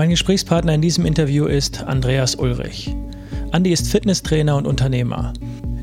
[0.00, 2.96] Mein Gesprächspartner in diesem Interview ist Andreas Ulrich.
[3.52, 5.34] Andi ist Fitnesstrainer und Unternehmer.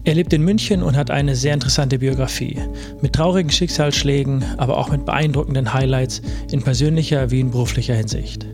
[0.06, 2.58] Er lebt in München und hat eine sehr interessante Biografie.
[3.00, 8.48] Mit traurigen Schicksalsschlägen, aber auch mit beeindruckenden Highlights in persönlicher wie in beruflicher Hinsicht.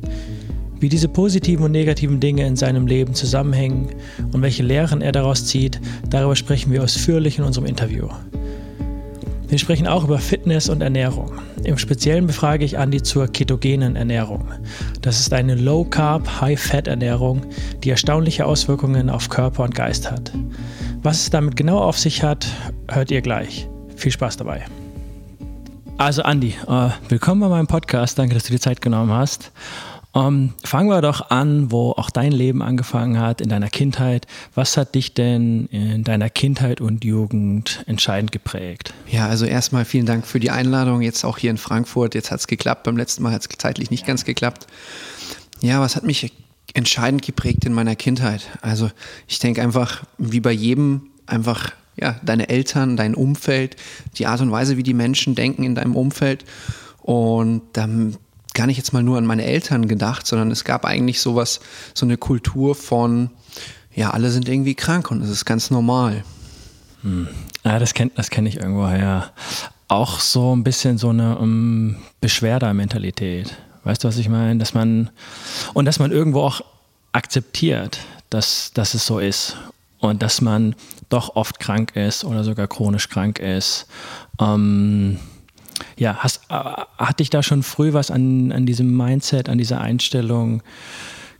[0.81, 3.87] Wie diese positiven und negativen Dinge in seinem Leben zusammenhängen
[4.33, 5.79] und welche Lehren er daraus zieht,
[6.09, 8.09] darüber sprechen wir ausführlich in unserem Interview.
[9.53, 11.31] Wir sprechen auch über Fitness und Ernährung.
[11.63, 14.47] Im Speziellen befrage ich Andi zur ketogenen Ernährung.
[15.03, 17.45] Das ist eine Low-Carb, High-Fat-Ernährung,
[17.83, 20.31] die erstaunliche Auswirkungen auf Körper und Geist hat.
[21.03, 22.47] Was es damit genau auf sich hat,
[22.89, 23.69] hört ihr gleich.
[23.95, 24.65] Viel Spaß dabei.
[25.99, 28.17] Also Andi, äh, willkommen bei meinem Podcast.
[28.17, 29.51] Danke, dass du dir Zeit genommen hast.
[30.15, 34.27] Um, ähm, fangen wir doch an, wo auch dein Leben angefangen hat, in deiner Kindheit.
[34.53, 38.93] Was hat dich denn in deiner Kindheit und Jugend entscheidend geprägt?
[39.07, 42.13] Ja, also erstmal vielen Dank für die Einladung, jetzt auch hier in Frankfurt.
[42.13, 44.67] Jetzt hat es geklappt, beim letzten Mal hat es zeitlich nicht ganz geklappt.
[45.61, 46.31] Ja, was hat mich
[46.75, 48.49] entscheidend geprägt in meiner Kindheit?
[48.61, 48.91] Also
[49.27, 53.77] ich denke einfach, wie bei jedem, einfach ja, deine Eltern, dein Umfeld,
[54.17, 56.45] die Art und Weise, wie die Menschen denken in deinem Umfeld.
[57.01, 58.17] Und dann
[58.53, 61.59] gar nicht jetzt mal nur an meine Eltern gedacht, sondern es gab eigentlich sowas,
[61.93, 63.29] so eine Kultur von,
[63.93, 66.23] ja, alle sind irgendwie krank und es ist ganz normal.
[67.01, 67.27] Hm.
[67.63, 69.31] Ja, das kenne das kenn ich irgendwo her.
[69.87, 73.55] Auch so ein bisschen so eine um, ähm, Beschwerder-Mentalität.
[73.83, 74.57] Weißt du, was ich meine?
[74.59, 75.09] Dass man,
[75.73, 76.61] und dass man irgendwo auch
[77.11, 79.57] akzeptiert, dass, dass es so ist.
[79.99, 80.75] Und dass man
[81.09, 83.87] doch oft krank ist oder sogar chronisch krank ist.
[84.39, 85.19] Ähm,
[85.97, 90.61] ja, hast, hat dich da schon früh was an, an diesem Mindset, an dieser Einstellung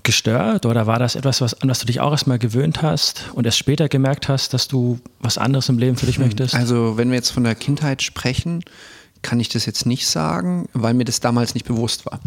[0.04, 0.66] gestört?
[0.66, 3.58] Oder war das etwas, was, an was du dich auch erstmal gewöhnt hast und erst
[3.58, 6.56] später gemerkt hast, dass du was anderes im Leben für dich hm, möchtest?
[6.56, 8.64] Also, wenn wir jetzt von der Kindheit sprechen,
[9.22, 12.20] kann ich das jetzt nicht sagen, weil mir das damals nicht bewusst war.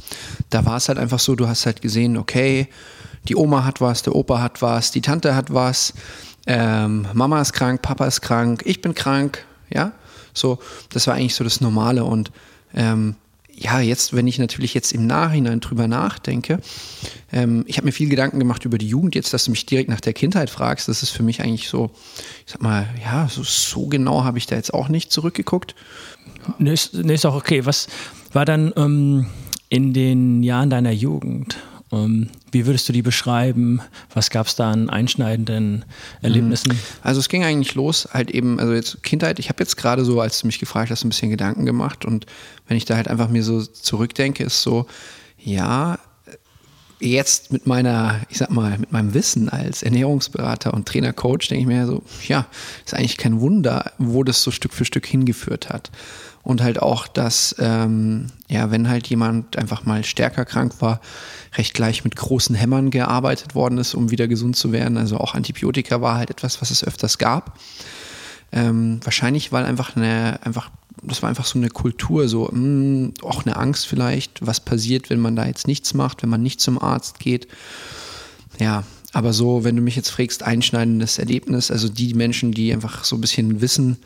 [0.50, 2.68] Da war es halt einfach so, du hast halt gesehen, okay,
[3.28, 5.92] die Oma hat was, der Opa hat was, die Tante hat was,
[6.46, 9.92] ähm, Mama ist krank, Papa ist krank, ich bin krank, ja.
[10.36, 10.58] So,
[10.90, 12.04] das war eigentlich so das Normale.
[12.04, 12.30] Und
[12.74, 13.16] ähm,
[13.58, 16.60] ja, jetzt, wenn ich natürlich jetzt im Nachhinein drüber nachdenke,
[17.32, 19.14] ähm, ich habe mir viel Gedanken gemacht über die Jugend.
[19.14, 21.90] Jetzt, dass du mich direkt nach der Kindheit fragst, das ist für mich eigentlich so,
[22.44, 25.74] ich sag mal, ja, so, so genau habe ich da jetzt auch nicht zurückgeguckt.
[26.58, 27.64] Nee ist, nee, ist auch okay.
[27.64, 27.88] Was
[28.32, 29.26] war dann ähm,
[29.70, 31.56] in den Jahren deiner Jugend?
[31.92, 33.82] Ähm, wie würdest du die beschreiben?
[34.14, 35.84] Was gab es da an einschneidenden
[36.22, 36.72] Erlebnissen?
[36.72, 36.78] Mhm.
[37.02, 40.20] Also es ging eigentlich los, halt eben, also jetzt Kindheit, ich habe jetzt gerade so,
[40.22, 42.24] als du mich gefragt hast, ein bisschen Gedanken gemacht und
[42.66, 44.86] wenn ich da halt einfach mir so zurückdenke, ist so,
[45.38, 45.98] ja,
[46.98, 51.60] jetzt mit meiner, ich sag mal, mit meinem Wissen als Ernährungsberater und Trainer, Coach, denke
[51.60, 52.46] ich mir so, ja,
[52.86, 55.90] ist eigentlich kein Wunder, wo das so Stück für Stück hingeführt hat
[56.46, 61.00] und halt auch, dass, ähm, ja, wenn halt jemand einfach mal stärker krank war,
[61.58, 64.96] recht gleich mit großen Hämmern gearbeitet worden ist, um wieder gesund zu werden.
[64.96, 67.58] Also auch Antibiotika war halt etwas, was es öfters gab.
[68.52, 70.70] Ähm, wahrscheinlich, weil einfach eine, einfach,
[71.02, 75.10] das war einfach so eine Kultur, so, mh, hm, auch eine Angst vielleicht, was passiert,
[75.10, 77.48] wenn man da jetzt nichts macht, wenn man nicht zum Arzt geht.
[78.60, 83.02] Ja, aber so, wenn du mich jetzt fragst, einschneidendes Erlebnis, also die Menschen, die einfach
[83.02, 83.96] so ein bisschen wissen,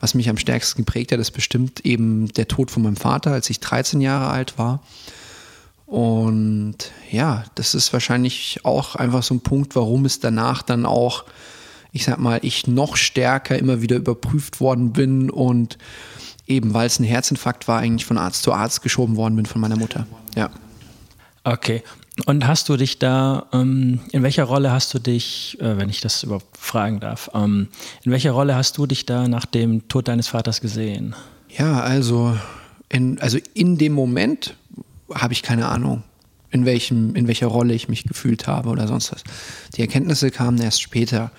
[0.00, 3.48] was mich am stärksten geprägt hat, ist bestimmt eben der Tod von meinem Vater, als
[3.50, 4.80] ich 13 Jahre alt war.
[5.86, 6.76] Und
[7.10, 11.24] ja, das ist wahrscheinlich auch einfach so ein Punkt, warum es danach dann auch,
[11.92, 15.78] ich sag mal, ich noch stärker immer wieder überprüft worden bin und
[16.46, 19.60] eben weil es ein Herzinfarkt war, eigentlich von Arzt zu Arzt geschoben worden bin von
[19.60, 20.06] meiner Mutter.
[20.34, 20.50] Ja.
[21.44, 21.82] Okay.
[22.24, 26.00] Und hast du dich da, ähm, in welcher Rolle hast du dich, äh, wenn ich
[26.00, 27.68] das überhaupt fragen darf, ähm,
[28.04, 31.14] in welcher Rolle hast du dich da nach dem Tod deines Vaters gesehen?
[31.50, 32.36] Ja, also
[32.88, 34.54] in, also in dem Moment
[35.12, 36.04] habe ich keine Ahnung,
[36.50, 39.22] in, welchem, in welcher Rolle ich mich gefühlt habe oder sonst was.
[39.76, 41.30] Die Erkenntnisse kamen erst später.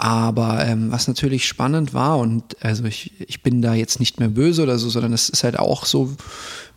[0.00, 4.28] Aber ähm, was natürlich spannend war, und also ich, ich bin da jetzt nicht mehr
[4.28, 6.14] böse oder so, sondern es ist halt auch so,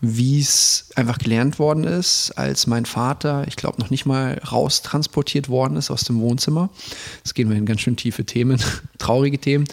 [0.01, 5.49] wie es einfach gelernt worden ist, als mein Vater, ich glaube, noch nicht mal raustransportiert
[5.49, 6.71] worden ist aus dem Wohnzimmer.
[7.17, 8.59] Jetzt gehen wir in ganz schön tiefe Themen,
[8.97, 9.65] traurige Themen.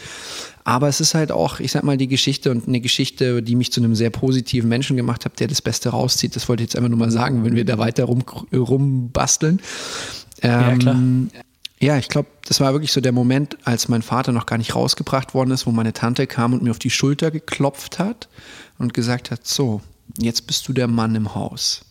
[0.64, 3.72] Aber es ist halt auch, ich sag mal, die Geschichte und eine Geschichte, die mich
[3.72, 6.36] zu einem sehr positiven Menschen gemacht hat, der das Beste rauszieht.
[6.36, 8.22] Das wollte ich jetzt einfach nur mal sagen, wenn wir da weiter rum,
[8.52, 9.62] rumbasteln.
[10.42, 10.96] Ähm, ja, klar.
[11.80, 14.75] Ja, ich glaube, das war wirklich so der Moment, als mein Vater noch gar nicht
[14.75, 18.28] rausgebracht worden ist, wo meine Tante kam und mir auf die Schulter geklopft hat
[18.78, 19.80] und gesagt hat, so,
[20.19, 21.84] jetzt bist du der Mann im Haus.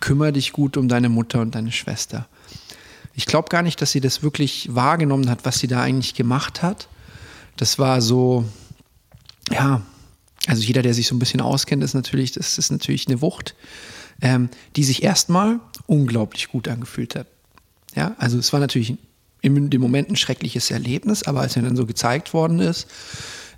[0.00, 2.28] Kümmer dich gut um deine Mutter und deine Schwester.
[3.14, 6.62] Ich glaube gar nicht, dass sie das wirklich wahrgenommen hat, was sie da eigentlich gemacht
[6.62, 6.88] hat.
[7.56, 8.46] Das war so,
[9.50, 9.82] ja,
[10.46, 13.54] also jeder, der sich so ein bisschen auskennt, ist natürlich, das ist natürlich eine Wucht,
[14.20, 17.26] ähm, die sich erstmal unglaublich gut angefühlt hat.
[17.94, 18.96] Ja, also es war natürlich
[19.40, 22.88] in dem Moment ein schreckliches Erlebnis, aber als er dann so gezeigt worden ist,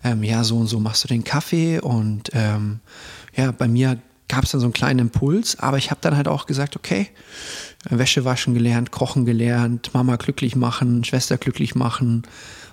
[0.04, 2.80] ähm, ja, so und so machst du den Kaffee und ähm,
[3.34, 3.98] ja, bei mir
[4.28, 7.08] gab es dann so einen kleinen Impuls, aber ich habe dann halt auch gesagt, okay,
[7.88, 12.22] Wäsche waschen gelernt, kochen gelernt, Mama glücklich machen, Schwester glücklich machen,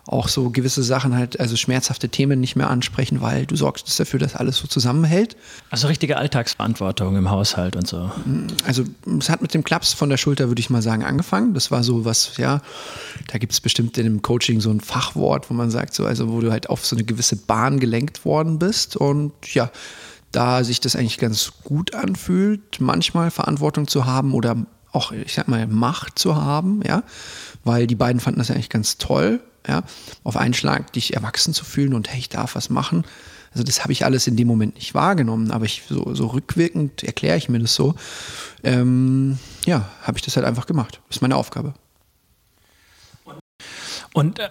[0.05, 4.19] auch so gewisse Sachen halt, also schmerzhafte Themen nicht mehr ansprechen, weil du sorgst dafür,
[4.19, 5.37] dass alles so zusammenhält.
[5.69, 8.11] Also richtige Alltagsverantwortung im Haushalt und so.
[8.65, 8.83] Also
[9.17, 11.53] es hat mit dem Klaps von der Schulter, würde ich mal sagen, angefangen.
[11.53, 12.61] Das war so was, ja,
[13.27, 16.29] da gibt es bestimmt in dem Coaching so ein Fachwort, wo man sagt, so, also
[16.29, 19.71] wo du halt auf so eine gewisse Bahn gelenkt worden bist und ja,
[20.33, 24.57] da sich das eigentlich ganz gut anfühlt, manchmal Verantwortung zu haben oder
[24.91, 27.03] auch, ich sag mal, Macht zu haben, ja,
[27.63, 29.83] weil die beiden fanden das ja eigentlich ganz toll, ja,
[30.23, 33.05] auf einen Schlag dich erwachsen zu fühlen und hey, ich darf was machen.
[33.51, 37.03] Also das habe ich alles in dem Moment nicht wahrgenommen, aber ich so, so rückwirkend
[37.03, 37.95] erkläre ich mir das so.
[38.63, 41.01] Ähm, ja, habe ich das halt einfach gemacht.
[41.07, 41.75] Das ist meine Aufgabe.
[44.13, 44.49] Und äh,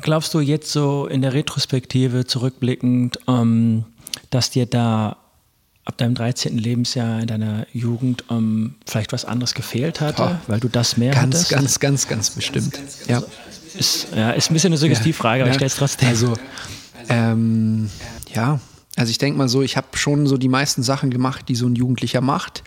[0.00, 3.86] glaubst du jetzt so in der Retrospektive zurückblickend, ähm,
[4.30, 5.16] dass dir da
[5.88, 6.58] ab deinem 13.
[6.58, 11.14] Lebensjahr in deiner Jugend um, vielleicht was anderes gefehlt hatte, oh, weil du das mehr
[11.14, 11.50] ganz, hattest?
[11.50, 12.74] Ganz, ganz, ganz bestimmt.
[12.74, 13.22] Ganz, ganz, ja.
[13.78, 16.08] Ist, ja, ist ein bisschen eine Suggestivfrage, ja, aber ich stelle es trotzdem.
[16.08, 16.34] Also,
[17.08, 17.88] ähm,
[18.34, 18.60] ja,
[18.96, 21.66] also ich denke mal so, ich habe schon so die meisten Sachen gemacht, die so
[21.66, 22.64] ein Jugendlicher macht.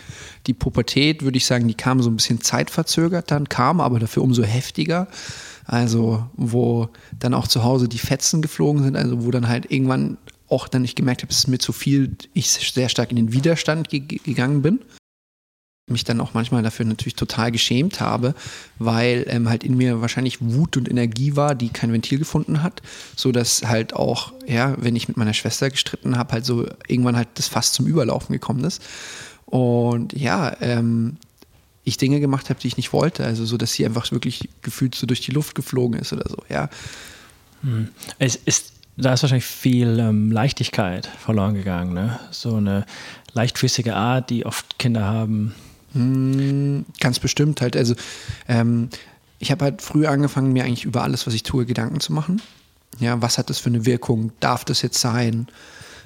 [0.47, 4.23] Die Pubertät, würde ich sagen, die kam so ein bisschen zeitverzögert dann, kam aber dafür
[4.23, 5.07] umso heftiger.
[5.65, 10.17] Also, wo dann auch zu Hause die Fetzen geflogen sind, also wo dann halt irgendwann
[10.47, 13.33] auch dann ich gemerkt habe, es ist mir zu viel, ich sehr stark in den
[13.33, 14.79] Widerstand ge gegangen bin.
[15.91, 18.33] Mich dann auch manchmal dafür natürlich total geschämt habe,
[18.79, 22.81] weil ähm, halt in mir wahrscheinlich Wut und Energie war, die kein Ventil gefunden hat,
[23.15, 27.15] so dass halt auch, ja, wenn ich mit meiner Schwester gestritten habe, halt so irgendwann
[27.15, 28.81] halt das Fass zum Überlaufen gekommen ist.
[29.45, 31.17] Und ja, ähm,
[31.83, 34.95] ich Dinge gemacht habe, die ich nicht wollte, also so, dass sie einfach wirklich gefühlt
[34.95, 36.69] so durch die Luft geflogen ist oder so, ja.
[37.63, 37.89] Hm.
[38.17, 41.93] Es ist da ist wahrscheinlich viel ähm, Leichtigkeit verloren gegangen.
[41.93, 42.19] Ne?
[42.31, 42.85] So eine
[43.33, 45.55] leichtfüßige Art, die oft Kinder haben.
[45.93, 47.75] Hm, ganz bestimmt halt.
[47.75, 47.95] Also
[48.47, 48.89] ähm,
[49.39, 52.41] ich habe halt früh angefangen, mir eigentlich über alles, was ich tue, Gedanken zu machen.
[52.99, 54.31] Ja, was hat das für eine Wirkung?
[54.39, 55.47] Darf das jetzt sein?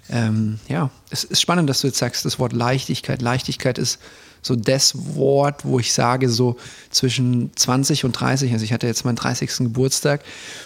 [0.09, 3.21] Ähm, ja, es ist spannend, dass du jetzt sagst, das Wort Leichtigkeit.
[3.21, 3.99] Leichtigkeit ist
[4.45, 6.55] so das Wort, wo ich sage, so
[6.91, 9.49] zwischen 20 und 30, also ich hatte jetzt meinen 30.
[9.57, 10.21] Geburtstag,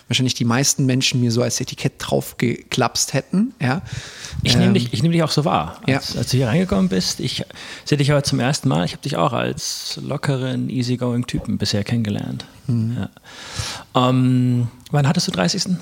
[0.09, 3.53] wahrscheinlich die meisten Menschen mir so als Etikett draufgeklapst hätten.
[3.61, 3.81] Ja.
[4.43, 5.79] Ich nehme ähm, dich, nehm dich auch so wahr.
[5.87, 6.19] Als, ja.
[6.19, 7.45] als, du hier reingekommen bist, ich
[7.85, 11.85] sehe dich aber zum ersten Mal, ich habe dich auch als lockeren, easygoing Typen bisher
[11.85, 12.45] kennengelernt.
[12.67, 12.97] Mhm.
[13.95, 14.09] Ja.
[14.09, 15.77] Ähm, wann hattest du 30.?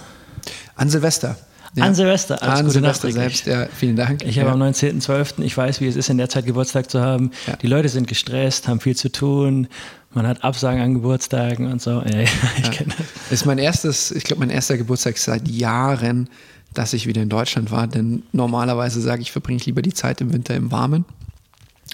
[0.75, 1.35] An Silvester.
[1.75, 1.85] Ja.
[1.85, 2.41] An Silvester.
[2.41, 4.23] Alles An Gute Silvester selbst, ja, vielen Dank.
[4.23, 7.31] Ich habe am 19.12., ich weiß, wie es ist, in der Zeit Geburtstag zu haben.
[7.45, 7.55] Ja.
[7.57, 9.67] Die Leute sind gestresst, haben viel zu tun.
[10.13, 12.01] Man hat Absagen an Geburtstagen und so.
[12.01, 12.21] Ja,
[12.57, 13.31] ich kenne das.
[13.31, 16.29] Ist mein erstes, ich glaube, mein erster Geburtstag seit Jahren,
[16.73, 17.87] dass ich wieder in Deutschland war.
[17.87, 21.05] Denn normalerweise sage ich, verbringe ich lieber die Zeit im Winter im Warmen.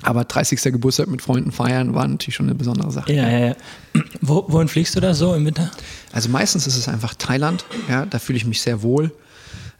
[0.01, 0.61] Aber 30.
[0.63, 3.13] Geburtstag mit Freunden feiern war natürlich schon eine besondere Sache.
[3.13, 3.55] Ja, ja, ja.
[4.21, 5.71] Wo, wohin fliegst du da so im Winter?
[6.11, 7.63] Also meistens ist es einfach Thailand.
[7.89, 9.11] Ja, da fühle ich mich sehr wohl.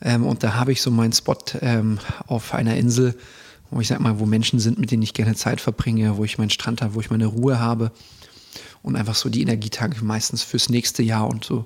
[0.04, 3.18] Ähm, und da habe ich so meinen Spot ähm, auf einer Insel,
[3.72, 6.38] wo ich sag mal, wo Menschen sind, mit denen ich gerne Zeit verbringe, wo ich
[6.38, 7.92] meinen Strand habe, wo ich meine Ruhe habe
[8.84, 11.66] und einfach so die Energietage meistens fürs nächste Jahr und so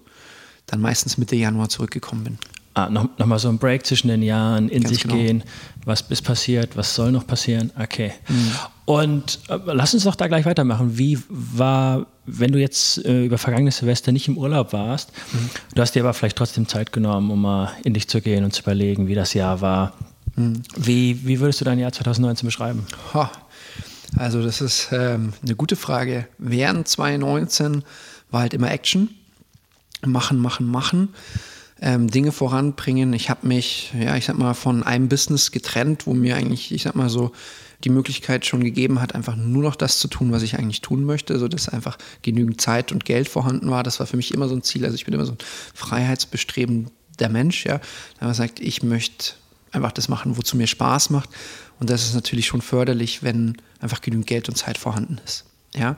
[0.68, 2.38] dann meistens Mitte Januar zurückgekommen bin.
[2.78, 5.16] Ah, noch, noch mal so ein Break zwischen den Jahren, in Ganz sich genau.
[5.16, 5.44] gehen,
[5.84, 8.12] was ist passiert, was soll noch passieren, okay.
[8.28, 8.52] Mhm.
[8.86, 10.96] Und äh, lass uns doch da gleich weitermachen.
[10.96, 15.50] Wie war, wenn du jetzt äh, über vergangenes Silvester nicht im Urlaub warst, mhm.
[15.74, 18.54] du hast dir aber vielleicht trotzdem Zeit genommen, um mal in dich zu gehen und
[18.54, 19.94] zu überlegen, wie das Jahr war.
[20.36, 20.62] Mhm.
[20.76, 22.86] Wie, wie würdest du dein Jahr 2019 beschreiben?
[23.16, 23.32] Ha.
[24.18, 26.28] Also das ist ähm, eine gute Frage.
[26.38, 27.84] Während 2019
[28.30, 29.10] war halt immer Action.
[30.06, 31.10] Machen, machen, machen
[31.82, 33.14] ähm, Dinge voranbringen.
[33.14, 36.84] Ich habe mich, ja, ich sag mal, von einem Business getrennt, wo mir eigentlich, ich
[36.84, 37.32] sag mal so,
[37.84, 41.04] die Möglichkeit schon gegeben hat, einfach nur noch das zu tun, was ich eigentlich tun
[41.04, 43.84] möchte, sodass einfach genügend Zeit und Geld vorhanden war.
[43.84, 44.84] Das war für mich immer so ein Ziel.
[44.84, 45.38] Also ich bin immer so ein
[45.76, 47.80] freiheitsbestrebender Mensch, ja.
[48.20, 49.34] Man sagt, ich möchte
[49.72, 51.30] einfach das machen, wozu mir Spaß macht.
[51.80, 55.46] Und das ist natürlich schon förderlich, wenn einfach genügend Geld und Zeit vorhanden ist.
[55.76, 55.98] Ja.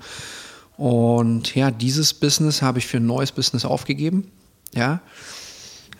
[0.75, 4.29] Und ja, dieses Business habe ich für ein neues Business aufgegeben.
[4.73, 5.01] Ja.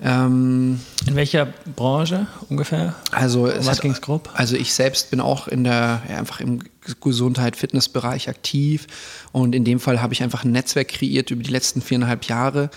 [0.02, 2.96] Ähm, in welcher Branche ungefähr?
[3.12, 4.30] Also was ging es grob?
[4.34, 6.62] Also ich selbst bin auch in der ja, einfach im
[7.02, 8.88] Gesundheit, Fitnessbereich aktiv
[9.32, 12.70] und in dem Fall habe ich einfach ein Netzwerk kreiert über die letzten viereinhalb Jahre,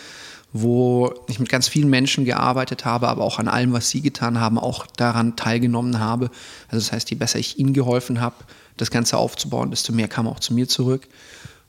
[0.52, 4.40] wo ich mit ganz vielen Menschen gearbeitet habe, aber auch an allem, was sie getan
[4.40, 6.30] haben, auch daran teilgenommen habe.
[6.68, 8.36] Also das heißt, je besser ich ihnen geholfen habe,
[8.76, 11.06] das Ganze aufzubauen, desto mehr kam auch zu mir zurück.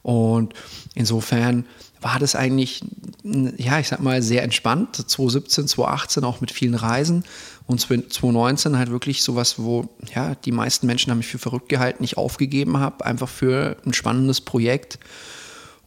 [0.01, 0.53] Und
[0.95, 1.65] insofern
[2.03, 2.83] war das eigentlich,
[3.23, 4.95] ja, ich sag mal, sehr entspannt.
[4.95, 7.23] 2017, 2018 auch mit vielen Reisen
[7.65, 12.03] und 2019 halt wirklich sowas, wo ja, die meisten Menschen haben mich für verrückt gehalten,
[12.03, 14.99] ich aufgegeben habe, einfach für ein spannendes Projekt.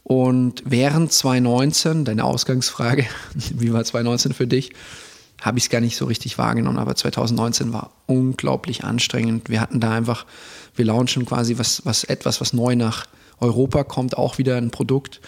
[0.03, 3.05] Und während 2019, deine Ausgangsfrage,
[3.35, 4.71] wie war 2019 für dich,
[5.41, 9.49] habe ich es gar nicht so richtig wahrgenommen, aber 2019 war unglaublich anstrengend.
[9.49, 10.25] Wir hatten da einfach,
[10.75, 13.05] wir launchen quasi was, was etwas, was neu nach
[13.39, 15.21] Europa kommt, auch wieder ein Produkt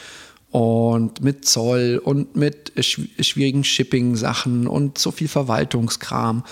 [0.52, 6.44] und mit Zoll und mit schwierigen Shipping-Sachen und so viel Verwaltungskram.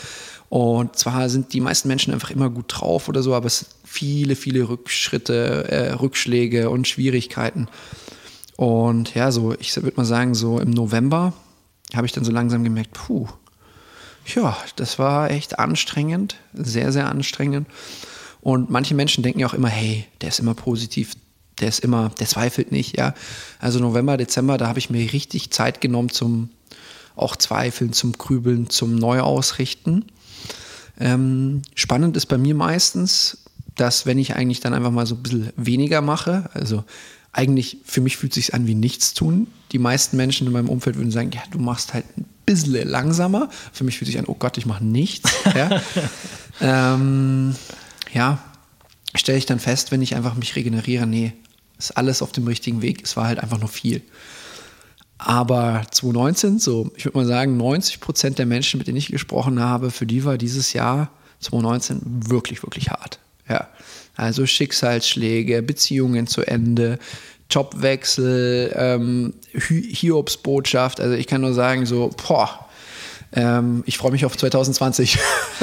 [0.49, 3.69] Und zwar sind die meisten Menschen einfach immer gut drauf oder so, aber es sind
[3.83, 7.67] viele, viele Rückschritte, äh, Rückschläge und Schwierigkeiten.
[8.55, 11.33] Und ja, so, ich würde mal sagen, so im November
[11.93, 13.27] habe ich dann so langsam gemerkt, puh,
[14.35, 17.67] ja, das war echt anstrengend, sehr, sehr anstrengend.
[18.41, 21.13] Und manche Menschen denken ja auch immer, hey, der ist immer positiv,
[21.59, 23.13] der ist immer, der zweifelt nicht, ja.
[23.59, 26.49] Also November, Dezember, da habe ich mir richtig Zeit genommen zum
[27.15, 30.05] auch Zweifeln, zum Grübeln, zum Neuausrichten.
[30.99, 33.39] Ähm, spannend ist bei mir meistens,
[33.75, 36.83] dass wenn ich eigentlich dann einfach mal so ein bisschen weniger mache, also
[37.31, 39.47] eigentlich für mich fühlt es sich an wie nichts tun.
[39.71, 43.49] Die meisten Menschen in meinem Umfeld würden sagen, ja, du machst halt ein bisschen langsamer.
[43.73, 45.31] Für mich fühlt sich an, oh Gott, ich mache nichts.
[45.55, 45.81] Ja,
[46.61, 47.55] ähm,
[48.13, 48.39] ja
[49.15, 51.33] stelle ich dann fest, wenn ich einfach mich regeneriere, nee,
[51.77, 53.03] ist alles auf dem richtigen Weg.
[53.03, 54.01] Es war halt einfach nur viel.
[55.17, 59.59] Aber 2019, so, ich würde mal sagen, 90 Prozent der Menschen, mit denen ich gesprochen
[59.59, 63.19] habe, für die war dieses Jahr 2019 wirklich, wirklich hart.
[63.49, 63.67] Ja.
[64.15, 66.99] Also Schicksalsschläge, Beziehungen zu Ende,
[67.49, 70.99] Jobwechsel, ähm, Hiobsbotschaft.
[70.99, 72.67] Also ich kann nur sagen, so, boah,
[73.33, 75.17] ähm, ich freue mich auf 2020.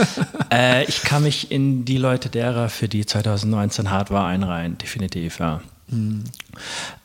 [0.53, 5.39] äh, ich kann mich in die Leute derer, für die 2019 hart war, einreihen, definitiv,
[5.39, 5.61] ja.
[5.89, 6.25] Mhm.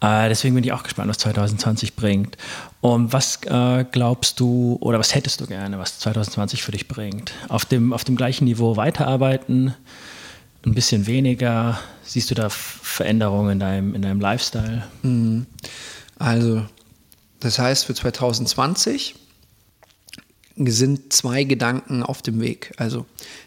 [0.02, 2.38] Äh, deswegen bin ich auch gespannt, was 2020 bringt.
[2.82, 7.34] Und was äh, glaubst du oder was hättest du gerne, was 2020 für dich bringt?
[7.50, 9.76] Auf dem, auf dem gleichen Niveau weiterarbeiten,
[10.66, 11.80] ein bisschen weniger?
[12.04, 14.84] Siehst du da Veränderungen in deinem, in deinem Lifestyle?
[15.04, 15.46] Mhm.
[16.18, 16.66] Also,
[17.40, 19.16] das heißt, für 2020
[20.58, 22.74] sind zwei Gedanken auf dem Weg.
[22.78, 23.06] Also,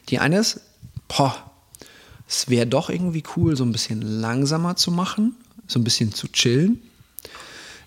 [0.09, 0.61] die eine ist,
[1.09, 1.52] boah,
[2.33, 5.37] es wäre doch irgendwie cool, so ein bisschen langsamer zu machen,
[5.67, 6.81] so ein bisschen zu chillen.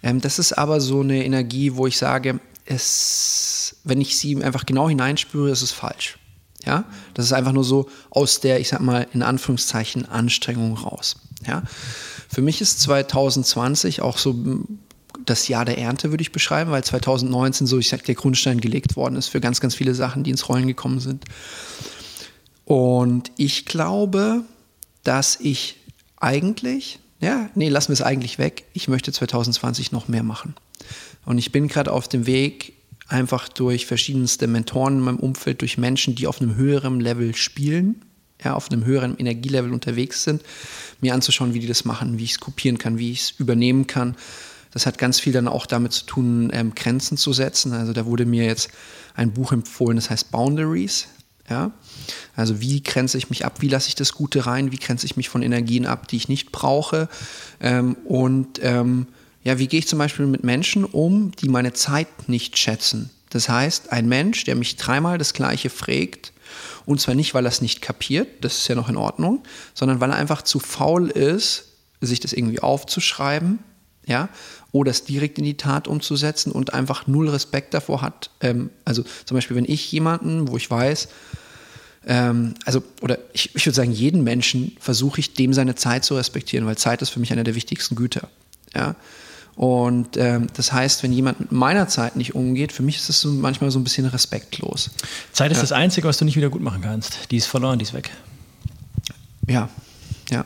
[0.04, 4.66] Ähm, das ist aber so eine Energie, wo ich sage, es, wenn ich sie einfach
[4.66, 6.20] genau hineinspüre, ist es falsch.
[6.64, 11.18] Ja, das ist einfach nur so aus der, ich sag mal, in Anführungszeichen Anstrengung raus.
[11.46, 11.64] Ja,
[12.28, 14.36] für mich ist 2020 auch so
[15.26, 18.96] das Jahr der Ernte, würde ich beschreiben, weil 2019 so, ich sag, der Grundstein gelegt
[18.96, 21.26] worden ist für ganz, ganz viele Sachen, die ins Rollen gekommen sind.
[22.66, 24.44] Und ich glaube,
[25.04, 25.78] dass ich
[26.18, 28.66] eigentlich, ja, nee, lassen wir es eigentlich weg.
[28.74, 30.56] Ich möchte 2020 noch mehr machen.
[31.26, 32.74] Und ich bin gerade auf dem Weg,
[33.08, 38.02] einfach durch verschiedenste Mentoren in meinem Umfeld, durch Menschen, die auf einem höheren Level spielen,
[38.44, 40.42] ja, auf einem höheren Energielevel unterwegs sind,
[41.02, 43.88] mir anzuschauen, wie die das machen, wie ich es kopieren kann, wie ich es übernehmen
[43.88, 44.16] kann.
[44.72, 47.74] Das hat ganz viel dann auch damit zu tun, ähm, Grenzen zu setzen.
[47.74, 48.70] Also da wurde mir jetzt
[49.14, 51.08] ein Buch empfohlen, das heißt Boundaries.
[51.50, 51.72] Ja?
[52.36, 55.18] Also wie grenze ich mich ab, wie lasse ich das Gute rein, wie grenze ich
[55.18, 57.08] mich von Energien ab, die ich nicht brauche
[57.60, 59.08] ähm, und ähm,
[59.44, 63.12] ja, wie gehe ich zum Beispiel mit Menschen um, die meine Zeit nicht schätzen.
[63.30, 66.34] Das heißt, ein Mensch, der mich dreimal das gleiche fragt,
[66.86, 70.00] und zwar nicht, weil er es nicht kapiert, das ist ja noch in Ordnung, sondern
[70.00, 71.66] weil er einfach zu faul ist,
[72.02, 73.60] sich das irgendwie aufzuschreiben,
[74.08, 74.30] ja,
[74.76, 78.30] oder es direkt in die Tat umzusetzen und einfach null Respekt davor hat.
[78.42, 81.08] Ähm, also zum Beispiel, wenn ich jemanden, wo ich weiß,
[82.06, 86.16] ähm, also, oder ich, ich würde sagen, jeden Menschen versuche ich, dem seine Zeit zu
[86.16, 88.28] respektieren, weil Zeit ist für mich eine der wichtigsten Güter.
[88.76, 88.98] Ja.
[89.56, 93.22] Und ähm, das heißt, wenn jemand mit meiner Zeit nicht umgeht, für mich ist das
[93.22, 94.92] so manchmal so ein bisschen respektlos.
[95.32, 95.64] Zeit ist ja.
[95.64, 97.32] das Einzige, was du nicht wieder gut machen kannst.
[97.32, 98.12] Die ist verloren, die ist weg.
[99.48, 99.70] Ja,
[100.30, 100.44] ja.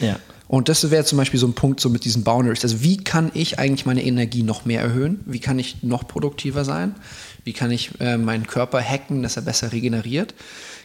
[0.00, 0.18] Ja.
[0.52, 2.62] Und das wäre zum Beispiel so ein Punkt so mit diesen Boundaries.
[2.62, 5.22] Also wie kann ich eigentlich meine Energie noch mehr erhöhen?
[5.24, 6.94] Wie kann ich noch produktiver sein?
[7.42, 10.34] Wie kann ich äh, meinen Körper hacken, dass er besser regeneriert?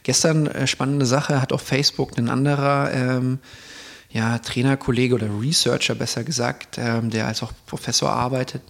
[0.03, 3.39] Gestern äh, spannende Sache hat auf Facebook ein anderer ähm,
[4.09, 8.62] ja, Trainerkollege oder Researcher besser gesagt, ähm, der als auch Professor arbeitet,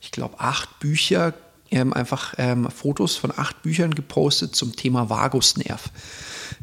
[0.00, 1.34] ich glaube acht Bücher,
[1.70, 5.90] ähm, einfach ähm, Fotos von acht Büchern gepostet zum Thema Vagusnerv.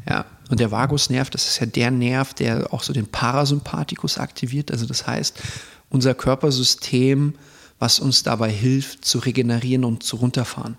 [0.08, 4.70] Ja, und der Vagusnerv, das ist ja der Nerv, der auch so den Parasympathikus aktiviert.
[4.70, 5.40] Also das heißt,
[5.90, 7.34] unser Körpersystem
[7.82, 10.76] was uns dabei hilft, zu regenerieren und zu runterfahren.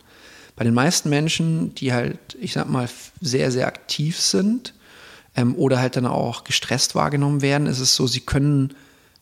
[0.56, 2.88] Bei den meisten Menschen, die halt, ich sag mal,
[3.20, 4.74] sehr, sehr aktiv sind
[5.36, 8.74] ähm, oder halt dann auch gestresst wahrgenommen werden, ist es so, sie können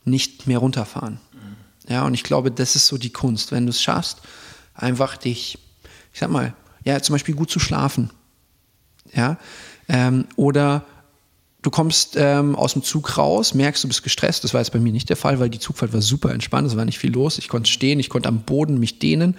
[0.06, 1.20] nicht mehr runterfahren.
[1.34, 1.92] Mhm.
[1.92, 3.52] Ja, und ich glaube, das ist so die Kunst.
[3.52, 4.22] Wenn du es schaffst,
[4.74, 5.58] einfach dich,
[6.14, 8.10] ich sag mal, ja, zum Beispiel gut zu schlafen.
[9.14, 9.38] Ja,
[9.90, 10.86] ähm, oder
[11.62, 14.44] du kommst ähm, aus dem Zug raus, merkst, du bist gestresst.
[14.44, 16.76] Das war jetzt bei mir nicht der Fall, weil die Zugfahrt war super entspannt, es
[16.76, 17.38] war nicht viel los.
[17.38, 19.38] Ich konnte stehen, ich konnte am Boden mich dehnen.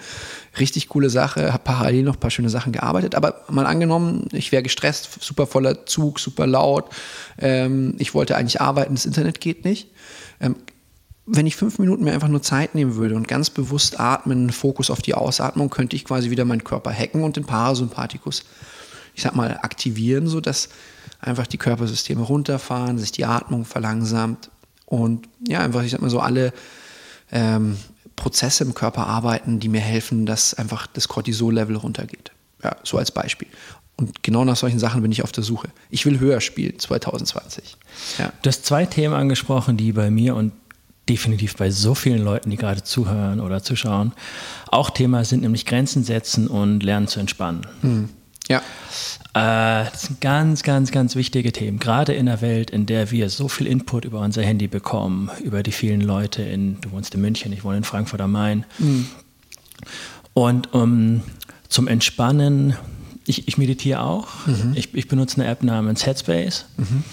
[0.59, 3.15] Richtig coole Sache, habe parallel noch ein paar schöne Sachen gearbeitet.
[3.15, 6.91] Aber mal angenommen, ich wäre gestresst, super voller Zug, super laut.
[7.39, 9.89] Ähm, ich wollte eigentlich arbeiten, das Internet geht nicht.
[10.41, 10.57] Ähm,
[11.27, 14.91] wenn ich fünf Minuten mir einfach nur Zeit nehmen würde und ganz bewusst atmen, Fokus
[14.91, 18.45] auf die Ausatmung, könnte ich quasi wieder meinen Körper hacken und den Parasympathikus,
[19.15, 20.69] ich sag mal, aktivieren, sodass
[21.21, 24.51] einfach die Körpersysteme runterfahren, sich die Atmung verlangsamt
[24.87, 26.53] und ja, einfach, ich sag mal so, alle
[27.31, 27.79] ähm,
[28.17, 32.33] Prozesse im Körper arbeiten, die mir helfen, dass einfach das Cortisol-Level runtergeht.
[32.63, 33.49] Ja, so als Beispiel.
[33.97, 35.69] Und genau nach solchen Sachen bin ich auf der Suche.
[35.91, 37.77] Ich will höher spielen 2020.
[38.19, 38.33] Ja.
[38.43, 40.53] Du hast zwei Themen angesprochen, die bei mir und
[41.09, 44.13] definitiv bei so vielen Leuten, die gerade zuhören oder zuschauen,
[44.69, 47.67] auch Thema sind, nämlich Grenzen setzen und lernen zu entspannen.
[47.81, 48.09] Hm.
[48.49, 48.59] Ja.
[49.35, 51.79] Äh, das sind ganz, ganz, ganz wichtige Themen.
[51.79, 55.63] Gerade in der Welt, in der wir so viel Input über unser Handy bekommen, über
[55.63, 58.65] die vielen Leute in, du wohnst in München, ich wohne in Frankfurt am Main.
[58.79, 59.07] Mhm.
[60.35, 61.23] Und um,
[61.69, 62.77] zum Entspannen,
[63.27, 64.29] ich, ich meditiere auch.
[64.47, 64.73] Mhm.
[64.75, 66.67] Ich, ich, benutze eine App namens Headspace.
[66.77, 67.05] Mhm.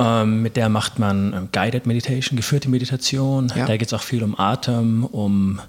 [0.00, 3.52] Ähm, mit der macht man ähm, Guided Meditation, geführte Meditation.
[3.54, 3.66] Ja.
[3.66, 5.60] Da geht es auch viel um Atem, um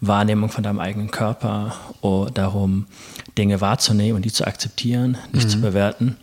[0.00, 2.86] Wahrnehmung von deinem eigenen Körper, oh, darum,
[3.36, 5.50] Dinge wahrzunehmen und die zu akzeptieren, nicht mhm.
[5.50, 6.16] zu bewerten.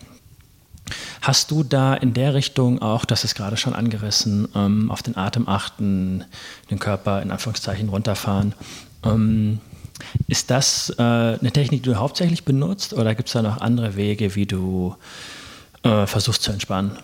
[1.21, 5.15] Hast du da in der Richtung auch, das ist gerade schon angerissen, ähm, auf den
[5.15, 6.25] Atem achten,
[6.71, 8.53] den Körper in Anführungszeichen runterfahren?
[9.03, 9.59] Ähm,
[10.27, 13.95] ist das äh, eine Technik, die du hauptsächlich benutzt oder gibt es da noch andere
[13.95, 14.95] Wege, wie du
[15.83, 16.97] äh, versuchst zu entspannen?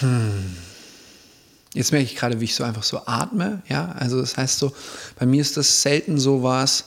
[0.00, 0.56] Hm.
[1.74, 3.62] Jetzt merke ich gerade, wie ich so einfach so atme.
[3.68, 4.74] Ja, also das heißt so,
[5.18, 6.84] bei mir ist das selten so was,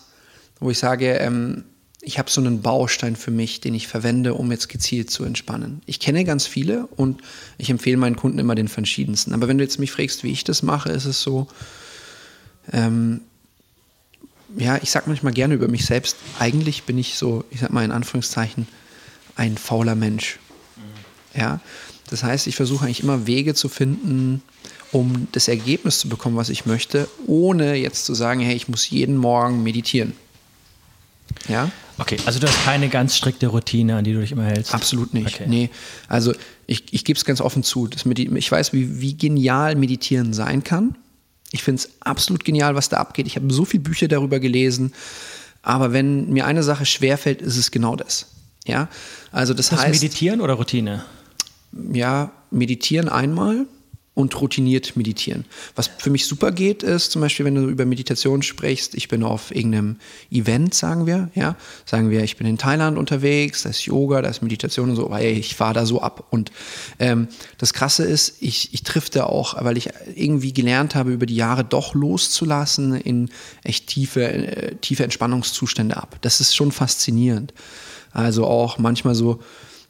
[0.60, 1.64] wo ich sage, ähm,
[2.02, 5.82] ich habe so einen Baustein für mich, den ich verwende, um jetzt gezielt zu entspannen.
[5.88, 7.22] Ich kenne ganz viele und
[7.58, 9.34] ich empfehle meinen Kunden immer den verschiedensten.
[9.34, 11.48] Aber wenn du jetzt mich fragst, wie ich das mache, ist es so,
[12.72, 13.22] ähm,
[14.56, 17.84] ja, ich sage manchmal gerne über mich selbst, eigentlich bin ich so, ich sag mal
[17.84, 18.68] in Anführungszeichen,
[19.36, 20.40] ein fauler Mensch.
[20.76, 21.42] Mhm.
[21.42, 21.60] Ja,
[22.10, 24.42] das heißt, ich versuche eigentlich immer Wege zu finden,
[24.92, 28.90] um das Ergebnis zu bekommen, was ich möchte, ohne jetzt zu sagen, hey, ich muss
[28.90, 30.14] jeden Morgen meditieren.
[31.48, 31.72] Ja?
[31.98, 34.74] Okay, also du hast keine ganz strikte Routine, an die du dich immer hältst?
[34.74, 35.36] Absolut nicht.
[35.36, 35.46] Okay.
[35.48, 35.70] Nee,
[36.08, 36.34] also
[36.68, 37.90] ich, ich gebe es ganz offen zu.
[37.90, 40.98] ich weiß, wie, wie genial Meditieren sein kann.
[41.52, 43.28] Ich finde es absolut genial, was da abgeht.
[43.28, 44.94] Ich habe so viele Bücher darüber gelesen.
[45.62, 48.28] Aber wenn mir eine Sache schwerfällt, ist es genau das.
[48.66, 48.90] Ja,
[49.32, 50.02] also das, das heißt.
[50.02, 51.06] Meditieren oder Routine?
[51.94, 53.68] Ja, meditieren einmal
[54.16, 55.44] und routiniert meditieren.
[55.76, 59.24] Was für mich super geht, ist zum Beispiel, wenn du über Meditation sprichst, ich bin
[59.24, 59.98] auf irgendeinem
[60.32, 64.30] Event, sagen wir, ja, sagen wir, ich bin in Thailand unterwegs, da ist Yoga, da
[64.30, 66.28] ist Meditation und so, weil ich fahre da so ab.
[66.30, 66.52] Und
[66.98, 71.36] ähm, das Krasse ist, ich, ich da auch, weil ich irgendwie gelernt habe, über die
[71.36, 73.30] Jahre doch loszulassen in
[73.64, 76.18] echt tiefe, äh, tiefe Entspannungszustände ab.
[76.22, 77.54] Das ist schon faszinierend.
[78.14, 79.42] Also auch manchmal so,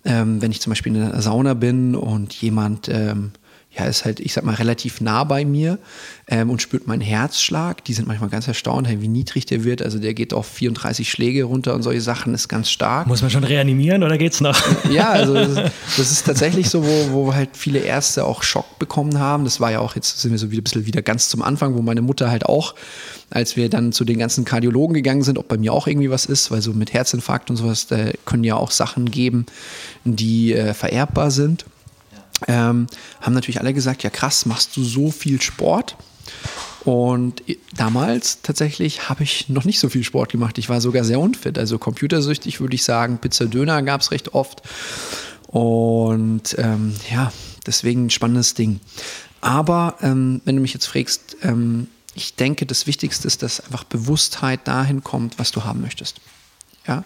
[0.05, 3.31] ähm, wenn ich zum Beispiel in einer Sauna bin und jemand ähm,
[3.77, 5.79] ja, ist halt, ich sag mal, relativ nah bei mir
[6.27, 7.83] ähm, und spürt meinen Herzschlag.
[7.83, 9.81] Die sind manchmal ganz erstaunt, wie niedrig der wird.
[9.81, 13.07] Also der geht auf 34 Schläge runter und solche Sachen ist ganz stark.
[13.07, 14.57] Muss man schon reanimieren oder geht's noch?
[14.89, 19.19] Ja, also das, das ist tatsächlich so, wo, wo halt viele Ärzte auch Schock bekommen
[19.19, 19.43] haben.
[19.43, 21.75] Das war ja auch, jetzt sind wir so wieder ein bisschen wieder ganz zum Anfang,
[21.75, 22.75] wo meine Mutter halt auch,
[23.29, 26.25] als wir dann zu den ganzen Kardiologen gegangen sind, ob bei mir auch irgendwie was
[26.25, 29.45] ist, weil so mit Herzinfarkt und sowas, da können ja auch Sachen geben,
[30.05, 31.65] die äh, vererbbar sind
[32.47, 32.87] ähm,
[33.21, 35.95] haben natürlich alle gesagt, ja krass, machst du so viel Sport?
[36.83, 37.41] Und
[37.75, 40.57] damals tatsächlich habe ich noch nicht so viel Sport gemacht.
[40.59, 43.17] Ich war sogar sehr unfit, also computersüchtig würde ich sagen.
[43.17, 44.61] Pizza Döner gab es recht oft.
[45.47, 47.31] Und ähm, ja,
[47.65, 48.81] deswegen ein spannendes Ding.
[49.41, 53.83] Aber ähm, wenn du mich jetzt fragst, ähm, ich denke, das Wichtigste ist, dass einfach
[53.83, 56.21] Bewusstheit dahin kommt, was du haben möchtest.
[56.87, 57.03] Ja.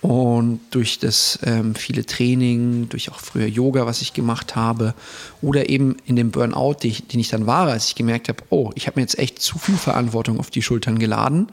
[0.00, 4.94] Und durch das ähm, viele Training, durch auch früher Yoga, was ich gemacht habe,
[5.42, 8.44] oder eben in dem Burnout, den ich, den ich dann war, als ich gemerkt habe,
[8.50, 11.48] oh, ich habe mir jetzt echt zu viel Verantwortung auf die Schultern geladen,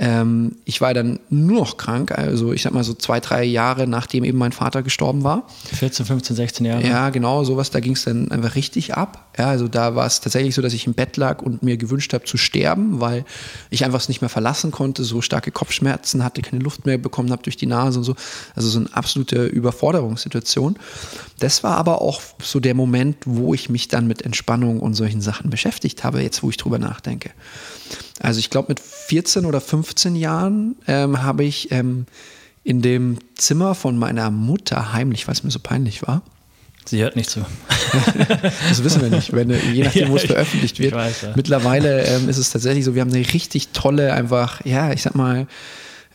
[0.00, 3.88] ähm, ich war dann nur noch krank, also ich sag mal so zwei, drei Jahre
[3.88, 5.48] nachdem eben mein Vater gestorben war.
[5.74, 6.86] 14, 15, 16 Jahre.
[6.86, 9.28] Ja, genau, sowas, da ging es dann einfach richtig ab.
[9.36, 12.12] Ja, also da war es tatsächlich so, dass ich im Bett lag und mir gewünscht
[12.12, 13.24] habe zu sterben, weil
[13.70, 17.32] ich einfach es nicht mehr verlassen konnte, so starke Kopfschmerzen hatte, keine Luft mehr bekommen
[17.32, 18.14] habe durch die Nase und so.
[18.54, 20.78] Also so eine absolute Überforderungssituation.
[21.40, 25.20] Das war aber auch so der Moment, wo ich mich dann mit Entspannung und solchen
[25.20, 27.30] Sachen beschäftigt habe, jetzt wo ich drüber nachdenke.
[28.20, 32.06] Also ich glaube, mit 14 oder 15 Jahren ähm, habe ich ähm,
[32.64, 36.22] in dem Zimmer von meiner Mutter heimlich, weil es mir so peinlich war.
[36.84, 37.40] Sie hört nicht zu.
[38.68, 40.94] das wissen wir nicht, wenn, je nachdem, ja, wo es veröffentlicht wird.
[40.94, 41.32] Weiß, ja.
[41.36, 45.14] Mittlerweile ähm, ist es tatsächlich so, wir haben eine richtig tolle, einfach, ja, ich sag
[45.14, 45.46] mal,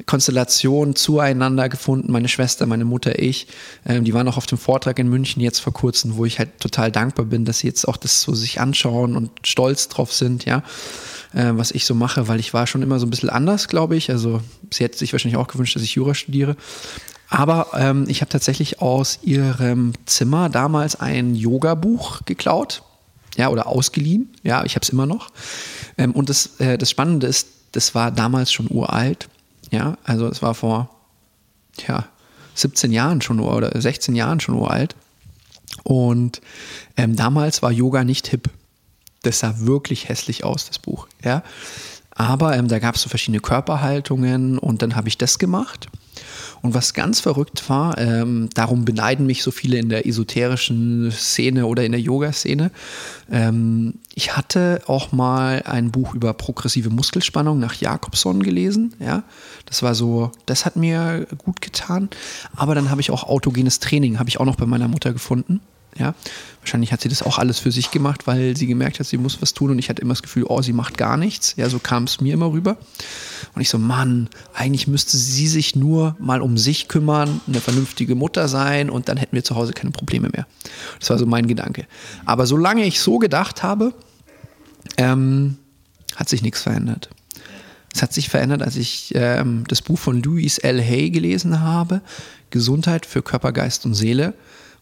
[0.05, 3.47] Konstellation zueinander gefunden, meine Schwester, meine Mutter, ich.
[3.85, 6.59] Ähm, die waren auch auf dem Vortrag in München jetzt vor kurzem, wo ich halt
[6.59, 10.45] total dankbar bin, dass sie jetzt auch das so sich anschauen und stolz drauf sind,
[10.45, 10.63] ja
[11.33, 13.95] äh, was ich so mache, weil ich war schon immer so ein bisschen anders, glaube
[13.95, 14.09] ich.
[14.09, 16.55] Also sie hätte sich wahrscheinlich auch gewünscht, dass ich Jura studiere.
[17.29, 22.83] Aber ähm, ich habe tatsächlich aus ihrem Zimmer damals ein Yoga-Buch geklaut,
[23.35, 24.31] ja, oder ausgeliehen.
[24.43, 25.29] Ja, ich habe es immer noch.
[25.97, 29.29] Ähm, und das, äh, das Spannende ist, das war damals schon uralt.
[29.73, 30.89] Ja, also es war vor,
[31.87, 32.05] ja,
[32.53, 34.95] 17 Jahren schon oder 16 Jahren schon uralt.
[35.83, 36.41] Und
[36.95, 38.49] ähm, damals war Yoga nicht hip
[39.23, 41.07] das sah wirklich hässlich aus, das Buch.
[41.23, 41.43] Ja?
[42.15, 45.87] Aber ähm, da gab es so verschiedene Körperhaltungen und dann habe ich das gemacht.
[46.61, 51.65] Und was ganz verrückt war, ähm, darum beneiden mich so viele in der esoterischen Szene
[51.65, 52.71] oder in der Yoga-Szene.
[53.29, 58.93] Ähm, ich hatte auch mal ein Buch über progressive Muskelspannung nach Jakobson gelesen.
[58.99, 59.23] Ja,
[59.65, 62.09] das war so, das hat mir gut getan.
[62.55, 65.59] Aber dann habe ich auch autogenes Training, habe ich auch noch bei meiner Mutter gefunden.
[65.97, 66.15] Ja,
[66.59, 69.41] wahrscheinlich hat sie das auch alles für sich gemacht, weil sie gemerkt hat, sie muss
[69.41, 71.53] was tun und ich hatte immer das Gefühl, oh, sie macht gar nichts.
[71.55, 72.77] Ja, so kam es mir immer rüber.
[73.53, 78.15] Und ich so, Mann, eigentlich müsste sie sich nur mal um sich kümmern, eine vernünftige
[78.15, 80.47] Mutter sein und dann hätten wir zu Hause keine Probleme mehr.
[80.99, 81.85] Das war so mein Gedanke.
[82.25, 83.93] Aber solange ich so gedacht habe,
[84.97, 85.57] ähm,
[86.15, 87.09] hat sich nichts verändert.
[87.93, 90.81] Es hat sich verändert, als ich ähm, das Buch von Louis L.
[90.81, 92.01] Hay gelesen habe,
[92.49, 94.33] Gesundheit für Körper, Geist und Seele.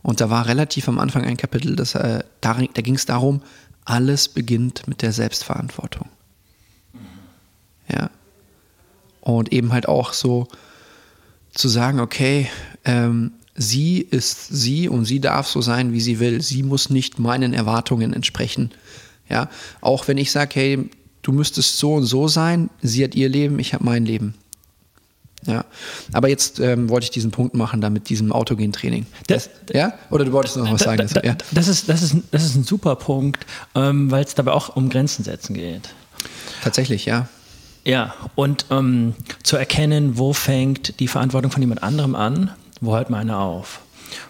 [0.03, 3.41] Und da war relativ am Anfang ein Kapitel, das, äh, da, da ging es darum,
[3.85, 6.09] alles beginnt mit der Selbstverantwortung.
[7.87, 8.09] Ja.
[9.21, 10.47] Und eben halt auch so
[11.53, 12.49] zu sagen, okay,
[12.85, 16.41] ähm, sie ist sie und sie darf so sein, wie sie will.
[16.41, 18.71] Sie muss nicht meinen Erwartungen entsprechen.
[19.29, 19.49] Ja,
[19.81, 20.89] auch wenn ich sage, hey,
[21.21, 24.33] du müsstest so und so sein, sie hat ihr Leben, ich habe mein Leben.
[25.47, 25.65] Ja,
[26.13, 29.07] aber jetzt ähm, wollte ich diesen Punkt machen, da mit diesem Autogen-Training.
[29.73, 29.93] ja?
[30.11, 31.07] Oder du wolltest noch was sagen?
[31.11, 31.35] Da, da, ja.
[31.51, 34.89] das, ist, das, ist, das ist ein super Punkt, ähm, weil es dabei auch um
[34.89, 35.89] Grenzen setzen geht.
[36.63, 37.27] Tatsächlich, ja.
[37.83, 43.09] Ja, und ähm, zu erkennen, wo fängt die Verantwortung von jemand anderem an, wo hört
[43.09, 43.81] meine auf?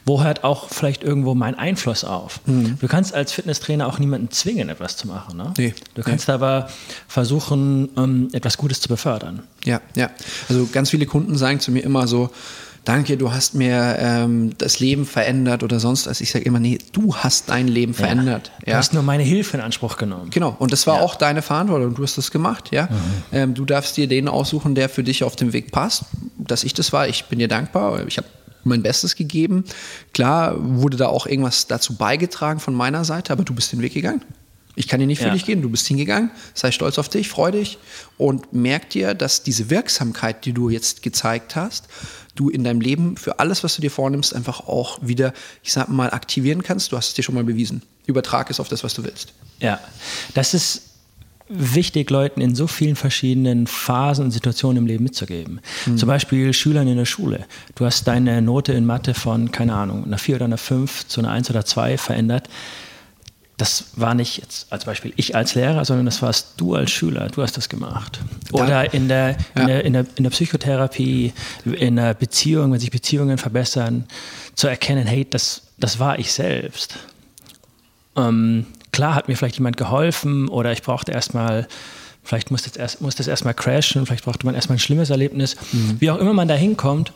[0.05, 2.41] Wo hört auch vielleicht irgendwo mein Einfluss auf?
[2.45, 2.77] Mhm.
[2.79, 5.37] Du kannst als Fitnesstrainer auch niemanden zwingen, etwas zu machen.
[5.37, 5.53] Ne?
[5.57, 6.33] Nee, du kannst nee.
[6.33, 6.69] aber
[7.07, 9.43] versuchen, ähm, etwas Gutes zu befördern.
[9.63, 10.09] Ja, ja.
[10.49, 12.29] Also ganz viele Kunden sagen zu mir immer so,
[12.85, 16.21] danke, du hast mir ähm, das Leben verändert oder sonst was.
[16.21, 18.51] Ich sage immer, nee, du hast dein Leben verändert.
[18.65, 18.73] Ja.
[18.73, 20.29] Du hast nur meine Hilfe in Anspruch genommen.
[20.31, 21.01] Genau, und das war ja.
[21.01, 21.95] auch deine Verantwortung.
[21.95, 22.83] Du hast das gemacht, ja.
[22.83, 22.97] Mhm.
[23.31, 26.03] Ähm, du darfst dir den aussuchen, der für dich auf dem Weg passt.
[26.37, 28.05] Dass ich das war, ich bin dir dankbar.
[28.07, 28.27] Ich habe
[28.63, 29.65] mein Bestes gegeben.
[30.13, 33.93] Klar wurde da auch irgendwas dazu beigetragen von meiner Seite, aber du bist den Weg
[33.93, 34.23] gegangen.
[34.75, 35.33] Ich kann dir nicht für ja.
[35.33, 37.77] dich gehen, du bist hingegangen, sei stolz auf dich, freu dich
[38.17, 41.87] und merk dir, dass diese Wirksamkeit, die du jetzt gezeigt hast,
[42.35, 45.89] du in deinem Leben für alles, was du dir vornimmst, einfach auch wieder, ich sag
[45.89, 46.91] mal, aktivieren kannst.
[46.91, 47.81] Du hast es dir schon mal bewiesen.
[48.05, 49.33] Übertrag es auf das, was du willst.
[49.59, 49.79] Ja,
[50.33, 50.90] das ist
[51.51, 55.59] wichtig, Leuten in so vielen verschiedenen Phasen und Situationen im Leben mitzugeben.
[55.85, 55.97] Mhm.
[55.97, 57.45] Zum Beispiel Schülern in der Schule.
[57.75, 61.21] Du hast deine Note in Mathe von, keine Ahnung, einer 4 oder einer 5 zu
[61.21, 62.49] einer 1 oder 2 verändert.
[63.57, 67.27] Das war nicht jetzt als Beispiel ich als Lehrer, sondern das warst du als Schüler.
[67.27, 68.19] Du hast das gemacht.
[68.51, 71.31] Oder in der, in, der, in, der, in der Psychotherapie,
[71.65, 74.05] in der Beziehung, wenn sich Beziehungen verbessern,
[74.55, 76.95] zu erkennen, hey, das, das war ich selbst.
[78.15, 81.67] Ähm, klar hat mir vielleicht jemand geholfen oder ich brauchte erstmal,
[82.23, 85.55] vielleicht musste das, erst, musste das erstmal crashen, vielleicht brauchte man erstmal ein schlimmes Erlebnis.
[85.71, 85.97] Mhm.
[85.99, 87.13] Wie auch immer man da hinkommt,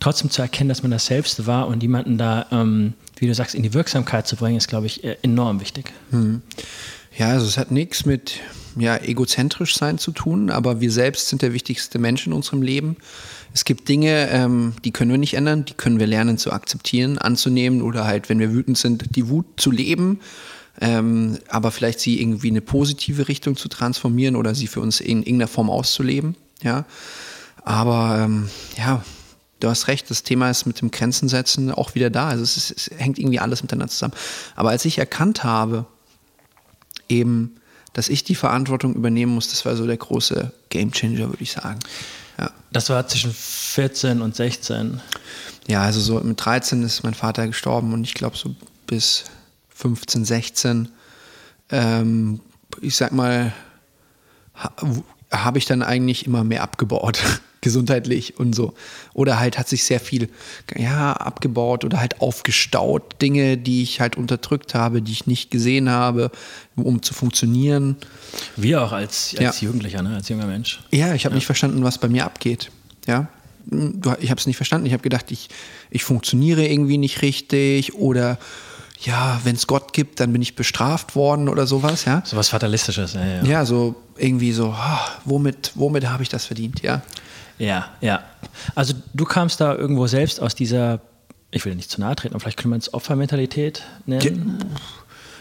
[0.00, 3.54] trotzdem zu erkennen, dass man das selbst war und jemanden da, ähm, wie du sagst,
[3.54, 5.92] in die Wirksamkeit zu bringen, ist, glaube ich, e-, enorm wichtig.
[6.10, 6.42] Mhm.
[7.16, 8.34] Ja, also es hat nichts mit
[8.78, 12.96] ja, egozentrisch sein zu tun, aber wir selbst sind der wichtigste Mensch in unserem Leben.
[13.52, 17.18] Es gibt Dinge, ähm, die können wir nicht ändern, die können wir lernen zu akzeptieren,
[17.18, 20.20] anzunehmen oder halt, wenn wir wütend sind, die Wut zu leben,
[20.80, 25.00] ähm, aber vielleicht sie irgendwie in eine positive Richtung zu transformieren oder sie für uns
[25.00, 26.36] in irgendeiner Form auszuleben.
[26.62, 26.84] Ja,
[27.64, 29.04] aber ähm, ja,
[29.60, 32.28] du hast recht, das Thema ist mit dem Grenzen setzen auch wieder da.
[32.28, 34.14] Also es, ist, es hängt irgendwie alles miteinander zusammen.
[34.54, 35.86] Aber als ich erkannt habe,
[37.08, 37.56] eben,
[37.92, 41.80] dass ich die Verantwortung übernehmen muss, das war so der große Gamechanger, würde ich sagen.
[42.38, 42.50] Ja.
[42.70, 45.00] Das war zwischen 14 und 16.
[45.66, 48.54] Ja, also so mit 13 ist mein Vater gestorben und ich glaube so
[48.86, 49.24] bis
[49.78, 50.88] 15, 16,
[51.70, 52.40] ähm,
[52.80, 53.52] ich sag mal,
[54.54, 54.72] ha,
[55.30, 57.20] habe ich dann eigentlich immer mehr abgebaut
[57.60, 58.74] gesundheitlich und so.
[59.14, 60.30] Oder halt hat sich sehr viel
[60.76, 63.22] ja, abgebaut oder halt aufgestaut.
[63.22, 66.32] Dinge, die ich halt unterdrückt habe, die ich nicht gesehen habe,
[66.74, 67.96] um zu funktionieren.
[68.56, 69.66] Wie auch als, als ja.
[69.66, 70.16] Jugendlicher, ne?
[70.16, 70.80] als junger Mensch.
[70.90, 71.36] Ja, ich habe ja.
[71.36, 72.72] nicht verstanden, was bei mir abgeht.
[73.06, 73.28] Ja.
[74.20, 74.86] Ich habe es nicht verstanden.
[74.86, 75.50] Ich habe gedacht, ich,
[75.90, 78.38] ich funktioniere irgendwie nicht richtig oder
[79.00, 82.22] ja, wenn es Gott gibt, dann bin ich bestraft worden oder sowas, ja.
[82.24, 83.24] So was Fatalistisches, ja.
[83.24, 87.02] Ja, ja so irgendwie so, oh, womit, womit habe ich das verdient, ja.
[87.58, 88.22] Ja, ja.
[88.74, 91.00] Also du kamst da irgendwo selbst aus dieser,
[91.50, 94.64] ich will nicht zu nahe treten, aber vielleicht könnte man es Opfermentalität nennen.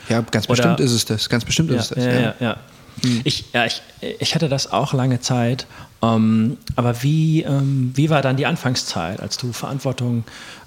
[0.09, 1.29] Ja, ganz Oder, bestimmt ist es das.
[1.29, 2.05] Ganz bestimmt ja, ist es das.
[2.05, 2.57] Ja, ja, ja.
[3.03, 3.21] Hm.
[3.23, 3.81] Ich, ja, ich,
[4.19, 5.67] ich hatte das auch lange Zeit.
[6.01, 10.23] Ähm, aber wie, ähm, wie war dann die Anfangszeit, als du Verantwortung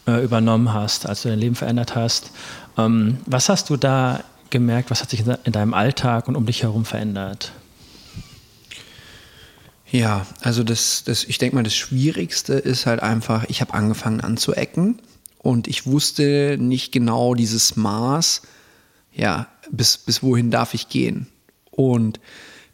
[0.07, 2.33] äh, übernommen hast, als du dein Leben verändert hast?
[2.77, 4.91] Ähm, was hast du da gemerkt?
[4.91, 7.53] Was hat sich in, in deinem Alltag und um dich herum verändert?
[9.91, 14.21] Ja, also das, das, ich denke mal, das Schwierigste ist halt einfach, ich habe angefangen
[14.21, 15.01] anzuecken
[15.39, 18.43] und ich wusste nicht genau dieses Maß,
[19.13, 21.27] ja, bis, bis wohin darf ich gehen.
[21.81, 22.21] Und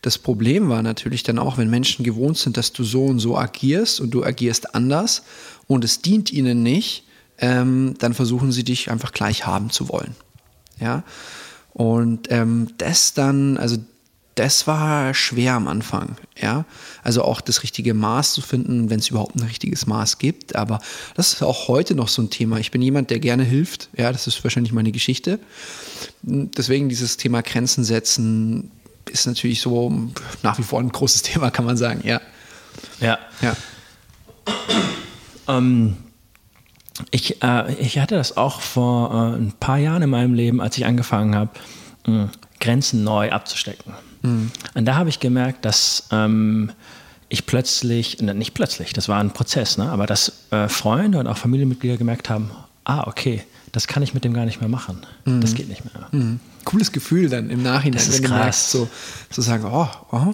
[0.02, 3.38] das Problem war natürlich dann auch, wenn Menschen gewohnt sind, dass du so und so
[3.38, 5.22] agierst und du agierst anders
[5.68, 7.04] und es dient ihnen nicht,
[7.38, 10.16] ähm, dann versuchen sie dich einfach gleich haben zu wollen.
[10.80, 11.04] Ja.
[11.72, 13.76] Und ähm, das dann, also
[14.34, 16.64] das war schwer am Anfang, ja.
[17.04, 20.56] Also auch das richtige Maß zu finden, wenn es überhaupt ein richtiges Maß gibt.
[20.56, 20.80] Aber
[21.14, 22.58] das ist auch heute noch so ein Thema.
[22.58, 23.88] Ich bin jemand, der gerne hilft.
[23.96, 25.38] Ja, das ist wahrscheinlich meine Geschichte.
[26.22, 28.72] Deswegen dieses Thema Grenzen setzen
[29.10, 30.10] ist natürlich so
[30.42, 32.20] nach wie vor ein großes Thema, kann man sagen, ja.
[33.00, 33.18] Ja.
[33.40, 33.56] Ja.
[35.48, 35.96] Ähm,
[37.10, 40.76] ich, äh, ich hatte das auch vor äh, ein paar Jahren in meinem Leben, als
[40.78, 41.50] ich angefangen habe,
[42.60, 43.94] Grenzen neu abzustecken.
[44.22, 44.50] Mhm.
[44.74, 46.70] Und da habe ich gemerkt, dass ähm,
[47.28, 51.36] ich plötzlich, nicht plötzlich, das war ein Prozess, ne, aber dass äh, Freunde und auch
[51.36, 52.50] Familienmitglieder gemerkt haben,
[52.84, 53.42] ah, okay,
[53.76, 55.02] das kann ich mit dem gar nicht mehr machen.
[55.26, 55.42] Mhm.
[55.42, 56.08] Das geht nicht mehr.
[56.10, 56.40] Mhm.
[56.64, 58.70] Cooles Gefühl dann im Nachhinein, das ist wenn krass.
[58.70, 58.88] du merkst, so
[59.28, 60.32] zu sagen, oh, oh,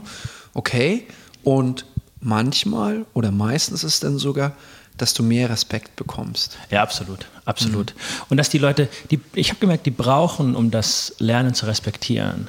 [0.55, 1.09] okay.
[1.42, 1.85] Und
[2.20, 4.52] manchmal oder meistens ist es dann sogar,
[4.96, 6.57] dass du mehr Respekt bekommst.
[6.70, 7.96] Ja, absolut, absolut.
[7.96, 8.00] Mhm.
[8.28, 12.46] Und dass die Leute, die, ich habe gemerkt, die brauchen, um das Lernen zu respektieren.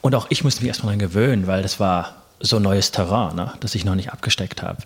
[0.00, 3.52] Und auch ich musste mich erstmal daran gewöhnen, weil das war so neues Terrain, ne,
[3.60, 4.78] das ich noch nicht abgesteckt habe.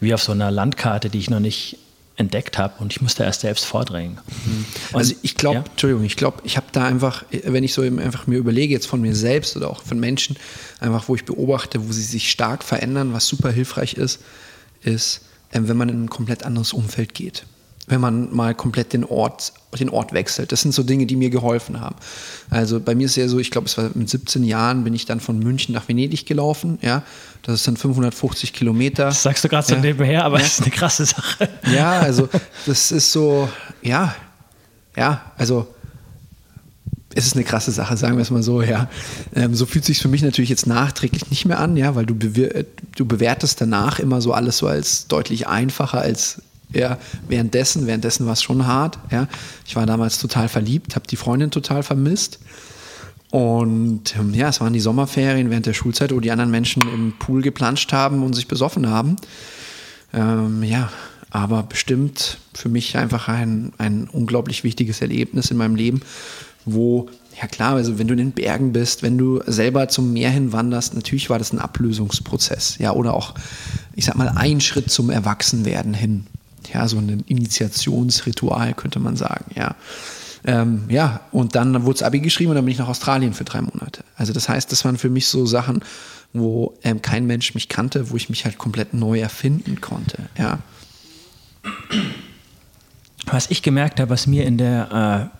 [0.00, 1.78] Wie auf so einer Landkarte, die ich noch nicht
[2.16, 4.18] entdeckt habe und ich musste erst selbst vordringen.
[4.44, 4.66] Mhm.
[4.92, 5.64] Also ich glaube, ja?
[5.70, 9.00] Entschuldigung, ich glaube, ich habe da einfach, wenn ich so einfach mir überlege, jetzt von
[9.00, 10.36] mir selbst oder auch von Menschen,
[10.80, 14.20] einfach wo ich beobachte, wo sie sich stark verändern, was super hilfreich ist,
[14.82, 17.44] ist, ähm, wenn man in ein komplett anderes Umfeld geht.
[17.88, 20.50] Wenn man mal komplett den Ort, den Ort wechselt.
[20.50, 21.94] Das sind so Dinge, die mir geholfen haben.
[22.50, 24.92] Also bei mir ist es ja so, ich glaube, es war mit 17 Jahren bin
[24.92, 26.78] ich dann von München nach Venedig gelaufen.
[26.82, 27.04] Ja,
[27.42, 29.04] das sind 550 Kilometer.
[29.04, 30.42] Das sagst du gerade so nebenher, aber ja.
[30.42, 31.48] das ist eine krasse Sache.
[31.72, 32.28] Ja, also
[32.66, 33.48] das ist so,
[33.82, 34.16] ja,
[34.96, 35.68] ja, also
[37.16, 38.90] es ist eine krasse Sache, sagen wir es mal so, ja.
[39.34, 42.14] Ähm, so fühlt sich für mich natürlich jetzt nachträglich nicht mehr an, ja, weil du,
[42.14, 46.42] du bewertest danach immer so alles so als deutlich einfacher als
[46.78, 47.86] ja, währenddessen.
[47.86, 49.28] Währenddessen war es schon hart, ja.
[49.66, 52.38] Ich war damals total verliebt, habe die Freundin total vermisst.
[53.30, 57.14] Und ähm, ja, es waren die Sommerferien während der Schulzeit, wo die anderen Menschen im
[57.18, 59.16] Pool geplanscht haben und sich besoffen haben.
[60.14, 60.90] Ähm, ja,
[61.30, 66.00] aber bestimmt für mich einfach ein, ein unglaublich wichtiges Erlebnis in meinem Leben,
[66.64, 67.08] wo,
[67.40, 70.52] ja klar, also wenn du in den Bergen bist, wenn du selber zum Meer hin
[70.52, 73.34] wanderst, natürlich war das ein Ablösungsprozess, ja, oder auch,
[73.94, 76.26] ich sag mal, ein Schritt zum Erwachsenwerden hin.
[76.72, 79.74] Ja, so ein Initiationsritual könnte man sagen, ja.
[80.44, 83.44] Ähm, ja, und dann wurde es Abi geschrieben und dann bin ich nach Australien für
[83.44, 84.04] drei Monate.
[84.16, 85.80] Also das heißt, das waren für mich so Sachen,
[86.32, 90.58] wo ähm, kein Mensch mich kannte, wo ich mich halt komplett neu erfinden konnte, ja.
[93.26, 95.36] Was ich gemerkt habe, was mir in der äh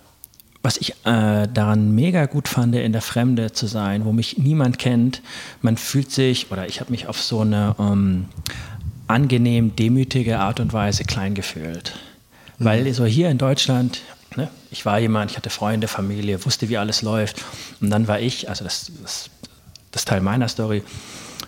[0.67, 4.77] was ich äh, daran mega gut fand, in der Fremde zu sein, wo mich niemand
[4.77, 5.21] kennt.
[5.61, 8.25] Man fühlt sich, oder ich habe mich auf so eine ähm,
[9.07, 11.93] angenehm demütige Art und Weise klein gefühlt.
[12.57, 12.65] Mhm.
[12.65, 14.01] Weil so hier in Deutschland,
[14.35, 17.43] ne, ich war jemand, ich hatte Freunde, Familie, wusste, wie alles läuft.
[17.81, 19.29] Und dann war ich, also das, das,
[19.91, 20.83] das Teil meiner Story,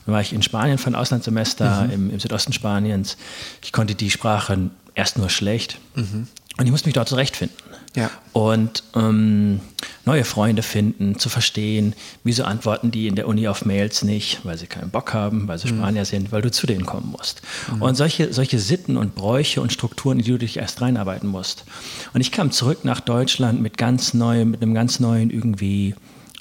[0.05, 1.91] war ich in Spanien für ein Auslandssemester mhm.
[1.91, 3.17] im, im, Südosten Spaniens.
[3.63, 5.77] Ich konnte die Sprache erst nur schlecht.
[5.95, 6.27] Mhm.
[6.57, 7.55] Und ich musste mich dort zurechtfinden.
[7.95, 8.11] Ja.
[8.33, 9.61] Und ähm,
[10.05, 14.57] neue Freunde finden, zu verstehen, wieso antworten die in der Uni auf Mails nicht, weil
[14.57, 15.77] sie keinen Bock haben, weil sie mhm.
[15.77, 17.41] Spanier sind, weil du zu denen kommen musst.
[17.73, 17.81] Mhm.
[17.81, 21.65] Und solche, solche Sitten und Bräuche und Strukturen, in die du dich erst reinarbeiten musst.
[22.13, 25.95] Und ich kam zurück nach Deutschland mit ganz neuem, mit einem ganz neuen irgendwie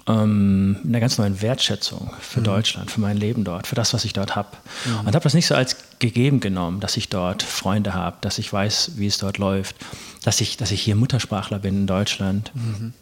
[0.09, 2.45] ähm, einer ganz neuen Wertschätzung für mhm.
[2.45, 4.49] Deutschland, für mein Leben dort, für das, was ich dort habe.
[4.87, 5.01] Mhm.
[5.01, 8.53] Und habe das nicht so als gegeben genommen, dass ich dort Freunde habe, dass ich
[8.53, 9.77] weiß, wie es dort läuft,
[10.25, 12.51] dass ich, dass ich hier Muttersprachler bin in Deutschland.
[12.55, 12.95] Mhm.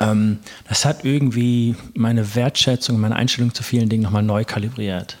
[0.00, 0.38] Ähm,
[0.68, 5.18] das hat irgendwie meine Wertschätzung, meine Einstellung zu vielen Dingen nochmal neu kalibriert.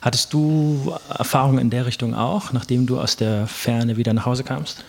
[0.00, 4.44] Hattest du Erfahrungen in der Richtung auch, nachdem du aus der Ferne wieder nach Hause
[4.44, 4.82] kamst?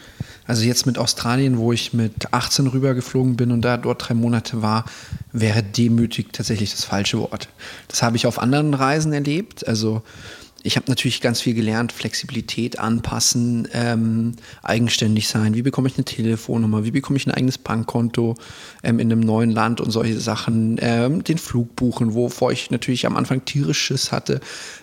[0.52, 4.62] Also jetzt mit Australien, wo ich mit 18 rübergeflogen bin und da dort drei Monate
[4.62, 4.84] war,
[5.32, 7.48] wäre demütig tatsächlich das falsche Wort.
[7.88, 9.66] Das habe ich auf anderen Reisen erlebt.
[9.66, 10.02] Also
[10.64, 15.56] ich habe natürlich ganz viel gelernt, Flexibilität anpassen, ähm, eigenständig sein.
[15.56, 16.84] Wie bekomme ich eine Telefonnummer?
[16.84, 18.36] Wie bekomme ich ein eigenes Bankkonto
[18.84, 20.78] ähm, in einem neuen Land und solche Sachen?
[20.80, 24.40] Ähm, den Flug buchen, wovor ich natürlich am Anfang tierisches hatte.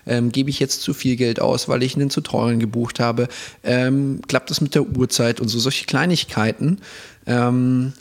[0.07, 3.29] Ähm, gebe ich jetzt zu viel Geld aus, weil ich einen zu teuren gebucht habe?
[3.63, 6.81] Ähm, klappt das mit der Uhrzeit und so solche Kleinigkeiten?
[7.27, 7.93] Ähm,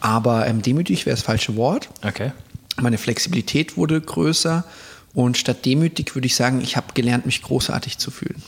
[0.00, 1.88] aber demütig wäre das falsche Wort.
[2.04, 2.32] Okay.
[2.80, 4.64] Meine Flexibilität wurde größer.
[5.16, 8.42] Und statt demütig würde ich sagen, ich habe gelernt, mich großartig zu fühlen.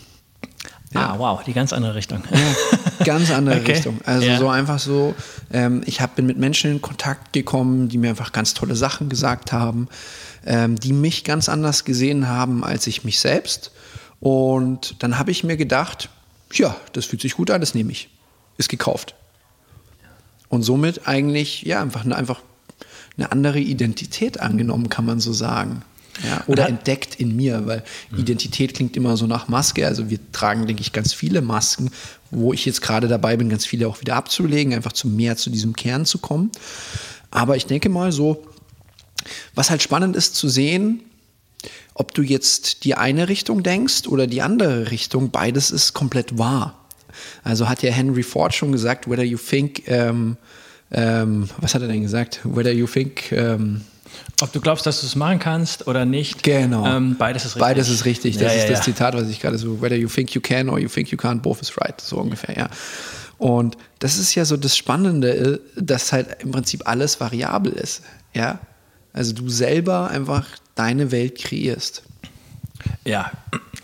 [0.92, 1.14] Ja.
[1.14, 2.22] Ah, wow, die ganz andere Richtung.
[2.30, 3.72] Ja, ganz andere okay.
[3.72, 4.00] Richtung.
[4.04, 4.38] Also ja.
[4.38, 5.14] so einfach so,
[5.50, 9.08] ähm, ich hab, bin mit Menschen in Kontakt gekommen, die mir einfach ganz tolle Sachen
[9.08, 9.88] gesagt haben,
[10.44, 13.70] ähm, die mich ganz anders gesehen haben als ich mich selbst.
[14.20, 16.10] Und dann habe ich mir gedacht,
[16.52, 18.10] ja, das fühlt sich gut an, das nehme ich.
[18.58, 19.14] Ist gekauft.
[20.50, 22.42] Und somit eigentlich, ja, einfach, einfach
[23.16, 25.82] eine andere Identität angenommen, kann man so sagen.
[26.24, 28.18] Ja, oder hat, entdeckt in mir, weil mhm.
[28.18, 29.86] Identität klingt immer so nach Maske.
[29.86, 31.90] Also wir tragen, denke ich, ganz viele Masken,
[32.30, 35.50] wo ich jetzt gerade dabei bin, ganz viele auch wieder abzulegen, einfach zu mehr zu
[35.50, 36.50] diesem Kern zu kommen.
[37.30, 38.44] Aber ich denke mal so,
[39.54, 41.00] was halt spannend ist zu sehen,
[41.94, 46.86] ob du jetzt die eine Richtung denkst oder die andere Richtung, beides ist komplett wahr.
[47.42, 50.36] Also hat ja Henry Ford schon gesagt, whether you think, ähm,
[50.92, 52.40] ähm, was hat er denn gesagt?
[52.44, 53.82] Whether you think, ähm,
[54.40, 56.42] ob du glaubst, dass du es machen kannst oder nicht.
[56.42, 56.86] Genau.
[56.86, 57.60] Ähm, beides ist richtig.
[57.60, 58.34] Beides ist richtig.
[58.36, 58.84] Das ja, ist ja, das ja.
[58.84, 61.40] Zitat, was ich gerade so, whether you think you can or you think you can't,
[61.40, 62.00] both is right.
[62.00, 62.68] So ungefähr, ja.
[63.38, 68.02] Und das ist ja so das Spannende, dass halt im Prinzip alles variabel ist.
[68.34, 68.58] Ja.
[69.12, 72.02] Also du selber einfach deine Welt kreierst.
[73.04, 73.32] Ja,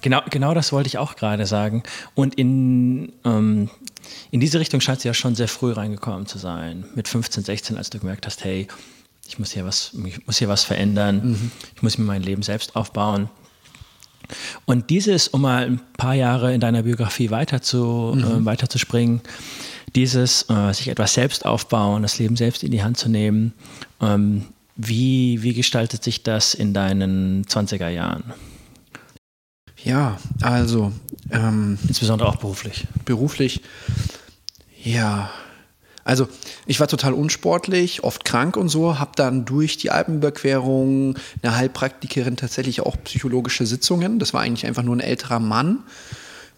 [0.02, 1.82] genau, genau das wollte ich auch gerade sagen.
[2.14, 3.70] Und in, ähm,
[4.30, 6.84] in diese Richtung scheint es ja schon sehr früh reingekommen zu sein.
[6.94, 8.68] Mit 15, 16, als du gemerkt hast, hey,
[9.26, 11.50] ich muss hier was, ich muss hier was verändern, mhm.
[11.74, 13.28] ich muss mir mein Leben selbst aufbauen.
[14.64, 18.24] Und dieses, um mal ein paar Jahre in deiner Biografie weiter zu, mhm.
[18.24, 19.20] äh, weiterzuspringen,
[19.94, 23.52] dieses äh, sich etwas selbst aufbauen, das Leben selbst in die Hand zu nehmen,
[24.00, 28.32] ähm, wie, wie gestaltet sich das in deinen 20er Jahren?
[29.84, 30.92] Ja, also.
[31.30, 32.86] Ähm, Insbesondere auch beruflich.
[33.04, 33.60] Beruflich,
[34.82, 35.30] ja,
[36.04, 36.28] also
[36.66, 42.36] ich war total unsportlich, oft krank und so, habe dann durch die Alpenüberquerung eine Heilpraktikerin
[42.36, 44.18] tatsächlich auch psychologische Sitzungen.
[44.18, 45.82] Das war eigentlich einfach nur ein älterer Mann,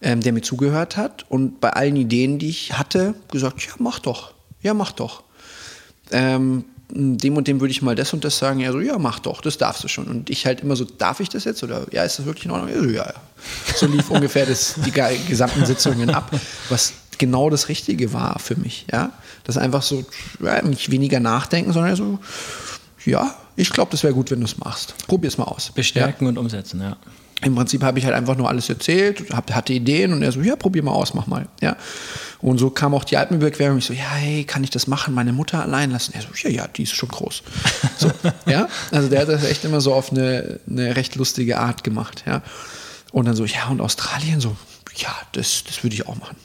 [0.03, 4.01] ähm, der mir zugehört hat und bei allen Ideen, die ich hatte, gesagt, ja mach
[4.01, 5.23] doch, ja mach doch.
[6.11, 9.19] Ähm, dem und dem würde ich mal das und das sagen, ja so, ja, mach
[9.19, 10.07] doch, das darfst du schon.
[10.07, 11.63] Und ich halt immer so, darf ich das jetzt?
[11.65, 12.93] Oder ja, ist das wirklich in Ordnung?
[12.93, 13.15] Ja, ja.
[13.75, 16.31] So lief ungefähr das, die gesamten Sitzungen ab,
[16.69, 18.87] was genau das Richtige war für mich.
[18.93, 19.13] Ja?
[19.45, 20.05] Das einfach so,
[20.43, 22.19] ja, nicht weniger nachdenken, sondern so,
[23.05, 24.95] ja, ich glaube, das wäre gut, wenn du es machst.
[25.07, 25.73] Probier es mal aus.
[25.75, 26.29] Bestärken ja.
[26.31, 26.97] und umsetzen, ja.
[27.43, 30.41] Im Prinzip habe ich halt einfach nur alles erzählt, hab, hatte Ideen und er so,
[30.41, 31.47] ja, probier mal aus, mach mal.
[31.61, 31.77] Ja.
[32.41, 33.77] Und so kam auch die Alpenüberquerung.
[33.77, 36.15] Ich so, ja, hey, kann ich das machen, meine Mutter allein lassen?
[36.15, 37.43] Er so, ja, ja, die ist schon groß.
[37.99, 38.11] So,
[38.47, 42.25] ja, also der hat das echt immer so auf eine, eine recht lustige Art gemacht,
[42.27, 42.43] ja.
[43.13, 44.55] Und dann so, ja, und Australien so,
[44.97, 46.37] ja, das, das würde ich auch machen.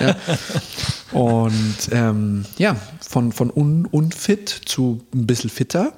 [0.00, 0.16] Ja.
[1.18, 5.92] Und ähm, ja, von, von un, unfit zu ein bisschen fitter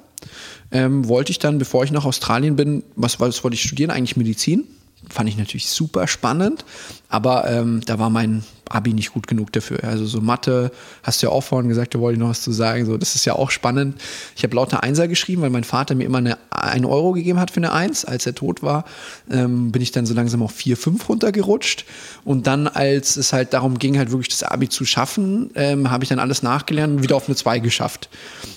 [0.71, 3.89] ähm, wollte ich dann, bevor ich nach Australien bin, was, was wollte ich studieren?
[3.89, 4.65] Eigentlich Medizin.
[5.09, 6.65] Fand ich natürlich super spannend,
[7.07, 9.83] aber ähm, da war mein Abi nicht gut genug dafür.
[9.83, 10.71] Also so Mathe,
[11.03, 12.85] hast du ja auch vorhin gesagt, da wollte ich noch was zu sagen.
[12.85, 13.99] So, das ist ja auch spannend.
[14.35, 17.51] Ich habe lauter Einser geschrieben, weil mein Vater mir immer eine, einen Euro gegeben hat
[17.51, 18.05] für eine Eins.
[18.05, 18.85] Als er tot war,
[19.29, 21.85] ähm, bin ich dann so langsam auf vier, fünf runtergerutscht.
[22.23, 26.03] Und dann, als es halt darum ging, halt wirklich das Abi zu schaffen, ähm, habe
[26.03, 28.09] ich dann alles nachgelernt und wieder auf eine Zwei geschafft.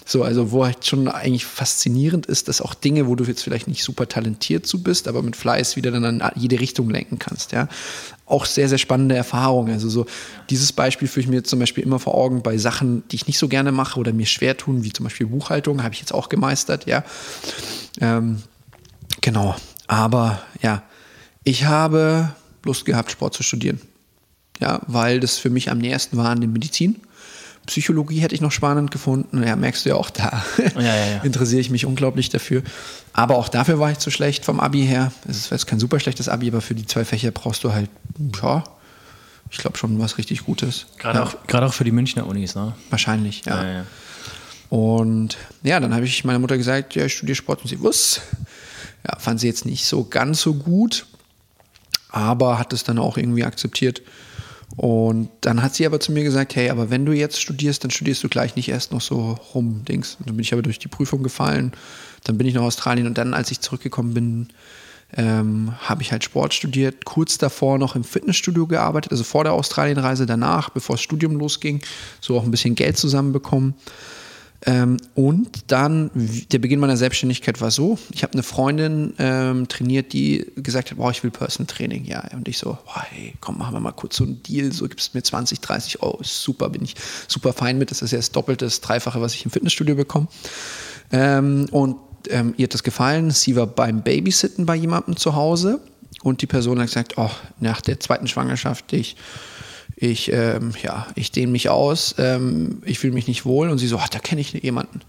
[0.07, 3.69] So, also wo halt schon eigentlich faszinierend ist, dass auch Dinge, wo du jetzt vielleicht
[3.69, 7.53] nicht super talentiert zu bist, aber mit Fleiß wieder dann in jede Richtung lenken kannst,
[7.53, 7.69] ja
[8.31, 9.73] auch sehr, sehr spannende Erfahrungen.
[9.73, 10.07] Also so
[10.49, 13.39] dieses Beispiel führe ich mir zum Beispiel immer vor Augen bei Sachen, die ich nicht
[13.39, 16.29] so gerne mache oder mir schwer tun, wie zum Beispiel Buchhaltung, habe ich jetzt auch
[16.29, 17.05] gemeistert, ja.
[18.01, 18.43] Ähm,
[19.21, 19.57] genau.
[19.87, 20.83] Aber ja,
[21.45, 23.81] ich habe Lust gehabt, Sport zu studieren.
[24.61, 27.01] Ja, weil das für mich am nächsten war an der Medizin.
[27.71, 29.45] Psychologie hätte ich noch spannend gefunden.
[29.45, 30.45] Ja, merkst du ja auch, da
[30.75, 31.19] ja, ja, ja.
[31.23, 32.65] interessiere ich mich unglaublich dafür.
[33.13, 35.13] Aber auch dafür war ich zu schlecht vom Abi her.
[35.29, 37.89] Es ist jetzt kein super schlechtes Abi, aber für die zwei Fächer brauchst du halt,
[38.43, 38.65] ja,
[39.53, 40.87] ich glaube schon was richtig Gutes.
[40.99, 42.75] Gerade auch, gerade auch für die Münchner Unis, ne?
[42.91, 43.85] Wahrscheinlich, ja.
[44.69, 48.21] Und ja, dann habe ich meiner Mutter gesagt, ja, ich studiere Sport und sie wusste.
[49.07, 51.07] Ja, fand sie jetzt nicht so ganz so gut,
[52.09, 54.03] aber hat es dann auch irgendwie akzeptiert.
[54.77, 57.91] Und dann hat sie aber zu mir gesagt, hey, aber wenn du jetzt studierst, dann
[57.91, 60.17] studierst du gleich nicht erst noch so rum, Dings.
[60.19, 61.73] Und dann bin ich aber durch die Prüfung gefallen.
[62.25, 64.49] Dann bin ich nach Australien und dann, als ich zurückgekommen bin,
[65.17, 69.55] ähm, habe ich halt Sport studiert, kurz davor noch im Fitnessstudio gearbeitet, also vor der
[69.55, 71.81] Australienreise, danach, bevor das Studium losging,
[72.21, 73.75] so auch ein bisschen Geld zusammenbekommen.
[74.67, 76.11] Ähm, und dann,
[76.53, 80.99] der Beginn meiner Selbstständigkeit war so, ich habe eine Freundin ähm, trainiert, die gesagt hat,
[80.99, 82.23] boah, ich will Personal Training, ja.
[82.33, 85.15] Und ich so, boah, hey, komm, machen wir mal kurz so einen Deal, so gibst
[85.15, 86.95] mir 20, 30 Euro, super, bin ich
[87.27, 90.29] super fein mit, das ist ja das Doppelte, das Dreifache, was ich im Fitnessstudio bekomme.
[91.11, 91.97] Ähm, und
[92.29, 95.81] ähm, ihr hat das gefallen, sie war beim Babysitten bei jemandem zu Hause
[96.23, 97.31] und die Person hat gesagt, oh,
[97.61, 99.17] nach der zweiten Schwangerschaft, ich
[100.01, 103.69] ich, ähm, ja, ich dehne mich aus, ähm, ich fühle mich nicht wohl.
[103.69, 105.03] Und sie so, ach, da kenne ich jemanden.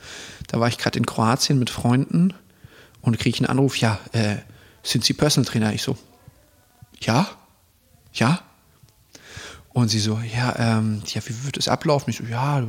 [0.48, 2.34] Da war ich gerade in Kroatien mit Freunden
[3.00, 4.36] und kriege einen Anruf, ja, äh,
[4.84, 5.74] sind Sie Personal Trainer?
[5.74, 5.98] Ich so,
[7.00, 7.26] ja,
[8.14, 8.42] ja.
[9.70, 12.10] Und sie so, ja, ähm, ja, wie wird es ablaufen?
[12.10, 12.62] Ich so, ja,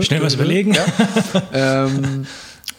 [0.00, 0.72] schnell was überlegen.
[0.72, 0.86] Ja.
[1.52, 2.26] ähm,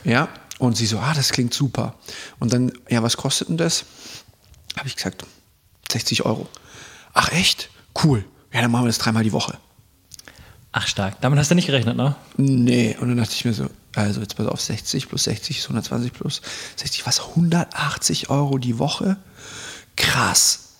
[0.03, 0.27] ja.
[0.57, 1.93] Und sie so, ah, das klingt super.
[2.39, 3.85] Und dann, ja, was kostet denn das?
[4.75, 5.23] Habe ich gesagt,
[5.91, 6.49] 60 Euro.
[7.13, 7.69] Ach echt?
[8.03, 9.57] Cool, ja, dann machen wir das dreimal die Woche.
[10.71, 12.15] Ach stark, damit hast du nicht gerechnet, ne?
[12.35, 15.63] Nee, und dann dachte ich mir so, also jetzt pass auf, 60 plus 60 ist
[15.65, 16.41] 120 plus
[16.75, 19.15] 60, was, 180 Euro die Woche?
[19.95, 20.73] Krass.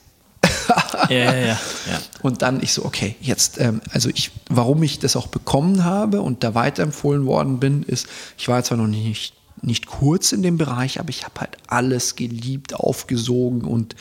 [1.10, 2.02] ja, ja, ja, ja.
[2.22, 6.22] Und dann ich so, okay, jetzt, ähm, also ich, warum ich das auch bekommen habe
[6.22, 8.08] und da weiterempfohlen worden bin, ist,
[8.38, 12.16] ich war zwar noch nicht, nicht kurz in dem Bereich, aber ich habe halt alles
[12.16, 13.96] geliebt, aufgesogen und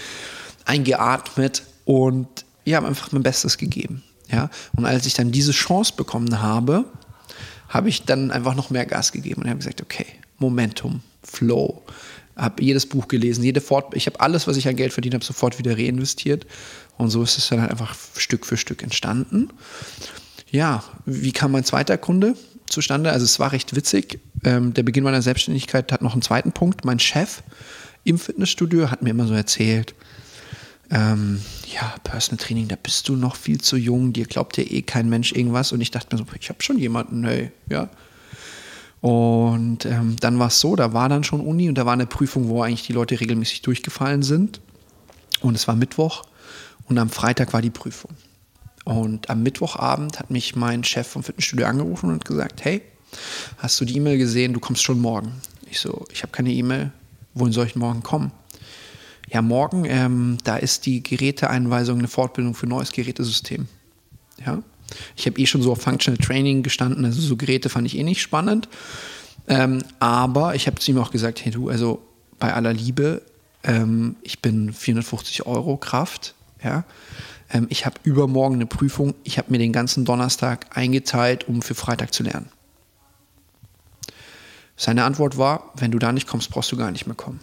[0.64, 4.02] eingeatmet und ich habe einfach mein Bestes gegeben.
[4.30, 4.50] Ja?
[4.76, 6.84] Und als ich dann diese Chance bekommen habe,
[7.68, 10.06] habe ich dann einfach noch mehr Gas gegeben und habe gesagt, okay,
[10.38, 11.82] Momentum, Flow.
[12.36, 15.24] Habe jedes Buch gelesen, jede Fort ich habe alles, was ich an Geld verdient habe,
[15.24, 16.46] sofort wieder reinvestiert.
[16.96, 19.50] Und so ist es dann halt einfach Stück für Stück entstanden.
[20.50, 22.36] Ja, wie kam mein zweiter Kunde
[22.68, 23.10] zustande?
[23.12, 24.20] Also es war recht witzig.
[24.44, 26.84] Ähm, der Beginn meiner Selbstständigkeit hat noch einen zweiten Punkt.
[26.84, 27.42] Mein Chef
[28.04, 29.94] im Fitnessstudio hat mir immer so erzählt,
[30.94, 31.40] ähm,
[31.74, 35.08] ja, Personal Training, da bist du noch viel zu jung, dir glaubt ja eh kein
[35.08, 35.72] Mensch irgendwas.
[35.72, 37.90] Und ich dachte mir so, ich habe schon jemanden, hey, ja.
[39.00, 42.06] Und ähm, dann war es so, da war dann schon Uni und da war eine
[42.06, 44.60] Prüfung, wo eigentlich die Leute regelmäßig durchgefallen sind.
[45.42, 46.22] Und es war Mittwoch
[46.88, 48.12] und am Freitag war die Prüfung.
[48.84, 52.82] Und am Mittwochabend hat mich mein Chef vom Fitnessstudio angerufen und gesagt, hey,
[53.58, 55.32] hast du die E-Mail gesehen, du kommst schon morgen.
[55.70, 56.92] Ich so, ich habe keine E-Mail,
[57.34, 58.30] wohin soll ich morgen kommen?
[59.30, 63.66] Ja, morgen, ähm, da ist die Geräteeinweisung eine Fortbildung für neues Gerätesystem.
[64.44, 64.62] Ja.
[65.16, 68.02] Ich habe eh schon so auf Functional Training gestanden, also so Geräte fand ich eh
[68.02, 68.68] nicht spannend.
[69.46, 72.02] Ähm, aber ich habe zu ihm auch gesagt, hey du, also
[72.38, 73.22] bei aller Liebe,
[73.62, 76.84] ähm, ich bin 450 Euro Kraft, ja.
[77.50, 81.74] Ähm, ich habe übermorgen eine Prüfung, ich habe mir den ganzen Donnerstag eingeteilt, um für
[81.74, 82.48] Freitag zu lernen.
[84.76, 87.40] Seine Antwort war, wenn du da nicht kommst, brauchst du gar nicht mehr kommen.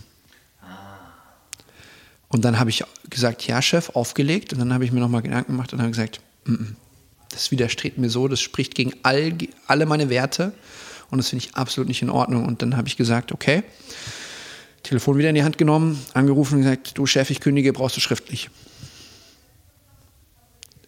[2.32, 4.54] Und dann habe ich gesagt, ja, Chef, aufgelegt.
[4.54, 6.76] Und dann habe ich mir nochmal Gedanken gemacht und habe gesagt, mm -mm,
[7.30, 9.34] das widerstrebt mir so, das spricht gegen all,
[9.68, 10.54] alle meine Werte
[11.10, 12.46] und das finde ich absolut nicht in Ordnung.
[12.46, 13.64] Und dann habe ich gesagt, okay,
[14.84, 18.02] Telefon wieder in die Hand genommen, angerufen und gesagt, du Chef, ich kündige, brauchst du
[18.02, 18.50] schriftlich.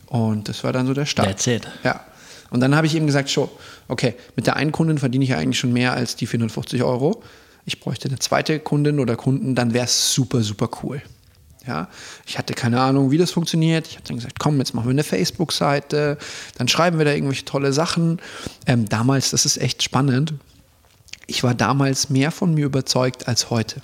[0.07, 1.27] Und das war dann so der Start.
[1.27, 1.67] That's it.
[1.83, 2.05] Ja.
[2.49, 3.49] Und dann habe ich ihm gesagt, schon,
[3.87, 7.23] okay, mit der einen Kundin verdiene ich eigentlich schon mehr als die 450 Euro.
[7.65, 11.01] Ich bräuchte eine zweite Kundin oder Kunden, dann wäre es super, super cool.
[11.65, 11.87] Ja,
[12.25, 13.87] ich hatte keine Ahnung, wie das funktioniert.
[13.87, 16.17] Ich habe dann gesagt, komm, jetzt machen wir eine Facebook-Seite,
[16.57, 18.19] dann schreiben wir da irgendwelche tolle Sachen.
[18.65, 20.33] Ähm, damals, das ist echt spannend.
[21.25, 23.81] Ich war damals mehr von mir überzeugt als heute.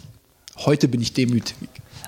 [0.58, 1.56] Heute bin ich demütig.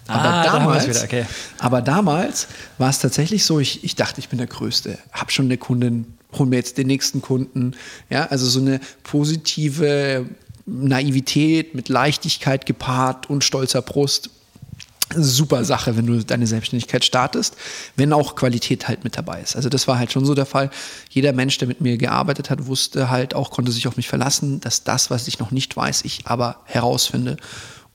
[0.08, 1.26] Aber, Ah, haben wir's damals, wieder, okay.
[1.60, 2.48] aber damals
[2.78, 6.18] war es tatsächlich so, ich, ich dachte, ich bin der Größte, habe schon eine Kundin,
[6.34, 7.76] hol mir jetzt den nächsten Kunden.
[8.10, 10.26] Ja, also so eine positive
[10.66, 14.30] Naivität mit Leichtigkeit gepaart und stolzer Brust.
[15.16, 17.56] Super Sache, wenn du deine Selbstständigkeit startest,
[17.96, 19.56] wenn auch Qualität halt mit dabei ist.
[19.56, 20.70] Also das war halt schon so der Fall.
[21.10, 24.60] Jeder Mensch, der mit mir gearbeitet hat, wusste halt auch, konnte sich auf mich verlassen,
[24.60, 27.38] dass das, was ich noch nicht weiß, ich aber herausfinde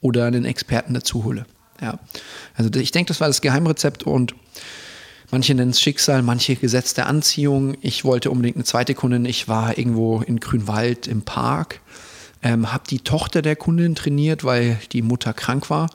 [0.01, 1.45] oder einen Experten dazu hole.
[1.81, 1.99] Ja.
[2.55, 4.33] Also ich denke, das war das Geheimrezept und
[5.29, 7.75] Manche nennen es Schicksal, manche Gesetz der Anziehung.
[7.81, 9.25] Ich wollte unbedingt eine zweite Kundin.
[9.25, 11.81] Ich war irgendwo in Grünwald im Park,
[12.41, 15.89] ähm, habe die Tochter der Kundin trainiert, weil die Mutter krank war.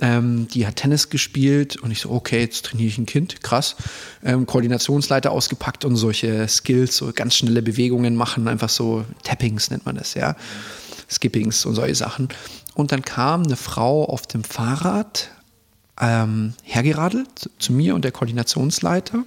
[0.00, 3.76] Ähm, die hat Tennis gespielt und ich so, okay, jetzt trainiere ich ein Kind, krass.
[4.24, 9.86] Ähm, Koordinationsleiter ausgepackt und solche Skills, so ganz schnelle Bewegungen machen, einfach so Tappings nennt
[9.86, 10.36] man das, ja.
[11.08, 12.28] Skippings und solche Sachen.
[12.74, 15.30] Und dann kam eine Frau auf dem Fahrrad
[16.00, 19.24] ähm, hergeradelt zu, mir und der Koordinationsleiter,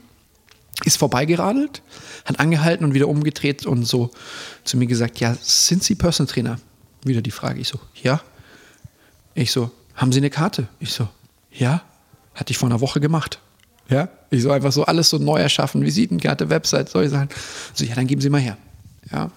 [0.84, 1.82] ist vorbeigeradelt,
[2.26, 4.11] hat angehalten und wieder umgedreht und so
[4.63, 6.59] zu mir gesagt, ja, sind Sie Personal Trainer?
[7.03, 8.22] Wieder die Frage, ich so, ja.
[9.34, 10.70] Ich so, haben Sie eine Karte?
[10.80, 11.10] Ich so,
[11.52, 11.82] ja.
[12.34, 13.39] Hatte ich vor einer Woche gemacht.
[13.89, 14.10] Ja.
[14.30, 17.30] Ich so einfach so alles so neu erschaffen, Visitenkarte, Website, solche Sachen.
[17.74, 18.58] So, ja, dann geben Sie mal her.
[19.12, 19.32] Ja.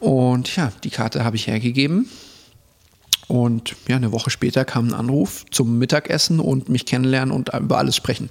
[0.00, 2.08] Und ja, die Karte habe ich hergegeben.
[3.26, 7.78] Und ja, eine Woche später kam ein Anruf zum Mittagessen und mich kennenlernen und über
[7.78, 8.28] alles sprechen.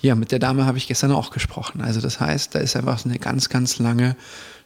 [0.00, 1.80] Ja, mit der Dame habe ich gestern auch gesprochen.
[1.80, 4.16] Also das heißt, da ist einfach eine ganz, ganz lange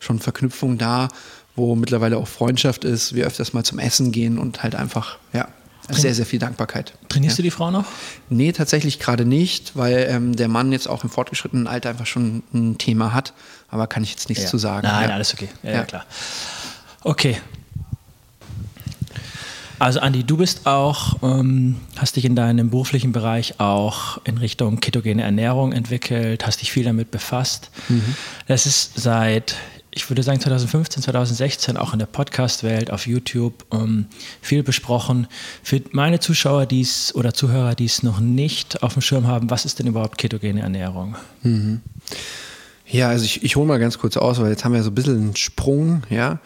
[0.00, 1.08] schon Verknüpfung da,
[1.56, 5.48] wo mittlerweile auch Freundschaft ist, wir öfters mal zum Essen gehen und halt einfach, ja,
[5.88, 6.92] sehr, sehr viel Dankbarkeit.
[7.08, 7.42] Trainierst ja.
[7.42, 7.84] du die Frau noch?
[8.28, 12.42] Nee, tatsächlich gerade nicht, weil ähm, der Mann jetzt auch im fortgeschrittenen Alter einfach schon
[12.52, 13.32] ein Thema hat.
[13.70, 14.50] Aber kann ich jetzt nichts Ja.
[14.50, 14.86] zu sagen.
[14.86, 15.14] Nein, ja.
[15.14, 15.48] alles okay.
[15.62, 15.84] Ja, ja.
[15.84, 16.04] Klar.
[17.02, 17.38] Okay.
[19.78, 24.80] Also Andi, du bist auch, ähm, hast dich in deinem beruflichen Bereich auch in Richtung
[24.80, 27.70] ketogene Ernährung entwickelt, hast dich viel damit befasst.
[28.48, 29.54] Das ist seit,
[29.98, 34.06] ich würde sagen 2015, 2016 auch in der Podcast-Welt auf YouTube ähm,
[34.40, 35.26] viel besprochen.
[35.62, 39.50] Für meine Zuschauer, die es oder Zuhörer, die es noch nicht auf dem Schirm haben,
[39.50, 41.16] was ist denn überhaupt ketogene Ernährung?
[42.86, 44.94] Ja, also ich, ich hole mal ganz kurz aus, weil jetzt haben wir so ein
[44.94, 46.38] bisschen einen Sprung, ja.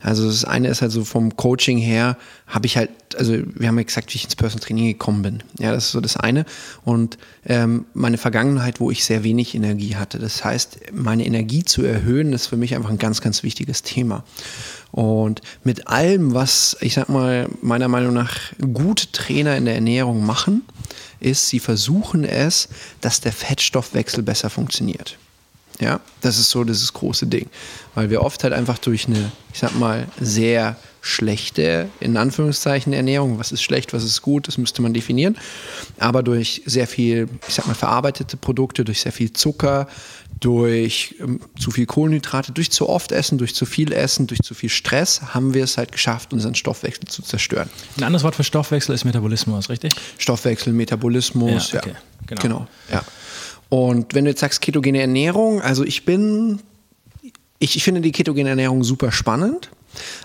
[0.00, 3.78] Also das eine ist halt so vom Coaching her, habe ich halt, also wir haben
[3.78, 5.42] ja gesagt, wie ich ins Personal Training gekommen bin.
[5.58, 6.44] Ja, das ist so das eine.
[6.84, 10.18] Und ähm, meine Vergangenheit, wo ich sehr wenig Energie hatte.
[10.18, 14.22] Das heißt, meine Energie zu erhöhen, ist für mich einfach ein ganz, ganz wichtiges Thema.
[14.92, 18.36] Und mit allem, was, ich sag mal, meiner Meinung nach
[18.72, 20.62] gute Trainer in der Ernährung machen,
[21.20, 22.68] ist, sie versuchen es,
[23.00, 25.18] dass der Fettstoffwechsel besser funktioniert.
[25.80, 27.48] Ja, das ist so dieses große Ding.
[27.94, 33.38] Weil wir oft halt einfach durch eine, ich sag mal, sehr schlechte, in Anführungszeichen, Ernährung,
[33.38, 35.36] was ist schlecht, was ist gut, das müsste man definieren,
[35.98, 39.86] aber durch sehr viel, ich sag mal, verarbeitete Produkte, durch sehr viel Zucker,
[40.40, 44.54] durch ähm, zu viel Kohlenhydrate, durch zu oft Essen, durch zu viel Essen, durch zu
[44.54, 47.70] viel Stress, haben wir es halt geschafft, unseren Stoffwechsel zu zerstören.
[47.96, 49.92] Ein anderes Wort für Stoffwechsel ist Metabolismus, richtig?
[50.18, 52.42] Stoffwechsel, Metabolismus, Ja, ja, okay, genau.
[52.42, 52.66] genau.
[52.92, 53.02] ja.
[53.68, 56.60] Und wenn du jetzt sagst ketogene Ernährung, also ich bin,
[57.58, 59.70] ich, ich finde die ketogene Ernährung super spannend,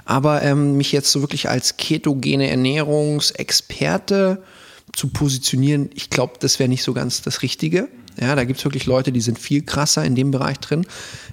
[0.05, 4.43] aber ähm, mich jetzt so wirklich als ketogene Ernährungsexperte
[4.93, 7.89] zu positionieren, ich glaube, das wäre nicht so ganz das Richtige.
[8.19, 10.85] Ja, da gibt es wirklich Leute, die sind viel krasser in dem Bereich drin.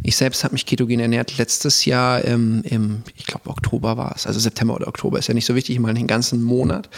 [0.03, 4.27] Ich selbst habe mich ketogen ernährt letztes Jahr im, im ich glaube, Oktober war es.
[4.27, 6.89] Also September oder Oktober ist ja nicht so wichtig, ich meine den ganzen Monat.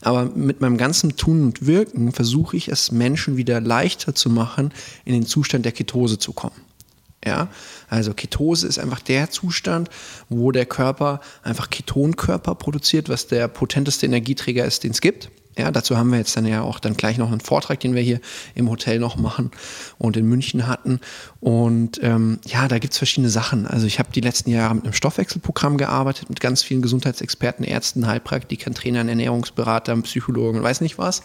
[0.00, 4.72] Aber mit meinem ganzen Tun und Wirken versuche ich es Menschen wieder leichter zu machen,
[5.04, 6.56] in den Zustand der Ketose zu kommen.
[7.24, 7.48] Ja,
[7.88, 9.90] also Ketose ist einfach der Zustand,
[10.28, 15.30] wo der Körper einfach Ketonkörper produziert, was der potenteste Energieträger ist, den es gibt.
[15.58, 18.02] Ja, dazu haben wir jetzt dann ja auch dann gleich noch einen Vortrag, den wir
[18.02, 18.20] hier
[18.54, 19.50] im Hotel noch machen
[19.98, 21.00] und in München hatten.
[21.40, 23.66] Und ähm, ja, da gibt es verschiedene Sachen.
[23.66, 28.06] Also ich habe die letzten Jahre mit einem Stoffwechselprogramm gearbeitet, mit ganz vielen Gesundheitsexperten, Ärzten,
[28.06, 31.22] Heilpraktikern, Trainern, Ernährungsberatern, Psychologen, weiß nicht was,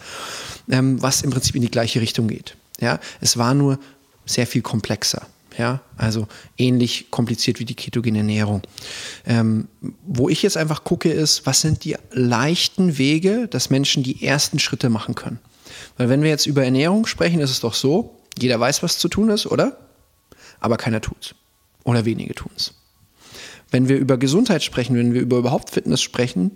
[0.68, 2.58] ähm, was im Prinzip in die gleiche Richtung geht.
[2.82, 3.78] Ja, es war nur
[4.26, 5.28] sehr viel komplexer.
[5.58, 6.28] Ja, also
[6.58, 8.64] ähnlich kompliziert wie die ketogene Ernährung.
[9.26, 9.68] Ähm,
[10.06, 14.58] wo ich jetzt einfach gucke, ist, was sind die leichten Wege, dass Menschen die ersten
[14.58, 15.40] Schritte machen können.
[15.98, 19.08] Weil wenn wir jetzt über Ernährung sprechen, ist es doch so, jeder weiß, was zu
[19.10, 19.78] tun ist, oder?
[20.60, 21.36] Aber keiner tut's.
[21.84, 22.74] Oder wenige tun's.
[23.70, 26.52] Wenn wir über Gesundheit sprechen, wenn wir über überhaupt Fitness sprechen,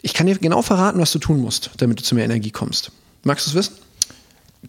[0.00, 2.92] ich kann dir genau verraten, was du tun musst, damit du zu mehr Energie kommst.
[3.22, 3.76] Magst du es wissen?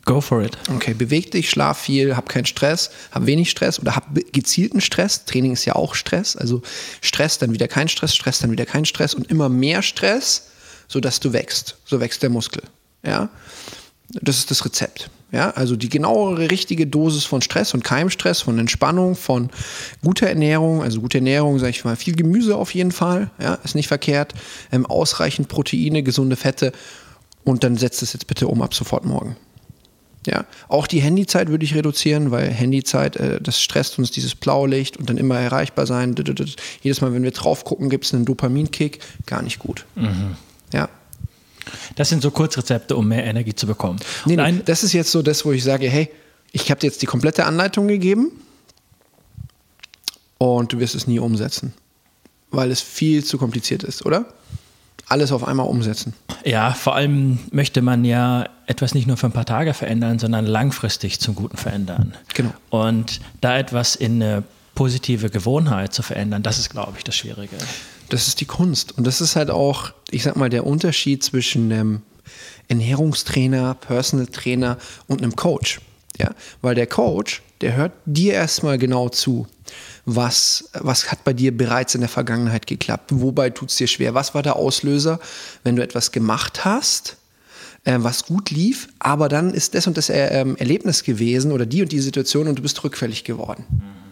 [0.06, 0.58] Go for it.
[0.76, 5.26] Okay, beweg dich, schlaf viel, hab keinen Stress, hab wenig Stress oder hab gezielten Stress.
[5.26, 6.36] Training ist ja auch Stress.
[6.36, 6.62] Also
[7.02, 10.50] Stress, dann wieder kein Stress, Stress, dann wieder kein Stress und immer mehr Stress,
[10.88, 11.78] sodass du wächst.
[11.86, 12.64] So wächst der Muskel.
[13.06, 13.30] Ja,
[14.10, 15.10] das ist das Rezept.
[15.32, 19.50] Ja, also die genauere, richtige Dosis von Stress und Keimstress, von Entspannung, von
[20.04, 23.74] guter Ernährung, also gute Ernährung, sage ich mal, viel Gemüse auf jeden Fall, ja, ist
[23.74, 24.36] nicht verkehrt,
[24.72, 26.72] ähm, ausreichend Proteine, gesunde Fette
[27.44, 29.36] und dann setzt es jetzt bitte um ab sofort morgen.
[30.26, 34.98] Ja, auch die Handyzeit würde ich reduzieren, weil Handyzeit, äh, das stresst uns, dieses Blaulicht
[34.98, 36.16] und dann immer erreichbar sein.
[36.82, 39.00] Jedes Mal, wenn wir drauf gucken, gibt es einen Dopaminkick.
[39.26, 39.86] Gar nicht gut.
[39.96, 40.36] Mhm.
[40.72, 40.90] Ja.
[41.96, 44.00] Das sind so Kurzrezepte, um mehr Energie zu bekommen.
[44.26, 46.10] Nee, nee, das ist jetzt so das, wo ich sage, hey,
[46.52, 48.32] ich habe dir jetzt die komplette Anleitung gegeben
[50.38, 51.74] und du wirst es nie umsetzen,
[52.52, 54.26] weil es viel zu kompliziert ist, oder?
[55.14, 56.14] alles auf einmal umsetzen.
[56.44, 60.46] Ja, vor allem möchte man ja etwas nicht nur für ein paar Tage verändern, sondern
[60.46, 62.14] langfristig zum Guten verändern.
[62.34, 62.54] Genau.
[62.70, 64.44] Und da etwas in eine
[64.76, 67.56] positive Gewohnheit zu verändern, das ist, glaube ich, das Schwierige.
[68.10, 68.98] Das ist die Kunst.
[68.98, 72.02] Und das ist halt auch, ich sag mal, der Unterschied zwischen einem
[72.68, 75.80] Ernährungstrainer, Personal Trainer und einem Coach.
[76.20, 76.30] Ja,
[76.62, 79.48] weil der Coach, der hört dir erstmal genau zu
[80.06, 83.10] was, was hat bei dir bereits in der Vergangenheit geklappt?
[83.14, 84.14] Wobei tut es dir schwer?
[84.14, 85.20] Was war der Auslöser,
[85.64, 87.18] wenn du etwas gemacht hast?
[87.86, 91.66] Äh, was gut lief, aber dann ist das und das äh, ähm, Erlebnis gewesen oder
[91.66, 93.66] die und die Situation und du bist rückfällig geworden.
[93.70, 94.04] Mhm.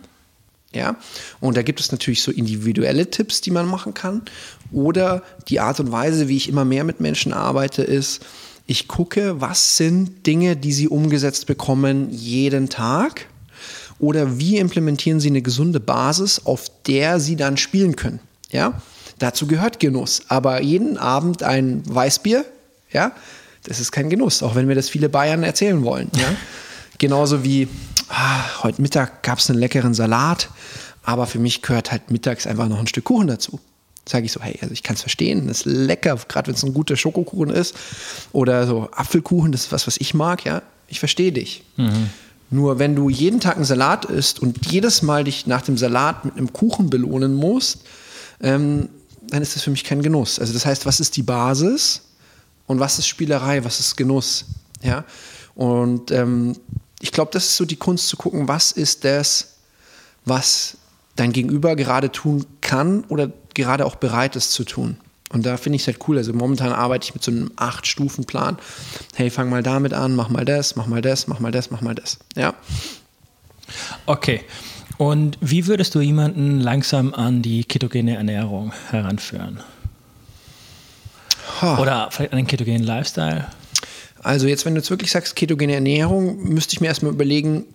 [0.73, 0.95] Ja,
[1.41, 4.21] und da gibt es natürlich so individuelle Tipps, die man machen kann.
[4.71, 8.21] Oder die Art und Weise, wie ich immer mehr mit Menschen arbeite, ist,
[8.67, 13.27] ich gucke, was sind Dinge, die sie umgesetzt bekommen jeden Tag
[13.99, 18.19] oder wie implementieren Sie eine gesunde Basis, auf der Sie dann spielen können?
[18.49, 18.81] Ja,
[19.19, 20.23] dazu gehört Genuss.
[20.27, 22.45] Aber jeden Abend ein Weißbier,
[22.91, 23.11] ja,
[23.63, 26.09] das ist kein Genuss, auch wenn mir das viele Bayern erzählen wollen.
[26.15, 26.27] Ja?
[26.97, 27.67] Genauso wie
[28.09, 30.49] ah, heute Mittag gab es einen leckeren Salat,
[31.03, 33.59] aber für mich gehört halt mittags einfach noch ein Stück Kuchen dazu.
[34.07, 36.63] Sage ich so, hey, also ich kann es verstehen, das ist lecker, gerade wenn es
[36.63, 37.75] ein guter Schokokuchen ist
[38.31, 40.61] oder so Apfelkuchen, das ist was, was ich mag, ja.
[40.87, 41.63] Ich verstehe dich.
[41.77, 42.09] Mhm.
[42.49, 46.25] Nur wenn du jeden Tag einen Salat isst und jedes Mal dich nach dem Salat
[46.25, 47.83] mit einem Kuchen belohnen musst,
[48.41, 48.89] ähm,
[49.29, 50.37] dann ist das für mich kein Genuss.
[50.37, 52.01] Also das heißt, was ist die Basis
[52.67, 54.45] und was ist Spielerei, was ist Genuss?
[54.81, 55.05] Ja?
[55.55, 56.55] Und ähm,
[56.99, 59.55] ich glaube, das ist so die Kunst zu gucken, was ist das,
[60.25, 60.77] was
[61.15, 64.97] dein Gegenüber gerade tun kann oder gerade auch bereit ist zu tun.
[65.31, 66.17] Und da finde ich es halt cool.
[66.17, 68.57] Also momentan arbeite ich mit so einem Acht-Stufen-Plan.
[69.15, 71.81] Hey, fang mal damit an, mach mal das, mach mal das, mach mal das, mach
[71.81, 72.19] mal das.
[72.35, 72.53] Ja.
[74.05, 74.41] Okay.
[74.97, 79.61] Und wie würdest du jemanden langsam an die ketogene Ernährung heranführen?
[81.79, 83.47] Oder vielleicht an den ketogenen Lifestyle?
[84.23, 87.65] Also jetzt, wenn du jetzt wirklich sagst, ketogene Ernährung, müsste ich mir erstmal überlegen,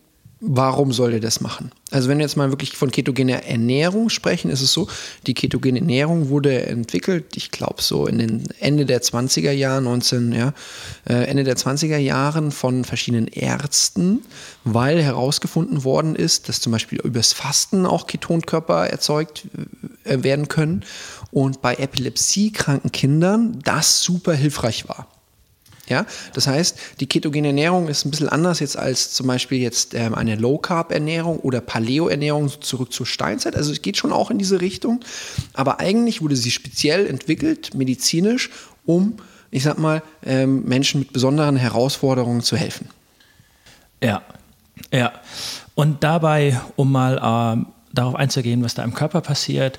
[0.40, 1.72] warum soll der das machen?
[1.90, 4.88] Also wenn wir jetzt mal wirklich von ketogener Ernährung sprechen, ist es so,
[5.26, 10.32] die ketogene Ernährung wurde entwickelt, ich glaube so in den Ende der 20er Jahre, 19,
[10.32, 10.52] ja,
[11.08, 14.22] äh, Ende der 20er Jahren von verschiedenen Ärzten,
[14.64, 19.44] weil herausgefunden worden ist, dass zum Beispiel übers Fasten auch Ketonkörper erzeugt
[20.04, 20.84] äh, werden können
[21.37, 25.07] und bei epilepsiekranken Kindern das super hilfreich war.
[25.87, 29.93] Ja, das heißt, die ketogene Ernährung ist ein bisschen anders jetzt als zum Beispiel jetzt
[29.93, 33.55] ähm, eine Low Carb Ernährung oder Paleo Ernährung zurück zur Steinzeit.
[33.55, 35.01] Also es geht schon auch in diese Richtung,
[35.53, 38.49] aber eigentlich wurde sie speziell entwickelt medizinisch,
[38.87, 39.16] um,
[39.51, 42.89] ich sag mal, ähm, Menschen mit besonderen Herausforderungen zu helfen.
[44.03, 44.22] Ja,
[44.91, 45.12] ja.
[45.74, 49.78] Und dabei, um mal äh, darauf einzugehen, was da im Körper passiert,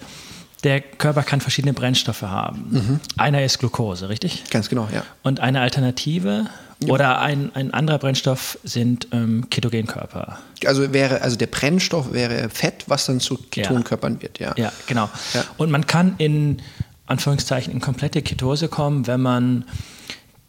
[0.63, 2.67] der Körper kann verschiedene Brennstoffe haben.
[2.69, 2.99] Mhm.
[3.17, 4.43] Einer ist Glucose, richtig?
[4.49, 5.03] Ganz genau, ja.
[5.23, 6.47] Und eine Alternative
[6.79, 6.93] ja.
[6.93, 10.39] oder ein, ein anderer Brennstoff sind ähm, Ketogenkörper.
[10.65, 14.21] Also wäre, also der Brennstoff wäre Fett, was dann zu Ketonkörpern ja.
[14.21, 14.53] wird, ja.
[14.57, 15.09] Ja, genau.
[15.33, 15.43] Ja.
[15.57, 16.61] Und man kann in
[17.05, 19.65] Anführungszeichen in komplette Ketose kommen, wenn man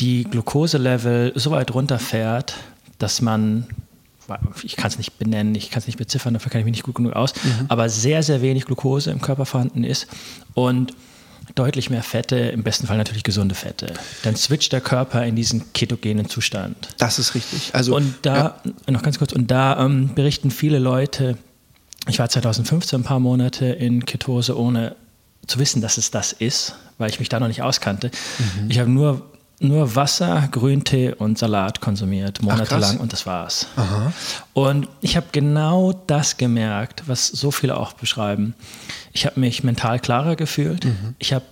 [0.01, 2.55] die Glukoselevel so weit runterfährt,
[2.99, 3.67] dass man
[4.62, 6.85] ich kann es nicht benennen, ich kann es nicht beziffern, dafür kenne ich mich nicht
[6.85, 7.66] gut genug aus, mhm.
[7.68, 10.07] aber sehr, sehr wenig Glucose im Körper vorhanden ist
[10.55, 10.93] und
[11.55, 13.95] deutlich mehr Fette, im besten Fall natürlich gesunde Fette.
[14.22, 16.89] Dann switcht der Körper in diesen ketogenen Zustand.
[16.99, 17.74] Das ist richtig.
[17.74, 18.93] Also, und da, ja.
[18.93, 21.39] noch ganz kurz, und da ähm, berichten viele Leute,
[22.07, 24.95] ich war 2015 ein paar Monate in Ketose, ohne
[25.47, 28.11] zu wissen, dass es das ist, weil ich mich da noch nicht auskannte.
[28.61, 28.70] Mhm.
[28.70, 29.31] Ich habe nur
[29.61, 33.67] nur Wasser, Grüntee und Salat konsumiert, monatelang Ach, und das war's.
[33.77, 34.13] Aha.
[34.53, 38.55] Und ich habe genau das gemerkt, was so viele auch beschreiben.
[39.13, 40.85] Ich habe mich mental klarer gefühlt.
[40.85, 41.15] Mhm.
[41.19, 41.45] Ich habe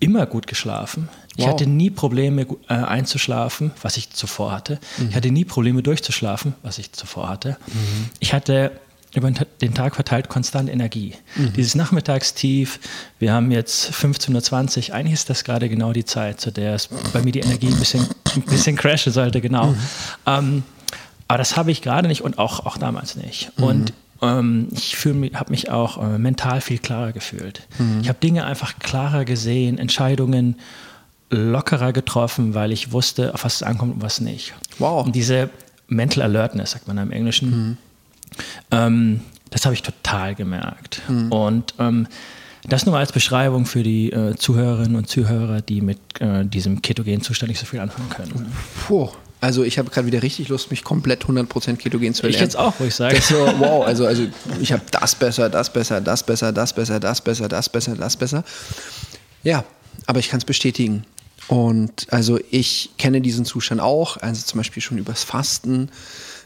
[0.00, 1.08] immer gut geschlafen.
[1.36, 1.52] Ich wow.
[1.52, 4.78] hatte nie Probleme äh, einzuschlafen, was ich zuvor hatte.
[4.96, 5.08] Mhm.
[5.10, 7.58] Ich hatte nie Probleme durchzuschlafen, was ich zuvor hatte.
[7.66, 8.10] Mhm.
[8.20, 8.72] Ich hatte
[9.16, 11.14] über den Tag verteilt konstant Energie.
[11.36, 11.52] Mhm.
[11.54, 12.80] Dieses Nachmittagstief,
[13.18, 16.88] wir haben jetzt 15.20 Uhr, eigentlich ist das gerade genau die Zeit, zu der es
[17.12, 19.68] bei mir die Energie ein bisschen, ein bisschen crashen sollte, genau.
[19.68, 19.78] Mhm.
[20.26, 20.62] Ähm,
[21.28, 23.50] aber das habe ich gerade nicht und auch, auch damals nicht.
[23.56, 23.64] Mhm.
[23.64, 23.92] Und
[24.22, 27.66] ähm, ich habe mich auch äh, mental viel klarer gefühlt.
[27.78, 28.00] Mhm.
[28.02, 30.56] Ich habe Dinge einfach klarer gesehen, Entscheidungen
[31.30, 34.54] lockerer getroffen, weil ich wusste, auf was es ankommt und was nicht.
[34.78, 35.04] Wow.
[35.04, 35.50] Und diese
[35.88, 37.76] Mental Alertness, sagt man im Englischen, mhm.
[38.70, 39.20] Ähm,
[39.50, 41.02] das habe ich total gemerkt.
[41.08, 41.32] Mhm.
[41.32, 42.08] Und ähm,
[42.68, 47.22] das nur als Beschreibung für die äh, Zuhörerinnen und Zuhörer, die mit äh, diesem ketogenen
[47.22, 48.52] Zustand nicht so viel anfangen können.
[48.86, 49.08] Puh.
[49.40, 52.34] Also ich habe gerade wieder richtig Lust, mich komplett 100% ketogen zu lernen.
[52.34, 53.20] Ich jetzt auch, wo ich sage.
[53.20, 54.26] So, wow, also, also
[54.60, 58.16] ich habe das besser, das besser, das besser, das besser, das besser, das besser, das
[58.16, 58.44] besser.
[59.42, 59.64] Ja,
[60.06, 61.04] aber ich kann es bestätigen.
[61.48, 65.90] Und also ich kenne diesen Zustand auch, also zum Beispiel schon übers Fasten.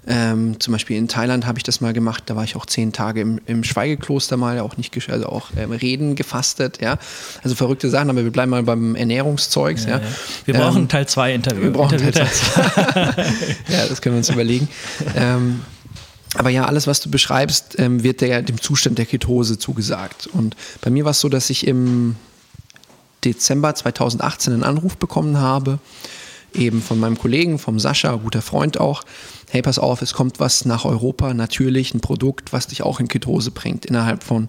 [0.06, 2.92] Ähm, zum Beispiel in Thailand habe ich das mal gemacht, da war ich auch zehn
[2.92, 6.96] Tage im, im Schweigekloster mal, auch nicht, also auch ähm, Reden gefastet, ja.
[7.42, 9.98] Also verrückte Sachen, aber wir bleiben mal beim Ernährungszeugs, ja.
[9.98, 10.00] ja.
[10.46, 11.62] Wir brauchen ähm, Teil 2 Interview.
[11.64, 13.24] Wir brauchen Interview Teil 2.
[13.72, 14.68] ja, das können wir uns überlegen.
[15.16, 15.60] Ähm,
[16.34, 20.28] aber ja, alles, was du beschreibst, ähm, wird der, dem Zustand der Ketose zugesagt.
[20.28, 22.16] Und bei mir war es so, dass ich im
[23.24, 25.78] Dezember 2018 einen Anruf bekommen habe,
[26.54, 29.02] eben von meinem Kollegen, vom Sascha, guter Freund auch.
[29.50, 33.08] Hey, pass auf, es kommt was nach Europa, natürlich ein Produkt, was dich auch in
[33.08, 34.48] Ketose bringt, innerhalb von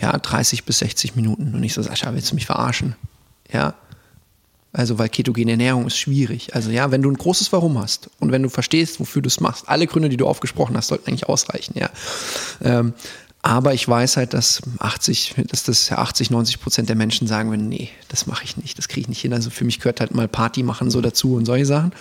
[0.00, 1.54] ja, 30 bis 60 Minuten.
[1.54, 2.96] Und ich so, Sascha, willst du mich verarschen?
[3.52, 3.74] Ja.
[4.72, 6.54] Also, weil ketogene Ernährung ist schwierig.
[6.54, 9.40] Also, ja, wenn du ein großes Warum hast und wenn du verstehst, wofür du es
[9.40, 11.90] machst, alle Gründe, die du aufgesprochen hast, sollten eigentlich ausreichen, ja.
[12.62, 12.94] Ähm,
[13.42, 17.68] aber ich weiß halt, dass 80, dass das 80, 90 Prozent der Menschen sagen würden,
[17.68, 19.32] nee, das mache ich nicht, das kriege ich nicht hin.
[19.32, 21.92] Also für mich gehört halt mal Party machen so dazu und solche Sachen.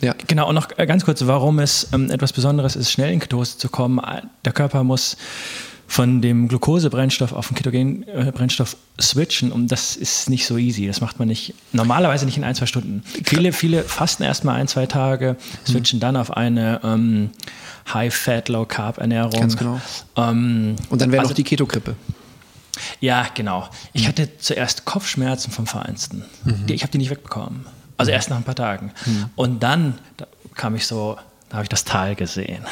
[0.00, 0.14] Ja.
[0.26, 3.68] Genau, und noch ganz kurz, warum es ähm, etwas Besonderes ist, schnell in Ketose zu
[3.68, 4.00] kommen.
[4.44, 5.16] Der Körper muss
[5.88, 10.86] von dem Glukosebrennstoff auf den Ketogenbrennstoff switchen und das ist nicht so easy.
[10.86, 13.02] Das macht man nicht normalerweise nicht in ein, zwei Stunden.
[13.24, 15.36] Viele, viele fasten erstmal ein, zwei Tage,
[15.66, 16.00] switchen mhm.
[16.00, 17.30] dann auf eine ähm,
[17.92, 19.40] High-Fat, Low-Carb-Ernährung.
[19.40, 19.80] Ganz genau.
[20.16, 21.96] Ähm, und dann wäre also, noch die Ketogrippe.
[23.00, 23.68] Ja, genau.
[23.92, 24.08] Ich mhm.
[24.08, 26.24] hatte zuerst Kopfschmerzen vom Vereinsten.
[26.44, 26.64] Mhm.
[26.68, 27.66] Ich habe die nicht wegbekommen.
[27.96, 28.92] Also erst nach ein paar Tagen.
[29.06, 29.24] Mhm.
[29.36, 31.16] Und dann da kam ich so,
[31.48, 32.64] da habe ich das Tal gesehen.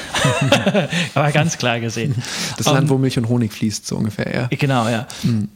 [1.15, 2.15] Aber ganz klar gesehen.
[2.57, 4.49] Das Land, um, wo Milch und Honig fließt, so ungefähr, ja.
[4.51, 5.07] Genau, ja.
[5.23, 5.49] Mhm.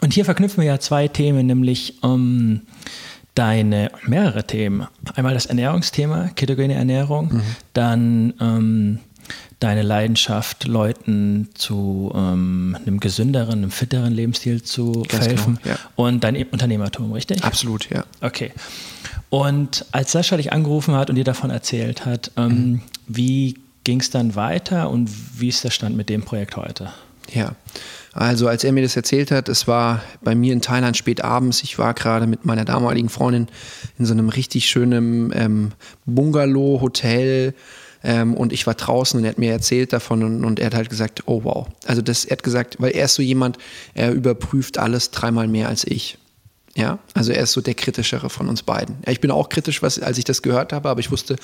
[0.00, 2.62] Und hier verknüpfen wir ja zwei Themen, nämlich um,
[3.34, 4.86] deine mehrere Themen.
[5.14, 7.42] Einmal das Ernährungsthema, ketogene Ernährung, mhm.
[7.72, 8.98] dann ähm,
[9.60, 15.80] deine Leidenschaft, Leuten zu ähm, einem gesünderen, einem fitteren Lebensstil zu Ganz verhelfen genau, ja.
[15.96, 17.42] und dein Unternehmertum, richtig?
[17.42, 18.04] Absolut, ja.
[18.20, 18.52] Okay.
[19.30, 22.80] Und als Sascha dich angerufen hat und dir davon erzählt hat, ähm, mhm.
[23.06, 25.10] wie ging es dann weiter und
[25.40, 26.90] wie ist der Stand mit dem Projekt heute?
[27.32, 27.56] Ja,
[28.12, 31.62] also als er mir das erzählt hat, es war bei mir in Thailand spät abends,
[31.62, 33.48] ich war gerade mit meiner damaligen Freundin
[33.98, 35.72] in so einem richtig schönen ähm,
[36.06, 37.54] Bungalow-Hotel
[38.04, 40.74] ähm, und ich war draußen und er hat mir erzählt davon und, und, er hat
[40.74, 41.66] halt gesagt, oh wow.
[41.86, 43.58] Also das, er hat gesagt, weil er ist so jemand,
[43.94, 46.18] er überprüft alles dreimal mehr als ich.
[46.76, 48.96] Ja, also er ist so der kritischere von uns beiden.
[49.06, 51.36] Ich bin auch kritisch, was, als ich das gehört habe, aber ich wusste,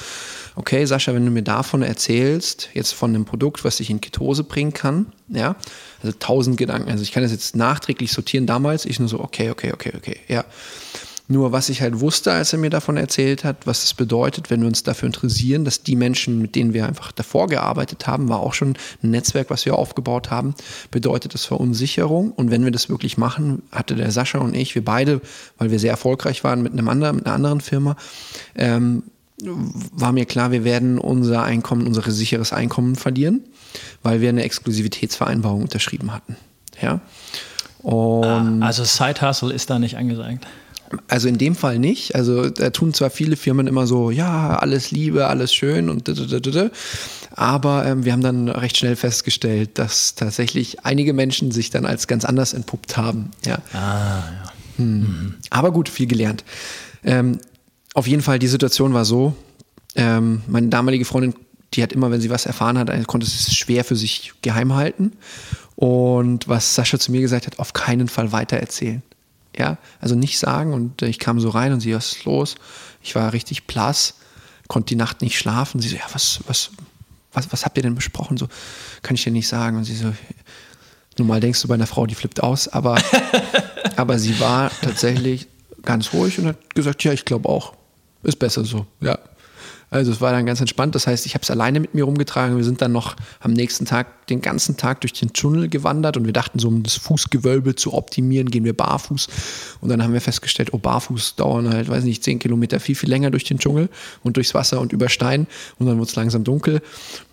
[0.57, 4.43] okay, Sascha, wenn du mir davon erzählst, jetzt von einem Produkt, was dich in Ketose
[4.43, 5.55] bringen kann, ja,
[6.03, 6.91] also tausend Gedanken.
[6.91, 8.85] Also ich kann das jetzt nachträglich sortieren damals.
[8.85, 10.45] Ich nur so, okay, okay, okay, okay, ja.
[11.31, 14.63] Nur was ich halt wusste, als er mir davon erzählt hat, was es bedeutet, wenn
[14.63, 18.41] wir uns dafür interessieren, dass die Menschen, mit denen wir einfach davor gearbeitet haben, war
[18.41, 18.75] auch schon
[19.05, 20.57] ein Netzwerk, was wir aufgebaut haben,
[20.91, 22.33] bedeutet das Verunsicherung.
[22.33, 25.21] Und wenn wir das wirklich machen, hatte der Sascha und ich, wir beide,
[25.57, 27.95] weil wir sehr erfolgreich waren mit einem anderen, mit einer anderen Firma,
[28.57, 29.05] ähm,
[29.41, 33.45] war mir klar, wir werden unser Einkommen, unser sicheres Einkommen verlieren,
[34.03, 36.35] weil wir eine Exklusivitätsvereinbarung unterschrieben hatten.
[36.83, 37.01] Ja.
[37.83, 40.45] Und also Side Hustle ist da nicht angesagt.
[41.09, 42.15] Also in dem Fall nicht.
[42.15, 46.13] Also da tun zwar viele Firmen immer so, ja, alles Liebe, alles schön und da,
[46.13, 46.71] da, da, da.
[47.37, 52.09] aber ähm, wir haben dann recht schnell festgestellt, dass tatsächlich einige Menschen sich dann als
[52.09, 53.31] ganz anders entpuppt haben.
[53.47, 53.59] Ja.
[53.73, 54.53] Ah, ja.
[54.77, 55.01] Hm.
[55.01, 55.35] Mhm.
[55.51, 56.45] Aber gut, viel gelernt.
[57.05, 57.39] Ähm,
[57.95, 59.35] auf jeden Fall, die Situation war so,
[59.95, 61.35] ähm, meine damalige Freundin,
[61.75, 65.13] die hat immer, wenn sie was erfahren hat, konnte es schwer für sich geheim halten.
[65.77, 69.03] Und was Sascha zu mir gesagt hat, auf keinen Fall weitererzählen.
[69.61, 72.55] Ja, also nicht sagen und ich kam so rein und sie, was ist los?
[73.03, 74.15] Ich war richtig blass,
[74.69, 75.83] konnte die Nacht nicht schlafen.
[75.83, 76.71] Sie so, ja, was, was,
[77.35, 78.39] was, was habt ihr denn besprochen?
[78.39, 78.49] So,
[79.03, 79.77] kann ich dir nicht sagen.
[79.77, 80.15] Und sie so,
[81.19, 82.97] normal denkst du bei einer Frau, die flippt aus, aber,
[83.97, 85.47] aber sie war tatsächlich
[85.83, 87.75] ganz ruhig und hat gesagt, ja, ich glaube auch.
[88.23, 89.19] Ist besser so, ja.
[89.91, 90.95] Also es war dann ganz entspannt.
[90.95, 92.57] Das heißt, ich habe es alleine mit mir rumgetragen.
[92.57, 96.25] Wir sind dann noch am nächsten Tag den ganzen Tag durch den Tunnel gewandert und
[96.25, 99.27] wir dachten so, um das Fußgewölbe zu optimieren, gehen wir barfuß.
[99.81, 103.09] Und dann haben wir festgestellt, oh, barfuß dauern halt, weiß nicht, zehn Kilometer viel, viel
[103.09, 103.89] länger durch den Dschungel
[104.23, 105.49] und durchs Wasser und über Stein.
[105.79, 106.81] Und dann wurde es langsam dunkel.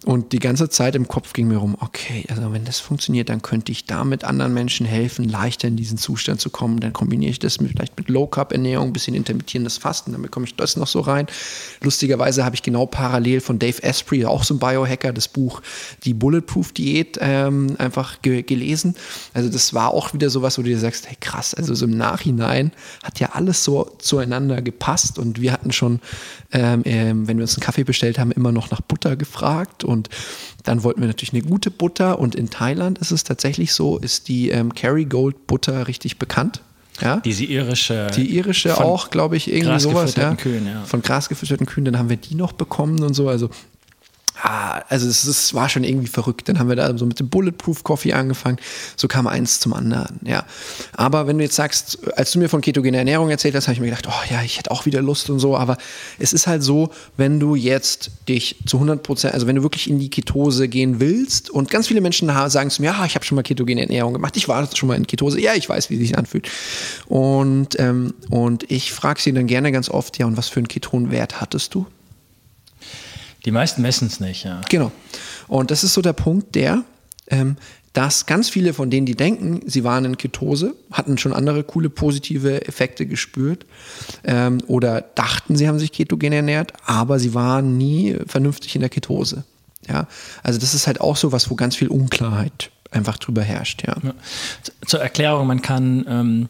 [0.05, 3.41] Und die ganze Zeit im Kopf ging mir rum, okay, also wenn das funktioniert, dann
[3.41, 6.79] könnte ich damit anderen Menschen helfen, leichter in diesen Zustand zu kommen.
[6.79, 10.55] Dann kombiniere ich das mit, vielleicht mit Low-Carb-Ernährung, ein bisschen intermittierendes Fasten, dann bekomme ich
[10.55, 11.27] das noch so rein.
[11.81, 15.61] Lustigerweise habe ich genau parallel von Dave Asprey, auch so ein Biohacker, das Buch
[16.03, 18.95] Die Bulletproof-Diät ähm, einfach ge gelesen.
[19.33, 21.97] Also das war auch wieder sowas, wo du dir sagst, hey krass, also so im
[21.97, 22.71] Nachhinein
[23.03, 25.99] hat ja alles so zueinander gepasst und wir hatten schon,
[26.53, 29.97] ähm, ähm, wenn wir uns einen Kaffee bestellt haben, immer noch nach Butter gefragt und
[29.97, 30.09] und
[30.63, 32.19] dann wollten wir natürlich eine gute Butter.
[32.19, 36.61] Und in Thailand ist es tatsächlich so, ist die ähm, Kerrygold Butter richtig bekannt.
[37.01, 37.17] Ja?
[37.17, 38.07] Diese irische.
[38.15, 40.15] Die irische auch, glaube ich, irgendwie sowas.
[40.15, 40.35] Ja?
[40.35, 40.83] Kühen, ja.
[40.85, 43.29] Von grasgefütterten Kühen, dann haben wir die noch bekommen und so.
[43.29, 43.49] Also
[44.41, 46.49] ah, also es, es, war schon irgendwie verrückt.
[46.49, 48.57] Dann haben wir da so mit dem Bulletproof Coffee angefangen.
[48.95, 50.45] So kam eins zum anderen, ja.
[50.93, 53.79] Aber wenn du jetzt sagst, als du mir von ketogener Ernährung erzählt hast, habe ich
[53.79, 55.57] mir gedacht, oh ja, ich hätte auch wieder Lust und so.
[55.57, 55.77] Aber
[56.19, 59.89] es ist halt so, wenn du jetzt dich zu 100 Prozent, also wenn du wirklich
[59.89, 63.25] in die Ketose gehen willst und ganz viele Menschen sagen zu mir, ja, ich habe
[63.25, 65.97] schon mal ketogene Ernährung gemacht, ich war schon mal in Ketose, ja, ich weiß, wie
[65.97, 66.49] sich anfühlt.
[67.07, 70.67] Und, ähm, und ich frage sie dann gerne ganz oft, ja, und was für einen
[70.67, 71.85] Ketonwert hattest du?
[73.47, 74.59] Die meisten messen es nicht, ja.
[74.67, 74.91] Genau.
[75.47, 76.83] Und das ist so der Punkt, der,
[77.29, 77.55] ähm,
[77.93, 81.89] dass ganz viele von denen, die denken, sie waren in Ketose, hatten schon andere coole
[81.89, 83.65] positive Effekte gespürt
[84.25, 88.89] ähm, oder dachten, sie haben sich ketogen ernährt, aber sie waren nie vernünftig in der
[88.89, 89.45] Ketose.
[89.87, 90.07] Ja,
[90.43, 93.87] also das ist halt auch so was, wo ganz viel Unklarheit einfach drüber herrscht.
[93.87, 93.95] Ja.
[94.03, 94.13] ja.
[94.85, 96.49] Zur Erklärung, man kann ähm,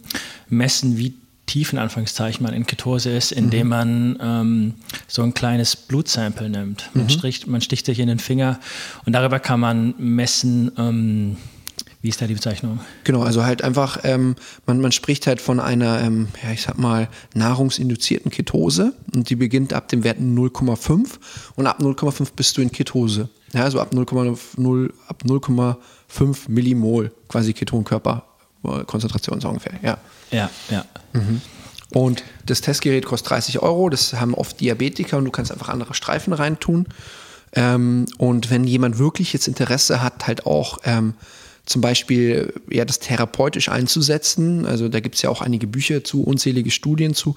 [0.49, 1.13] messen, wie
[1.47, 3.69] tief in Anführungszeichen man in Ketose ist, indem mhm.
[3.69, 4.73] man ähm,
[5.07, 6.91] so ein kleines Blutsample nimmt.
[6.93, 7.09] Man, mhm.
[7.09, 8.59] stricht, man sticht sich in den Finger
[9.05, 11.37] und darüber kann man messen, ähm,
[12.01, 12.79] wie ist da die Bezeichnung?
[13.05, 14.35] Genau, also halt einfach, ähm,
[14.67, 19.35] man, man spricht halt von einer, ähm, ja, ich sag mal, nahrungsinduzierten Ketose und die
[19.35, 21.17] beginnt ab dem Wert 0,5
[21.55, 23.29] und ab 0,5 bist du in Ketose.
[23.53, 28.23] Ja, also ab 0,0 ab 0,5 Millimol quasi Ketonkörper
[28.85, 29.97] Konzentration so ungefähr, ja.
[30.31, 30.85] Ja, ja.
[31.13, 31.41] Mhm.
[31.91, 35.93] Und das Testgerät kostet 30 Euro, das haben oft Diabetiker und du kannst einfach andere
[35.93, 36.87] Streifen reintun.
[37.53, 41.13] Ähm, und wenn jemand wirklich jetzt Interesse hat, halt auch ähm,
[41.67, 44.65] zum Beispiel ja, das therapeutisch einzusetzen.
[44.65, 47.35] Also da gibt es ja auch einige Bücher zu, unzählige Studien zu.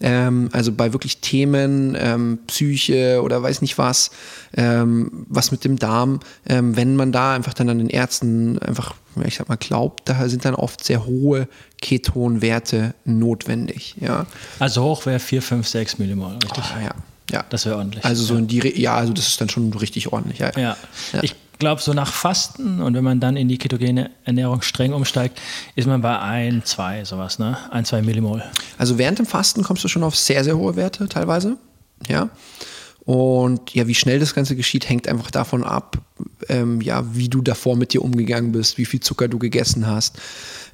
[0.00, 4.12] Ähm, also bei wirklich Themen, ähm, Psyche oder weiß nicht was,
[4.56, 8.94] ähm, was mit dem Darm, ähm, wenn man da einfach dann an den Ärzten einfach,
[9.26, 11.48] ich sag mal, glaubt, da sind dann oft sehr hohe
[11.80, 13.96] Ketonwerte notwendig.
[14.00, 14.26] Ja.
[14.60, 16.64] Also hoch wäre 4, 5, 6 Millimol, richtig?
[16.78, 16.94] Oh, ja.
[17.32, 17.44] Ja.
[17.48, 18.04] Das wäre ordentlich.
[18.04, 20.38] Also so in die, ja, also das ist dann schon richtig ordentlich.
[20.38, 20.76] Ja, ja.
[21.12, 21.22] ja.
[21.22, 25.40] Ich glaube, so nach Fasten und wenn man dann in die ketogene Ernährung streng umsteigt,
[25.76, 27.56] ist man bei 1, 2, sowas, ne?
[27.70, 28.42] 1, 2 Millimol.
[28.78, 31.56] Also während dem Fasten kommst du schon auf sehr, sehr hohe Werte teilweise.
[32.08, 32.30] Ja.
[33.04, 35.98] Und ja, wie schnell das Ganze geschieht, hängt einfach davon ab,
[36.48, 40.20] ähm, ja, wie du davor mit dir umgegangen bist, wie viel Zucker du gegessen hast.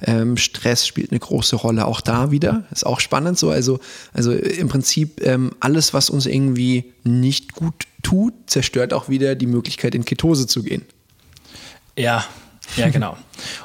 [0.01, 1.85] Ähm, Stress spielt eine große Rolle.
[1.85, 3.49] Auch da wieder ist auch spannend so.
[3.49, 3.79] Also,
[4.13, 9.47] also im Prinzip ähm, alles, was uns irgendwie nicht gut tut, zerstört auch wieder die
[9.47, 10.83] Möglichkeit, in Ketose zu gehen.
[11.97, 12.25] Ja,
[12.77, 13.17] ja, genau.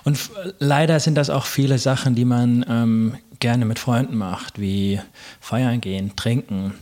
[0.03, 0.19] Und
[0.59, 5.01] leider sind das auch viele Sachen, die man ähm, gerne mit Freunden macht, wie
[5.41, 6.75] feiern gehen, trinken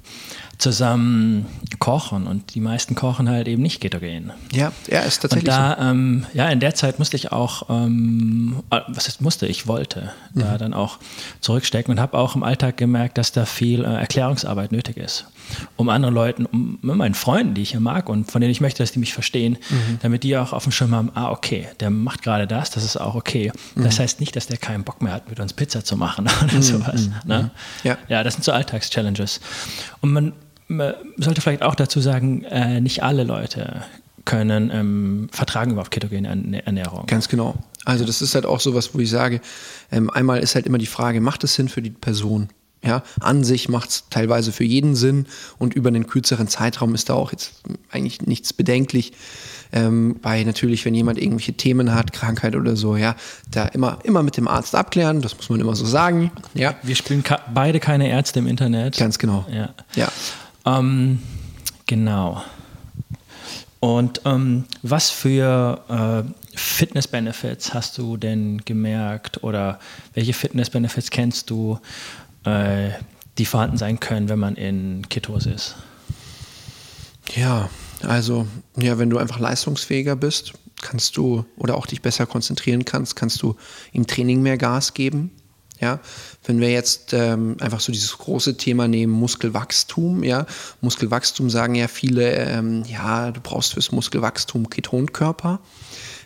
[0.63, 1.47] zusammen
[1.81, 4.33] kochen und die meisten kochen halt eben nicht ketogen.
[4.53, 5.85] Ja, ja, ist tatsächlich und da, so.
[5.85, 10.13] Ähm, ja, in der Zeit musste ich auch, ähm, äh, was heißt musste, ich wollte
[10.33, 10.41] mhm.
[10.41, 10.99] da dann auch
[11.41, 15.27] zurückstecken und habe auch im Alltag gemerkt, dass da viel äh, Erklärungsarbeit nötig ist,
[15.77, 18.85] um anderen Leuten, um meinen Freunden, die ich hier mag und von denen ich möchte,
[18.85, 19.99] dass die mich verstehen, mhm.
[20.03, 22.97] damit die auch auf dem Schirm haben, ah, okay, der macht gerade das, das ist
[22.97, 23.51] auch okay.
[23.75, 23.83] Mhm.
[23.83, 26.55] Das heißt nicht, dass der keinen Bock mehr hat, mit uns Pizza zu machen oder
[26.55, 26.63] mhm.
[26.63, 27.09] sowas.
[27.09, 27.15] Mhm.
[27.25, 27.51] Ne?
[27.83, 27.99] Ja.
[28.09, 29.41] ja, das sind so Alltagschallenges.
[30.01, 30.33] Und man
[30.77, 33.83] man sollte vielleicht auch dazu sagen, äh, nicht alle Leute
[34.25, 37.07] können ähm, vertragen überhaupt ketogene Ernährung.
[37.07, 37.57] Ganz genau.
[37.85, 39.41] Also das ist halt auch so was, wo ich sage,
[39.91, 42.49] ähm, einmal ist halt immer die Frage, macht es Sinn für die Person?
[42.85, 45.27] Ja, an sich macht es teilweise für jeden Sinn
[45.59, 47.63] und über einen kürzeren Zeitraum ist da auch jetzt
[47.93, 49.13] eigentlich nichts bedenklich.
[49.73, 53.15] Ähm, bei natürlich, wenn jemand irgendwelche Themen hat, Krankheit oder so, ja,
[53.51, 56.33] da immer, immer mit dem Arzt abklären, das muss man immer so sagen.
[56.55, 56.75] Ja.
[56.83, 57.23] Wir spielen
[57.55, 58.99] beide keine Ärzte im Internet.
[58.99, 59.47] Ganz genau.
[59.51, 59.71] Ja.
[59.95, 60.09] ja.
[60.65, 61.21] Ähm,
[61.87, 62.43] genau.
[63.81, 69.81] Und ähm, was für äh, Fitness-Benefits hast du denn gemerkt oder
[70.15, 71.81] welche Fitness-Benefits kennst du
[72.45, 72.91] äh,
[73.39, 75.77] die vorhanden sein können, wenn man in Ketose ist?
[77.35, 77.71] Ja,
[78.03, 78.47] also
[78.77, 83.43] ja, wenn du einfach leistungsfähiger bist, kannst du oder auch dich besser konzentrieren kannst, kannst
[83.43, 83.57] du
[83.93, 85.31] im Training mehr Gas geben.
[85.83, 85.99] Ja,
[86.45, 90.47] wenn wir jetzt ähm, einfach so dieses große Thema nehmen, Muskelwachstum, ja,
[90.81, 95.59] Muskelwachstum sagen ja viele, ähm, ja, du brauchst fürs Muskelwachstum Ketonkörper.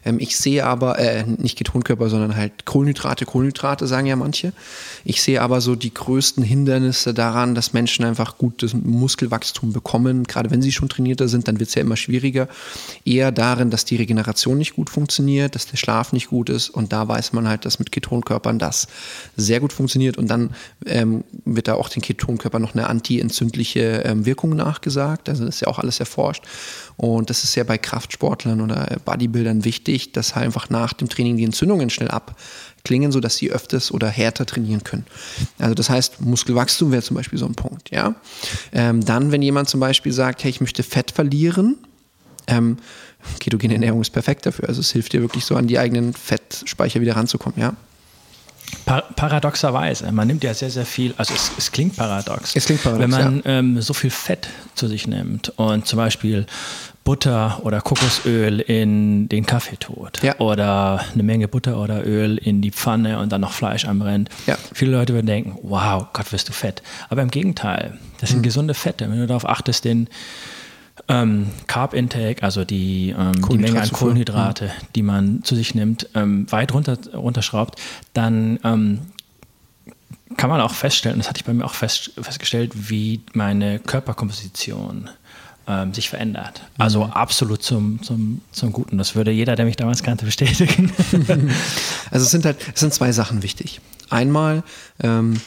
[0.07, 4.53] Ähm, ich sehe aber, äh, nicht Ketonkörper, sondern halt Kohlenhydrate, Kohlenhydrate sagen ja manche.
[5.05, 10.25] Ich sehe aber so die größten Hindernisse daran, dass Menschen einfach gutes Muskelwachstum bekommen.
[10.25, 12.49] Gerade wenn sie schon trainierter sind, dann wird es ja immer schwieriger.
[13.05, 16.71] Eher darin, dass die Regeneration nicht gut funktioniert, dass der Schlaf nicht gut ist.
[16.71, 18.87] Und da weiß man halt, dass mit Ketonkörpern das
[19.37, 20.17] sehr gut funktioniert.
[20.17, 20.55] Und dann
[20.87, 25.29] ähm, wird da auch den Ketonkörpern noch eine antientzündliche ähm, Wirkung nachgesagt.
[25.29, 26.45] Also das ist ja auch alles erforscht.
[26.97, 31.37] Und das ist ja bei Kraftsportlern oder Bodybuildern wichtig, dass halt einfach nach dem Training
[31.37, 35.05] die Entzündungen schnell abklingen, sodass sie öfters oder härter trainieren können.
[35.59, 37.91] Also das heißt, Muskelwachstum wäre zum Beispiel so ein Punkt.
[37.91, 38.15] Ja?
[38.73, 41.77] Ähm, dann, wenn jemand zum Beispiel sagt, hey, ich möchte Fett verlieren,
[42.47, 42.79] ähm,
[43.41, 44.69] ketogene Ernährung ist perfekt dafür.
[44.69, 47.75] Also es hilft dir wirklich so an die eigenen Fettspeicher wieder ranzukommen, ja.
[49.17, 52.55] Paradoxerweise, man nimmt ja sehr, sehr viel, also es, es klingt paradox.
[52.55, 53.03] Es klingt paradox.
[53.03, 53.59] Wenn man ja.
[53.59, 56.47] ähm, so viel Fett zu sich nimmt und zum Beispiel
[57.07, 60.37] Butter oder Kokosöl in den Kaffee tut ja.
[60.39, 64.29] oder eine Menge Butter oder Öl in die Pfanne und dann noch Fleisch anbrennt.
[64.47, 64.59] Ja.
[64.73, 66.83] Viele Leute würden denken, wow, Gott, wirst du fett.
[67.09, 68.45] Aber im Gegenteil, das sind mhm.
[68.45, 69.09] gesunde Fette.
[69.09, 70.09] Wenn du darauf achtest, den
[71.09, 74.87] ähm, Carb Intake, also die, ähm, die Menge an Kohlenhydrate, mhm.
[74.95, 77.81] die man zu sich nimmt, ähm, weit runter, runterschraubt,
[78.15, 79.01] dann ähm,
[80.37, 85.09] kann man auch feststellen, das hatte ich bei mir auch fest, festgestellt, wie meine Körperkomposition
[85.69, 86.63] ähm, sich verändert.
[86.79, 87.13] Also mhm.
[87.13, 88.99] absolut zum, zum, zum Guten.
[88.99, 90.93] Das würde jeder, der mich damals kannte, bestätigen.
[92.11, 93.81] also es sind halt, es sind zwei Sachen wichtig.
[94.11, 94.63] Einmal,
[95.03, 95.41] ähm,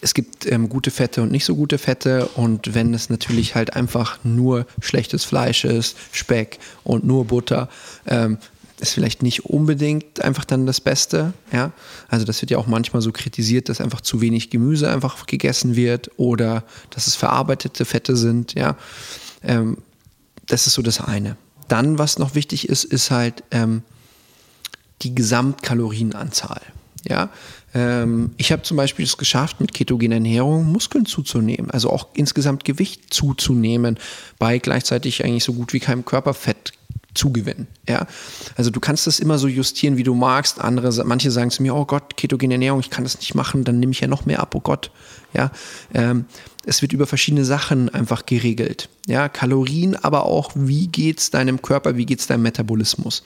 [0.00, 3.74] es gibt ähm, gute Fette und nicht so gute Fette und wenn es natürlich halt
[3.74, 7.68] einfach nur schlechtes Fleisch ist, Speck und nur Butter,
[8.06, 8.38] ähm,
[8.80, 11.32] ist vielleicht nicht unbedingt einfach dann das Beste.
[11.52, 11.72] Ja?
[12.08, 15.76] Also das wird ja auch manchmal so kritisiert, dass einfach zu wenig Gemüse einfach gegessen
[15.76, 18.54] wird oder dass es verarbeitete Fette sind.
[18.54, 18.76] Ja?
[19.42, 19.78] Ähm,
[20.46, 21.36] das ist so das eine.
[21.68, 23.82] Dann, was noch wichtig ist, ist halt ähm,
[25.02, 26.62] die Gesamtkalorienanzahl.
[27.08, 27.30] Ja,
[27.74, 32.64] ähm, ich habe zum Beispiel es geschafft, mit ketogener Ernährung Muskeln zuzunehmen, also auch insgesamt
[32.64, 33.98] Gewicht zuzunehmen,
[34.38, 36.72] bei gleichzeitig eigentlich so gut wie keinem Körperfett
[37.14, 37.66] zugewinnen.
[37.88, 38.06] Ja?
[38.56, 40.60] Also du kannst das immer so justieren, wie du magst.
[40.60, 43.80] Andere, manche sagen zu mir, oh Gott, ketogene Ernährung, ich kann das nicht machen, dann
[43.80, 44.90] nehme ich ja noch mehr ab, oh Gott.
[45.32, 45.52] Ja,
[45.94, 46.24] ähm,
[46.64, 48.88] es wird über verschiedene Sachen einfach geregelt.
[49.06, 53.22] Ja, Kalorien, aber auch, wie geht es deinem Körper, wie geht es deinem Metabolismus.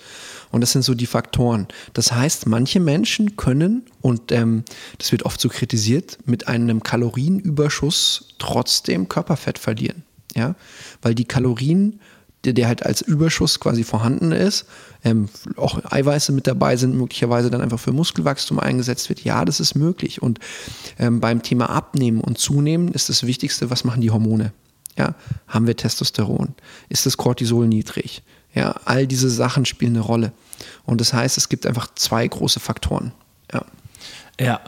[0.50, 1.66] Und das sind so die Faktoren.
[1.94, 4.64] Das heißt, manche Menschen können, und ähm,
[4.98, 10.05] das wird oft so kritisiert, mit einem Kalorienüberschuss trotzdem Körperfett verlieren.
[10.36, 10.57] Ja,
[11.02, 12.00] weil die Kalorien
[12.45, 14.66] der, der halt als Überschuss quasi vorhanden ist,
[15.05, 19.24] ähm, auch Eiweiße mit dabei sind, möglicherweise dann einfach für Muskelwachstum eingesetzt wird.
[19.24, 20.22] Ja, das ist möglich.
[20.22, 20.38] Und
[20.99, 24.53] ähm, beim Thema Abnehmen und Zunehmen ist das Wichtigste, was machen die Hormone?
[24.97, 25.14] Ja,
[25.49, 26.55] haben wir Testosteron?
[26.88, 28.22] Ist das Cortisol niedrig?
[28.55, 30.32] Ja, all diese Sachen spielen eine Rolle.
[30.84, 33.12] Und das heißt, es gibt einfach zwei große Faktoren.
[33.53, 33.64] Ja.
[34.40, 34.61] Ja.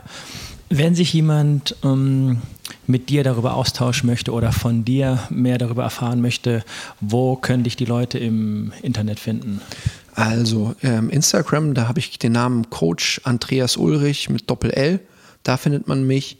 [0.68, 2.42] Wenn sich jemand ähm,
[2.86, 6.64] mit dir darüber austauschen möchte oder von dir mehr darüber erfahren möchte,
[7.00, 9.60] wo können dich die Leute im Internet finden?
[10.14, 15.00] Also ähm, Instagram, da habe ich den Namen Coach Andreas Ulrich mit Doppel L.
[15.42, 16.38] Da findet man mich.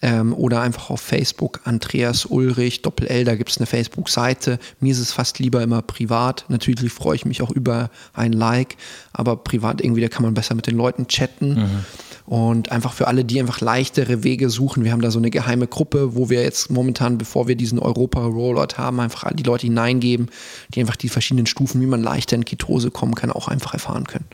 [0.00, 4.60] Ähm, oder einfach auf Facebook Andreas Ulrich, Doppel L, da gibt es eine Facebook-Seite.
[4.78, 6.44] Mir ist es fast lieber immer privat.
[6.48, 8.76] Natürlich freue ich mich auch über ein Like,
[9.12, 11.54] aber privat irgendwie, da kann man besser mit den Leuten chatten.
[11.54, 11.84] Mhm.
[12.28, 14.84] Und einfach für alle, die einfach leichtere Wege suchen.
[14.84, 18.76] Wir haben da so eine geheime Gruppe, wo wir jetzt momentan, bevor wir diesen Europa-Rollout
[18.76, 20.28] haben, einfach all die Leute hineingeben,
[20.74, 24.04] die einfach die verschiedenen Stufen, wie man leichter in Ketose kommen kann, auch einfach erfahren
[24.04, 24.26] können.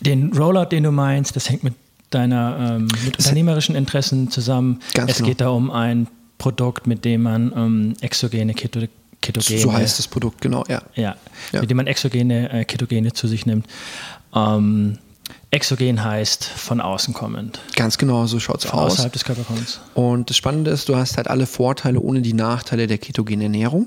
[0.00, 1.74] Den Rollout, den du meinst, das hängt mit
[2.08, 4.80] deiner ähm, mit unternehmerischen Interessen zusammen.
[4.94, 5.28] Ganz es genau.
[5.28, 8.80] geht da um ein Produkt, mit dem man ähm, exogene Keto
[9.20, 9.60] Ketogene.
[9.60, 10.82] So heißt das Produkt, genau, ja.
[10.94, 11.16] Ja,
[11.52, 11.60] ja.
[11.60, 13.66] mit dem man exogene äh, Ketogene zu sich nimmt.
[14.34, 14.98] Ähm,
[15.54, 17.60] Exogen heißt von außen kommend.
[17.76, 18.94] Ganz genau, so schaut es aus.
[18.94, 19.78] Außerhalb des Körperkommens.
[19.94, 23.86] Und das Spannende ist, du hast halt alle Vorteile ohne die Nachteile der ketogenen Ernährung.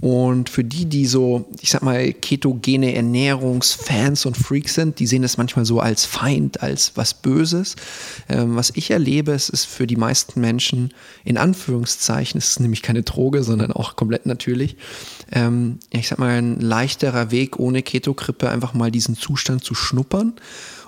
[0.00, 5.22] Und für die, die so, ich sag mal, ketogene Ernährungsfans und Freaks sind, die sehen
[5.22, 7.76] das manchmal so als Feind, als was Böses.
[8.28, 10.92] Ähm, was ich erlebe, es ist für die meisten Menschen,
[11.24, 14.76] in Anführungszeichen, es ist nämlich keine Droge, sondern auch komplett natürlich,
[15.32, 20.34] ähm, ich sag mal, ein leichterer Weg ohne Ketogrippe, einfach mal diesen Zustand zu schnuppern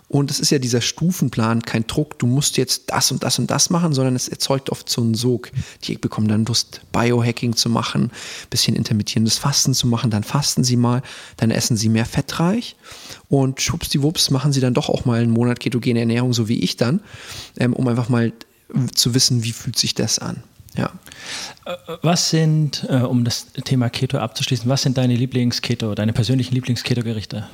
[0.09, 3.51] Und es ist ja dieser Stufenplan, kein Druck, du musst jetzt das und das und
[3.51, 5.51] das machen, sondern es erzeugt oft so einen Sog.
[5.83, 8.13] Die bekommen dann Lust, Biohacking zu machen,
[8.49, 11.03] bisschen intermittierendes Fasten zu machen, dann fasten sie mal,
[11.39, 12.77] dann essen sie mehr fettreich
[13.29, 16.77] und schwuppsdiwupps machen sie dann doch auch mal einen Monat ketogene Ernährung, so wie ich
[16.77, 17.01] dann,
[17.59, 18.33] ähm, um einfach mal
[18.95, 20.43] zu wissen, wie fühlt sich das an.
[20.77, 20.91] Ja.
[22.03, 27.47] Was sind, äh, um das Thema Keto abzuschließen, was sind deine Lieblings-Keto, deine persönlichen Lieblings-Keto-Gerichte?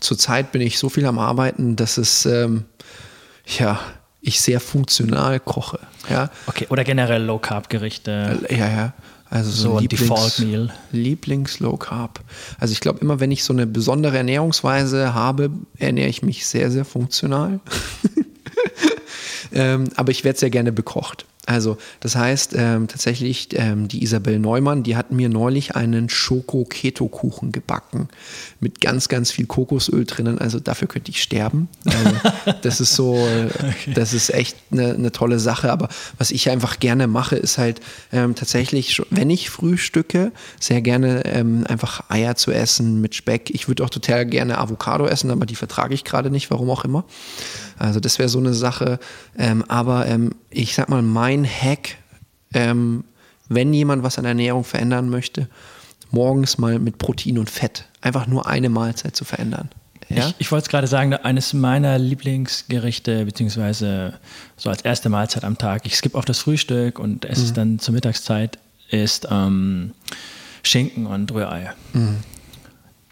[0.00, 2.64] Zurzeit bin ich so viel am Arbeiten, dass es, ähm,
[3.58, 3.80] ja,
[4.20, 5.78] ich sehr funktional koche.
[6.10, 6.30] Ja.
[6.46, 8.46] Okay, oder generell Low-Carb-Gerichte.
[8.50, 8.92] Ja, ja.
[9.28, 10.70] Also so, so ein Lieblings, Default-Meal.
[10.92, 12.20] Lieblings-Low Carb.
[12.58, 16.70] Also ich glaube, immer wenn ich so eine besondere Ernährungsweise habe, ernähre ich mich sehr,
[16.70, 17.60] sehr funktional.
[19.52, 21.26] ähm, aber ich werde sehr gerne bekocht.
[21.46, 27.52] Also, das heißt ähm, tatsächlich, ähm, die Isabel Neumann, die hat mir neulich einen Schoko-Keto-Kuchen
[27.52, 28.08] gebacken
[28.58, 30.38] mit ganz, ganz viel Kokosöl drinnen.
[30.38, 31.68] Also dafür könnte ich sterben.
[31.84, 32.16] Also,
[32.62, 33.92] das ist so, äh, okay.
[33.94, 35.70] das ist echt eine, eine, tolle Sache.
[35.70, 35.88] Aber
[36.18, 37.80] was ich einfach gerne mache, ist halt
[38.12, 43.50] ähm, tatsächlich, wenn ich frühstücke, sehr gerne ähm, einfach Eier zu essen mit Speck.
[43.50, 46.84] Ich würde auch total gerne Avocado essen, aber die vertrage ich gerade nicht, warum auch
[46.84, 47.04] immer.
[47.78, 48.98] Also das wäre so eine Sache.
[49.36, 51.96] Ähm, aber ähm, ich sag mal, mein Hack,
[52.54, 53.04] ähm,
[53.48, 55.48] wenn jemand was an der Ernährung verändern möchte,
[56.10, 59.68] morgens mal mit Protein und Fett einfach nur eine Mahlzeit zu verändern.
[60.08, 60.28] Ja?
[60.28, 64.14] Ich, ich wollte es gerade sagen, eines meiner Lieblingsgerichte, beziehungsweise
[64.56, 67.46] so als erste Mahlzeit am Tag, ich skippe auf das Frühstück und esse mhm.
[67.46, 68.58] es dann zur Mittagszeit,
[68.88, 69.92] ist ähm,
[70.62, 71.72] Schinken und Rührei.
[71.92, 72.18] Mhm.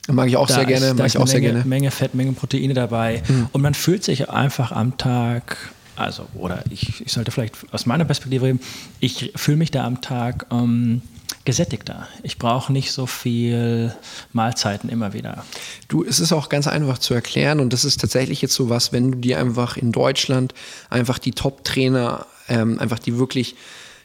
[0.09, 0.87] Mag ich auch da sehr gerne.
[0.87, 1.65] Ist, mag ich auch Menge, sehr gerne.
[1.65, 3.23] Menge Fett, Menge Proteine dabei.
[3.27, 3.49] Mhm.
[3.53, 5.57] Und man fühlt sich einfach am Tag,
[5.97, 8.61] also, oder ich, ich sollte vielleicht aus meiner Perspektive reden,
[9.01, 11.03] ich fühle mich da am Tag ähm,
[11.45, 12.09] gesättigter.
[12.23, 13.95] Ich brauche nicht so viel
[14.33, 15.45] Mahlzeiten immer wieder.
[15.89, 18.93] Du, es ist auch ganz einfach zu erklären und das ist tatsächlich jetzt so was,
[18.93, 20.55] wenn du dir einfach in Deutschland
[20.91, 23.57] einfach die Top-Trainer, ähm, einfach die wirklich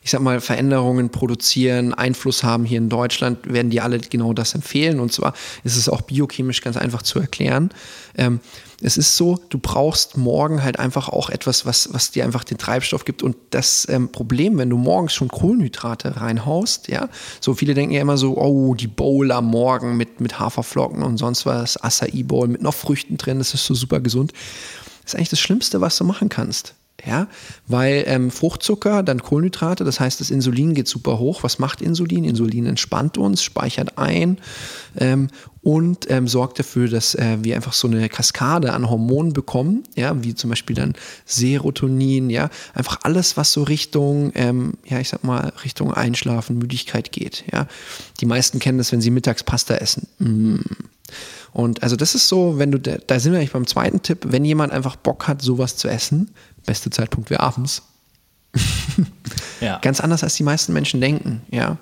[0.01, 4.55] ich sag mal, Veränderungen produzieren, Einfluss haben hier in Deutschland, werden die alle genau das
[4.55, 4.99] empfehlen.
[4.99, 5.33] Und zwar
[5.63, 7.69] ist es auch biochemisch ganz einfach zu erklären.
[8.17, 8.39] Ähm,
[8.81, 12.57] es ist so, du brauchst morgen halt einfach auch etwas, was, was dir einfach den
[12.57, 13.23] Treibstoff gibt.
[13.23, 17.09] Und das ähm, Problem, wenn du morgens schon Kohlenhydrate reinhaust, ja,
[17.41, 21.17] so viele denken ja immer so, oh, die Bowl am Morgen mit, mit Haferflocken und
[21.17, 24.31] sonst was, Acai Bowl mit noch Früchten drin, das ist so super gesund.
[25.03, 26.75] Das ist eigentlich das Schlimmste, was du machen kannst.
[27.05, 27.27] Ja,
[27.67, 31.43] weil ähm, Fruchtzucker, dann Kohlenhydrate, das heißt, das Insulin geht super hoch.
[31.43, 32.23] Was macht Insulin?
[32.23, 34.37] Insulin entspannt uns, speichert ein
[34.97, 35.29] ähm,
[35.61, 40.23] und ähm, sorgt dafür, dass äh, wir einfach so eine Kaskade an Hormonen bekommen, ja,
[40.23, 40.93] wie zum Beispiel dann
[41.25, 47.11] Serotonin, ja, einfach alles, was so Richtung, ähm, ja, ich sag mal, Richtung Einschlafen, Müdigkeit
[47.11, 47.67] geht, ja.
[48.19, 50.07] Die meisten kennen das, wenn sie mittags Pasta essen.
[50.19, 50.59] Mm.
[51.51, 54.45] Und also das ist so, wenn du, da sind wir eigentlich beim zweiten Tipp, wenn
[54.45, 56.29] jemand einfach Bock hat, sowas zu essen,
[56.65, 57.83] beste Zeitpunkt wäre abends.
[59.61, 59.79] ja.
[59.79, 61.77] Ganz anders als die meisten Menschen denken, ja.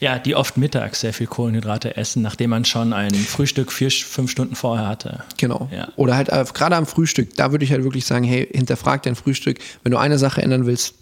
[0.00, 4.30] Ja, die oft mittags sehr viel Kohlenhydrate essen, nachdem man schon ein Frühstück vier, fünf
[4.30, 5.24] Stunden vorher hatte.
[5.36, 5.68] Genau.
[5.72, 5.88] Ja.
[5.96, 9.16] Oder halt äh, gerade am Frühstück, da würde ich halt wirklich sagen, hey, hinterfrag dein
[9.16, 9.58] Frühstück.
[9.82, 10.94] Wenn du eine Sache ändern willst,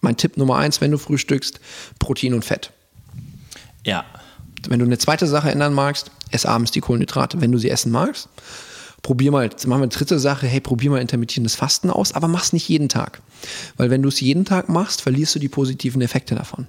[0.00, 1.60] mein Tipp Nummer eins, wenn du frühstückst,
[1.98, 2.72] Protein und Fett.
[3.84, 4.04] Ja.
[4.68, 7.40] Wenn du eine zweite Sache ändern magst, ess abends die Kohlenhydrate.
[7.40, 8.28] Wenn du sie essen magst,
[9.02, 12.28] probier mal, jetzt machen wir eine dritte Sache, hey, probier mal intermittierendes Fasten aus, aber
[12.28, 13.20] mach es nicht jeden Tag.
[13.76, 16.66] Weil wenn du es jeden Tag machst, verlierst du die positiven Effekte davon.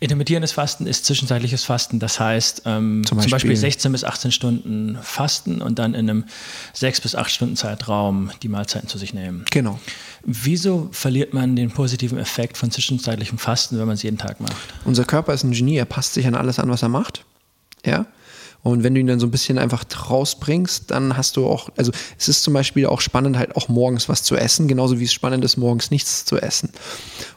[0.00, 4.32] Intermittierendes Fasten ist zwischenzeitliches Fasten, das heißt ähm, zum, Beispiel, zum, Beispiel, 16 bis 18
[4.32, 6.24] Stunden Fasten und dann in einem
[6.74, 9.44] 6 bis 8 Stunden Zeitraum die Mahlzeiten zu sich nehmen.
[9.50, 9.78] Genau.
[10.24, 14.56] Wieso verliert man den positiven Effekt von zwischenzeitlichem Fasten, wenn man es jeden Tag macht?
[14.84, 17.24] Unser Körper ist ein Genie, er passt sich an alles an, was er macht.
[17.84, 18.06] Ja.
[18.62, 21.92] Und wenn du ihn dann so ein bisschen einfach rausbringst, dann hast du auch, also
[22.18, 25.12] es ist zum Beispiel auch spannend, halt auch morgens was zu essen, genauso wie es
[25.12, 26.70] spannend ist, morgens nichts zu essen.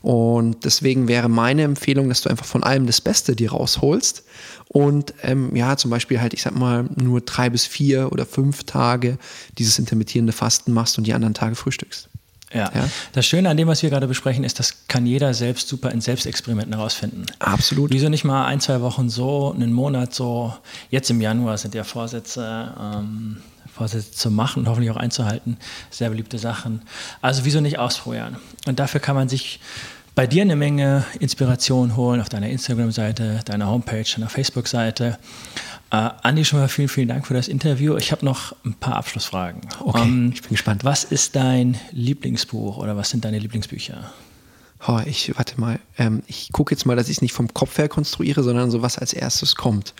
[0.01, 4.24] Und deswegen wäre meine Empfehlung, dass du einfach von allem das Beste dir rausholst
[4.67, 8.63] und ähm, ja, zum Beispiel halt, ich sag mal, nur drei bis vier oder fünf
[8.63, 9.17] Tage
[9.57, 12.10] dieses intermittierende Fasten machst und die anderen Tage frühstückst.
[12.53, 12.72] Ja.
[12.73, 12.90] ja.
[13.14, 16.02] Das Schöne an dem, was wir gerade besprechen, ist, das kann jeder selbst super in
[16.02, 17.26] Selbstexperimenten herausfinden.
[17.40, 17.91] Absolut.
[17.91, 20.53] Wieso nicht mal ein, zwei Wochen so, einen Monat so,
[20.90, 23.38] jetzt im Januar sind ja Vorsätze, ähm,
[23.73, 25.57] Vorsätze zu machen und hoffentlich auch einzuhalten.
[25.90, 26.82] Sehr beliebte Sachen.
[27.22, 28.38] Also wieso nicht ausprobieren?
[28.68, 29.60] Und dafür kann man sich
[30.14, 35.18] bei dir eine Menge Inspiration holen auf deiner Instagram-Seite, deiner Homepage, deiner Facebook-Seite.
[35.93, 37.97] Uh, Andi, schon mal vielen, vielen Dank für das Interview.
[37.97, 39.59] Ich habe noch ein paar Abschlussfragen.
[39.81, 40.85] Okay, um, ähm, ich bin gespannt.
[40.85, 44.09] Was ist dein Lieblingsbuch oder was sind deine Lieblingsbücher?
[44.88, 45.80] Oh, ich warte mal.
[45.97, 48.81] Ähm, ich gucke jetzt mal, dass ich es nicht vom Kopf her konstruiere, sondern so
[48.81, 49.93] was als erstes kommt.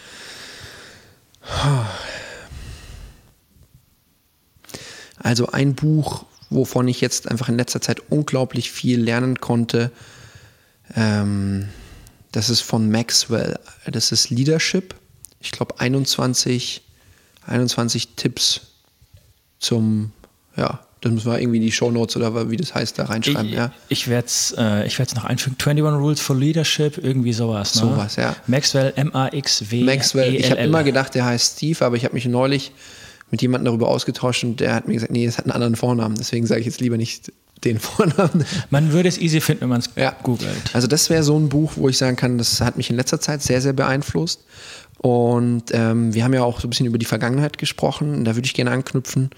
[5.18, 9.92] Also ein Buch, wovon ich jetzt einfach in letzter Zeit unglaublich viel lernen konnte,
[10.96, 11.68] ähm,
[12.32, 13.60] das ist von Maxwell.
[13.86, 14.96] Das ist Leadership.
[15.42, 16.82] Ich glaube 21,
[17.48, 18.62] 21 Tipps
[19.60, 20.12] zum,
[20.56, 23.50] ja, das müssen wir irgendwie in die Show Notes oder wie das heißt da reinschreiben.
[23.50, 23.72] Ich, ja.
[23.90, 24.86] ich werde es äh,
[25.16, 25.58] noch einfügen.
[25.60, 27.76] 21 Rules for Leadership, irgendwie sowas.
[27.76, 27.82] Ne?
[27.82, 28.36] Sowas, ja.
[28.46, 29.84] Maxwell, M-A-X-W.
[29.84, 32.72] Maxwell, ich habe immer gedacht, der heißt Steve, aber ich habe mich neulich
[33.32, 36.16] mit jemandem darüber ausgetauscht und der hat mir gesagt, nee, es hat einen anderen Vornamen.
[36.16, 37.32] Deswegen sage ich jetzt lieber nicht
[37.64, 38.46] den Vornamen.
[38.70, 40.16] Man würde es easy finden, wenn man es ja.
[40.22, 40.74] googelt.
[40.74, 43.20] Also das wäre so ein Buch, wo ich sagen kann, das hat mich in letzter
[43.20, 44.42] Zeit sehr, sehr beeinflusst.
[45.02, 48.24] Und ähm, wir haben ja auch so ein bisschen über die Vergangenheit gesprochen.
[48.24, 49.32] Da würde ich gerne anknüpfen.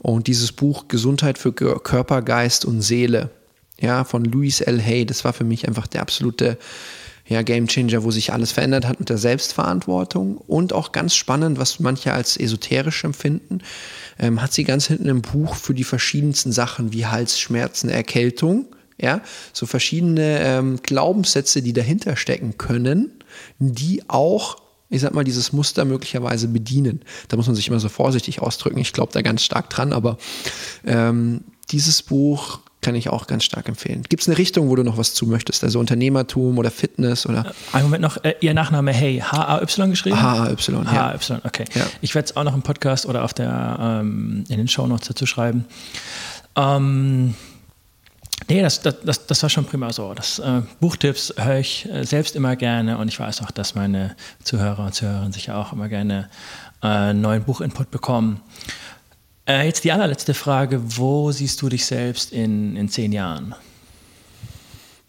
[0.00, 3.28] Und dieses Buch Gesundheit für Körper, Geist und Seele,
[3.78, 4.80] ja, von Louis L.
[4.80, 6.56] Hay, das war für mich einfach der absolute
[7.26, 11.58] ja, Game Changer, wo sich alles verändert hat mit der Selbstverantwortung und auch ganz spannend,
[11.58, 13.58] was manche als esoterisch empfinden,
[14.18, 18.66] ähm, hat sie ganz hinten im Buch für die verschiedensten Sachen wie Halsschmerzen, Erkältung,
[18.98, 19.20] ja,
[19.52, 23.10] so verschiedene ähm, Glaubenssätze, die dahinter stecken können,
[23.58, 24.61] die auch
[24.92, 27.00] ich sag mal, dieses Muster möglicherweise bedienen.
[27.28, 28.78] Da muss man sich immer so vorsichtig ausdrücken.
[28.78, 30.18] Ich glaube da ganz stark dran, aber
[30.86, 34.02] ähm, dieses Buch kann ich auch ganz stark empfehlen.
[34.08, 35.62] Gibt es eine Richtung, wo du noch was zu möchtest?
[35.62, 37.46] Also Unternehmertum oder Fitness oder?
[37.46, 40.20] Äh, ein Moment noch, äh, Ihr Nachname Hey, H-A-Y geschrieben?
[40.20, 40.92] H-A-Y, ja.
[40.92, 41.64] H-A-Y, okay.
[41.74, 41.86] Ja.
[42.00, 45.08] Ich werde es auch noch im Podcast oder auf der, ähm, in den Show Notes
[45.08, 45.64] dazu schreiben.
[46.56, 47.34] Ähm,
[48.48, 50.14] Nee, das, das, das war schon prima so.
[50.14, 54.16] Das äh, Buchtipps höre ich äh, selbst immer gerne und ich weiß auch, dass meine
[54.42, 56.28] Zuhörer und Zuhörerinnen sicher auch immer gerne
[56.82, 58.40] äh, neuen Buchinput bekommen.
[59.46, 63.54] Äh, jetzt die allerletzte Frage: Wo siehst du dich selbst in, in zehn Jahren?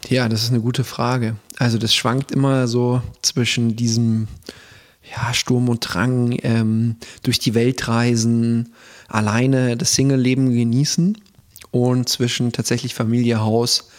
[0.09, 1.37] Ja, das ist eine gute Frage.
[1.57, 4.27] Also, das schwankt immer so zwischen diesem
[5.15, 8.73] ja, Sturm und Drang, ähm, durch die Welt reisen,
[9.07, 11.17] alleine das Single-Leben genießen
[11.73, 13.89] und zwischen tatsächlich Familie, Haus,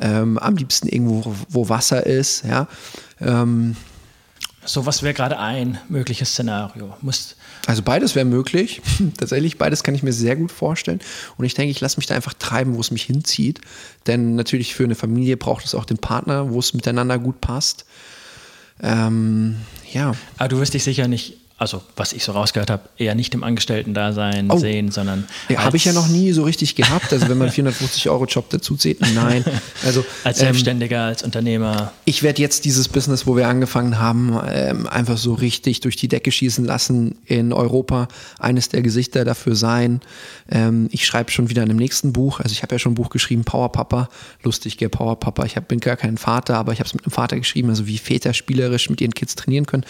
[0.00, 2.44] ähm, am liebsten irgendwo, wo Wasser ist.
[2.44, 2.68] Ja.
[3.20, 3.76] Ähm,
[4.64, 6.94] so was wäre gerade ein mögliches Szenario.
[7.00, 7.36] Muss
[7.66, 8.80] also beides wäre möglich.
[9.18, 11.00] Tatsächlich, beides kann ich mir sehr gut vorstellen.
[11.36, 13.60] Und ich denke, ich lasse mich da einfach treiben, wo es mich hinzieht.
[14.06, 17.86] Denn natürlich für eine Familie braucht es auch den Partner, wo es miteinander gut passt.
[18.80, 19.56] Ähm,
[19.92, 20.14] ja.
[20.38, 23.42] Aber du wirst dich sicher nicht also was ich so rausgehört habe, eher nicht im
[23.42, 24.58] Angestellten-Dasein oh.
[24.58, 25.26] sehen, sondern.
[25.48, 27.12] Ja, habe ich ja noch nie so richtig gehabt.
[27.14, 29.44] Also wenn man 450 Euro Job dazu zählt, nein.
[29.84, 31.92] Also als Selbstständiger, ähm, als Unternehmer.
[32.04, 36.08] Ich werde jetzt dieses Business, wo wir angefangen haben, ähm, einfach so richtig durch die
[36.08, 38.08] Decke schießen lassen in Europa.
[38.38, 40.00] Eines der Gesichter dafür sein.
[40.50, 42.40] Ähm, ich schreibe schon wieder in dem nächsten Buch.
[42.40, 44.08] Also ich habe ja schon ein Buch geschrieben, Power Papa.
[44.42, 45.44] Lustig, gell, Power Papa.
[45.44, 47.86] Ich hab, bin gar kein Vater, aber ich habe es mit einem Vater geschrieben, also
[47.86, 49.84] wie Väter spielerisch mit ihren Kids trainieren können.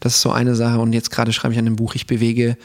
[0.00, 0.78] Das ist so eine Sache.
[0.78, 2.56] Und jetzt jetzt gerade schreibe ich an dem Buch, ich bewege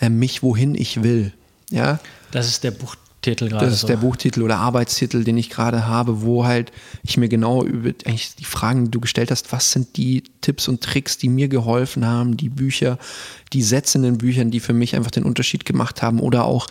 [0.00, 1.32] äh, mich, wohin ich will.
[1.70, 2.00] Ja?
[2.30, 3.66] Das ist der Buchtitel gerade.
[3.66, 3.86] Das ist so.
[3.86, 8.34] der Buchtitel oder Arbeitstitel, den ich gerade habe, wo halt ich mir genau über eigentlich
[8.36, 12.06] die Fragen, die du gestellt hast, was sind die Tipps und Tricks, die mir geholfen
[12.06, 12.98] haben, die Bücher,
[13.52, 16.66] die Sätze in den Büchern, die für mich einfach den Unterschied gemacht haben oder auch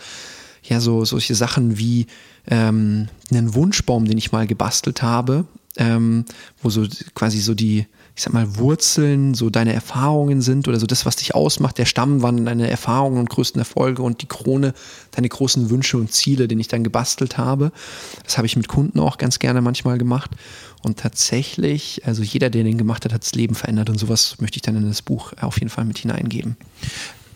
[0.62, 2.06] ja so solche Sachen wie
[2.46, 5.46] ähm, einen Wunschbaum, den ich mal gebastelt habe,
[5.76, 6.24] ähm,
[6.62, 7.86] wo so quasi so die
[8.16, 11.78] ich sag mal, Wurzeln so deine Erfahrungen sind oder so das, was dich ausmacht.
[11.78, 14.72] Der Stamm waren deine Erfahrungen und größten Erfolge und die Krone
[15.10, 17.72] deine großen Wünsche und Ziele, den ich dann gebastelt habe.
[18.22, 20.30] Das habe ich mit Kunden auch ganz gerne manchmal gemacht.
[20.82, 24.56] Und tatsächlich, also jeder, der den gemacht hat, hat das Leben verändert und sowas möchte
[24.58, 26.56] ich dann in das Buch auf jeden Fall mit hineingeben.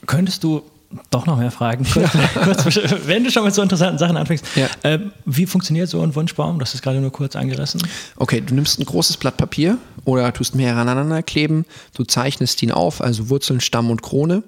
[0.07, 0.63] Könntest du
[1.11, 1.85] doch noch mehr Fragen.
[2.35, 4.69] Kurz, kurz, wenn du schon mit so interessanten Sachen anfängst, ja.
[4.83, 6.59] äh, wie funktioniert so ein Wunschbaum?
[6.59, 7.83] Das ist gerade nur kurz angerissen.
[8.17, 11.67] Okay, du nimmst ein großes Blatt Papier oder tust mehrere aneinander kleben.
[11.95, 14.43] Du zeichnest ihn auf, also Wurzeln, Stamm und Krone.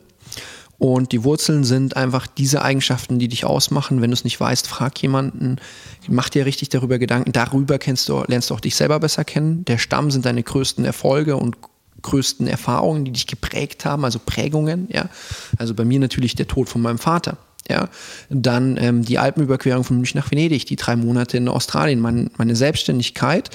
[0.79, 4.01] Und die Wurzeln sind einfach diese Eigenschaften, die dich ausmachen.
[4.01, 5.57] Wenn du es nicht weißt, frag jemanden,
[6.09, 7.33] mach dir richtig darüber Gedanken.
[7.33, 9.67] Darüber kennst du, lernst du auch dich selber besser kennen.
[9.67, 11.59] Der Stamm sind deine größten Erfolge und
[12.03, 15.09] größten Erfahrungen, die dich geprägt haben, also Prägungen, ja.
[15.59, 17.37] Also bei mir natürlich der Tod von meinem Vater.
[17.71, 17.89] Ja,
[18.31, 22.57] dann ähm, die Alpenüberquerung von München nach Venedig, die drei Monate in Australien, mein, meine
[22.57, 23.49] Selbstständigkeit.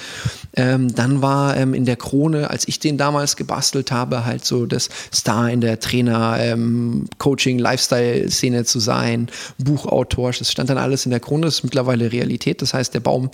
[0.54, 4.64] Ähm, dann war ähm, in der Krone, als ich den damals gebastelt habe, halt so
[4.64, 9.28] das Star in der Trainer, ähm, Coaching, Lifestyle-Szene zu sein,
[9.58, 12.62] Buchautor, das stand dann alles in der Krone, das ist mittlerweile Realität.
[12.62, 13.30] Das heißt, der Baum,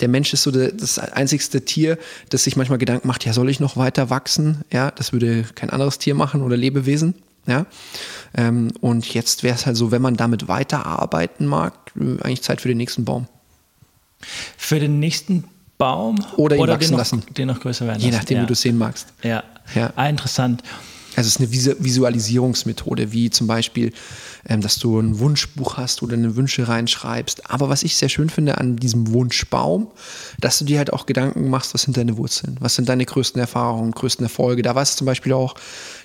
[0.00, 1.96] der Mensch ist so das einzigste Tier,
[2.30, 4.62] das sich manchmal Gedanken macht, ja, soll ich noch weiter wachsen?
[4.72, 7.14] Ja, das würde kein anderes Tier machen oder Lebewesen.
[7.46, 7.66] Ja?
[8.34, 12.60] Ähm, und jetzt wäre es halt so, wenn man damit weiterarbeiten mag, äh, eigentlich Zeit
[12.60, 13.26] für den nächsten Baum.
[14.56, 15.44] Für den nächsten
[15.78, 17.22] Baum oder ihn oder wachsen den noch, lassen.
[17.36, 18.42] Den noch größer werden Je nachdem, ja.
[18.42, 19.12] wie du es sehen magst.
[19.22, 19.42] Ja.
[19.74, 19.92] ja.
[19.96, 20.62] Ah, interessant.
[21.16, 23.92] Also es ist eine Visualisierungsmethode, wie zum Beispiel,
[24.48, 27.50] ähm, dass du ein Wunschbuch hast oder eine Wünsche reinschreibst.
[27.50, 29.88] Aber was ich sehr schön finde an diesem Wunschbaum,
[30.40, 33.40] dass du dir halt auch Gedanken machst, was sind deine Wurzeln, was sind deine größten
[33.40, 34.62] Erfahrungen, größten Erfolge.
[34.62, 35.54] Da war es zum Beispiel auch,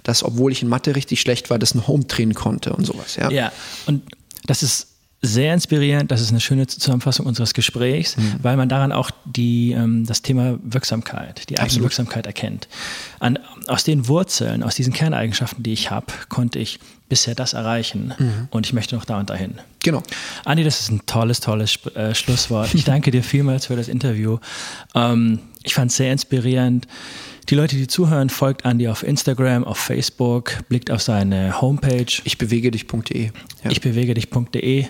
[0.03, 3.15] dass obwohl ich in Mathe richtig schlecht war, das ein Home drehen konnte und sowas.
[3.15, 3.51] Ja, ja
[3.85, 4.03] und
[4.45, 4.87] das ist
[5.21, 6.11] sehr inspirierend.
[6.11, 8.35] Das ist eine schöne Zusammenfassung unseres Gesprächs, mhm.
[8.41, 11.85] weil man daran auch die, ähm, das Thema Wirksamkeit, die eigene Absolut.
[11.85, 12.67] Wirksamkeit erkennt.
[13.19, 13.37] An,
[13.67, 16.79] aus den Wurzeln, aus diesen Kerneigenschaften, die ich habe, konnte ich
[17.09, 18.47] bisher das erreichen mhm.
[18.51, 19.55] und ich möchte noch da und dahin.
[19.83, 20.03] Genau.
[20.45, 22.73] Andi, das ist ein tolles, tolles äh, Schlusswort.
[22.73, 24.37] Ich danke dir vielmals für das Interview.
[24.95, 26.87] Ähm, ich fand es sehr inspirierend.
[27.49, 32.05] Die Leute, die zuhören, folgt Andy auf Instagram, auf Facebook, blickt auf seine Homepage.
[32.23, 33.23] Ich bewege dich.de.
[33.23, 33.31] Ja.
[33.71, 34.85] Ich bewege dich.de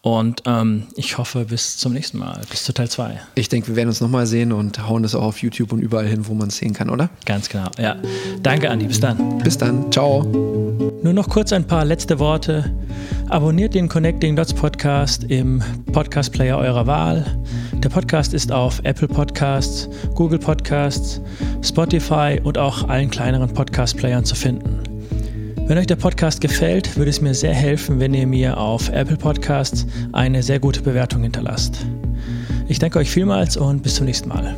[0.00, 3.20] und ähm, ich hoffe bis zum nächsten Mal, bis zu Teil 2.
[3.36, 6.08] Ich denke, wir werden uns nochmal sehen und hauen das auch auf YouTube und überall
[6.08, 7.10] hin, wo man es sehen kann, oder?
[7.26, 7.94] Ganz genau, ja.
[8.42, 8.86] Danke, Andi.
[8.86, 9.38] Bis dann.
[9.38, 9.92] Bis dann.
[9.92, 10.24] Ciao.
[10.24, 12.74] Nur noch kurz ein paar letzte Worte.
[13.28, 15.62] Abonniert den Connecting Dots Podcast im
[15.92, 17.24] Podcast Player eurer Wahl.
[17.82, 21.18] Der Podcast ist auf Apple Podcasts, Google Podcasts,
[21.62, 24.82] Spotify und auch allen kleineren Podcast-Playern zu finden.
[25.66, 29.16] Wenn euch der Podcast gefällt, würde es mir sehr helfen, wenn ihr mir auf Apple
[29.16, 31.86] Podcasts eine sehr gute Bewertung hinterlasst.
[32.68, 34.54] Ich danke euch vielmals und bis zum nächsten Mal.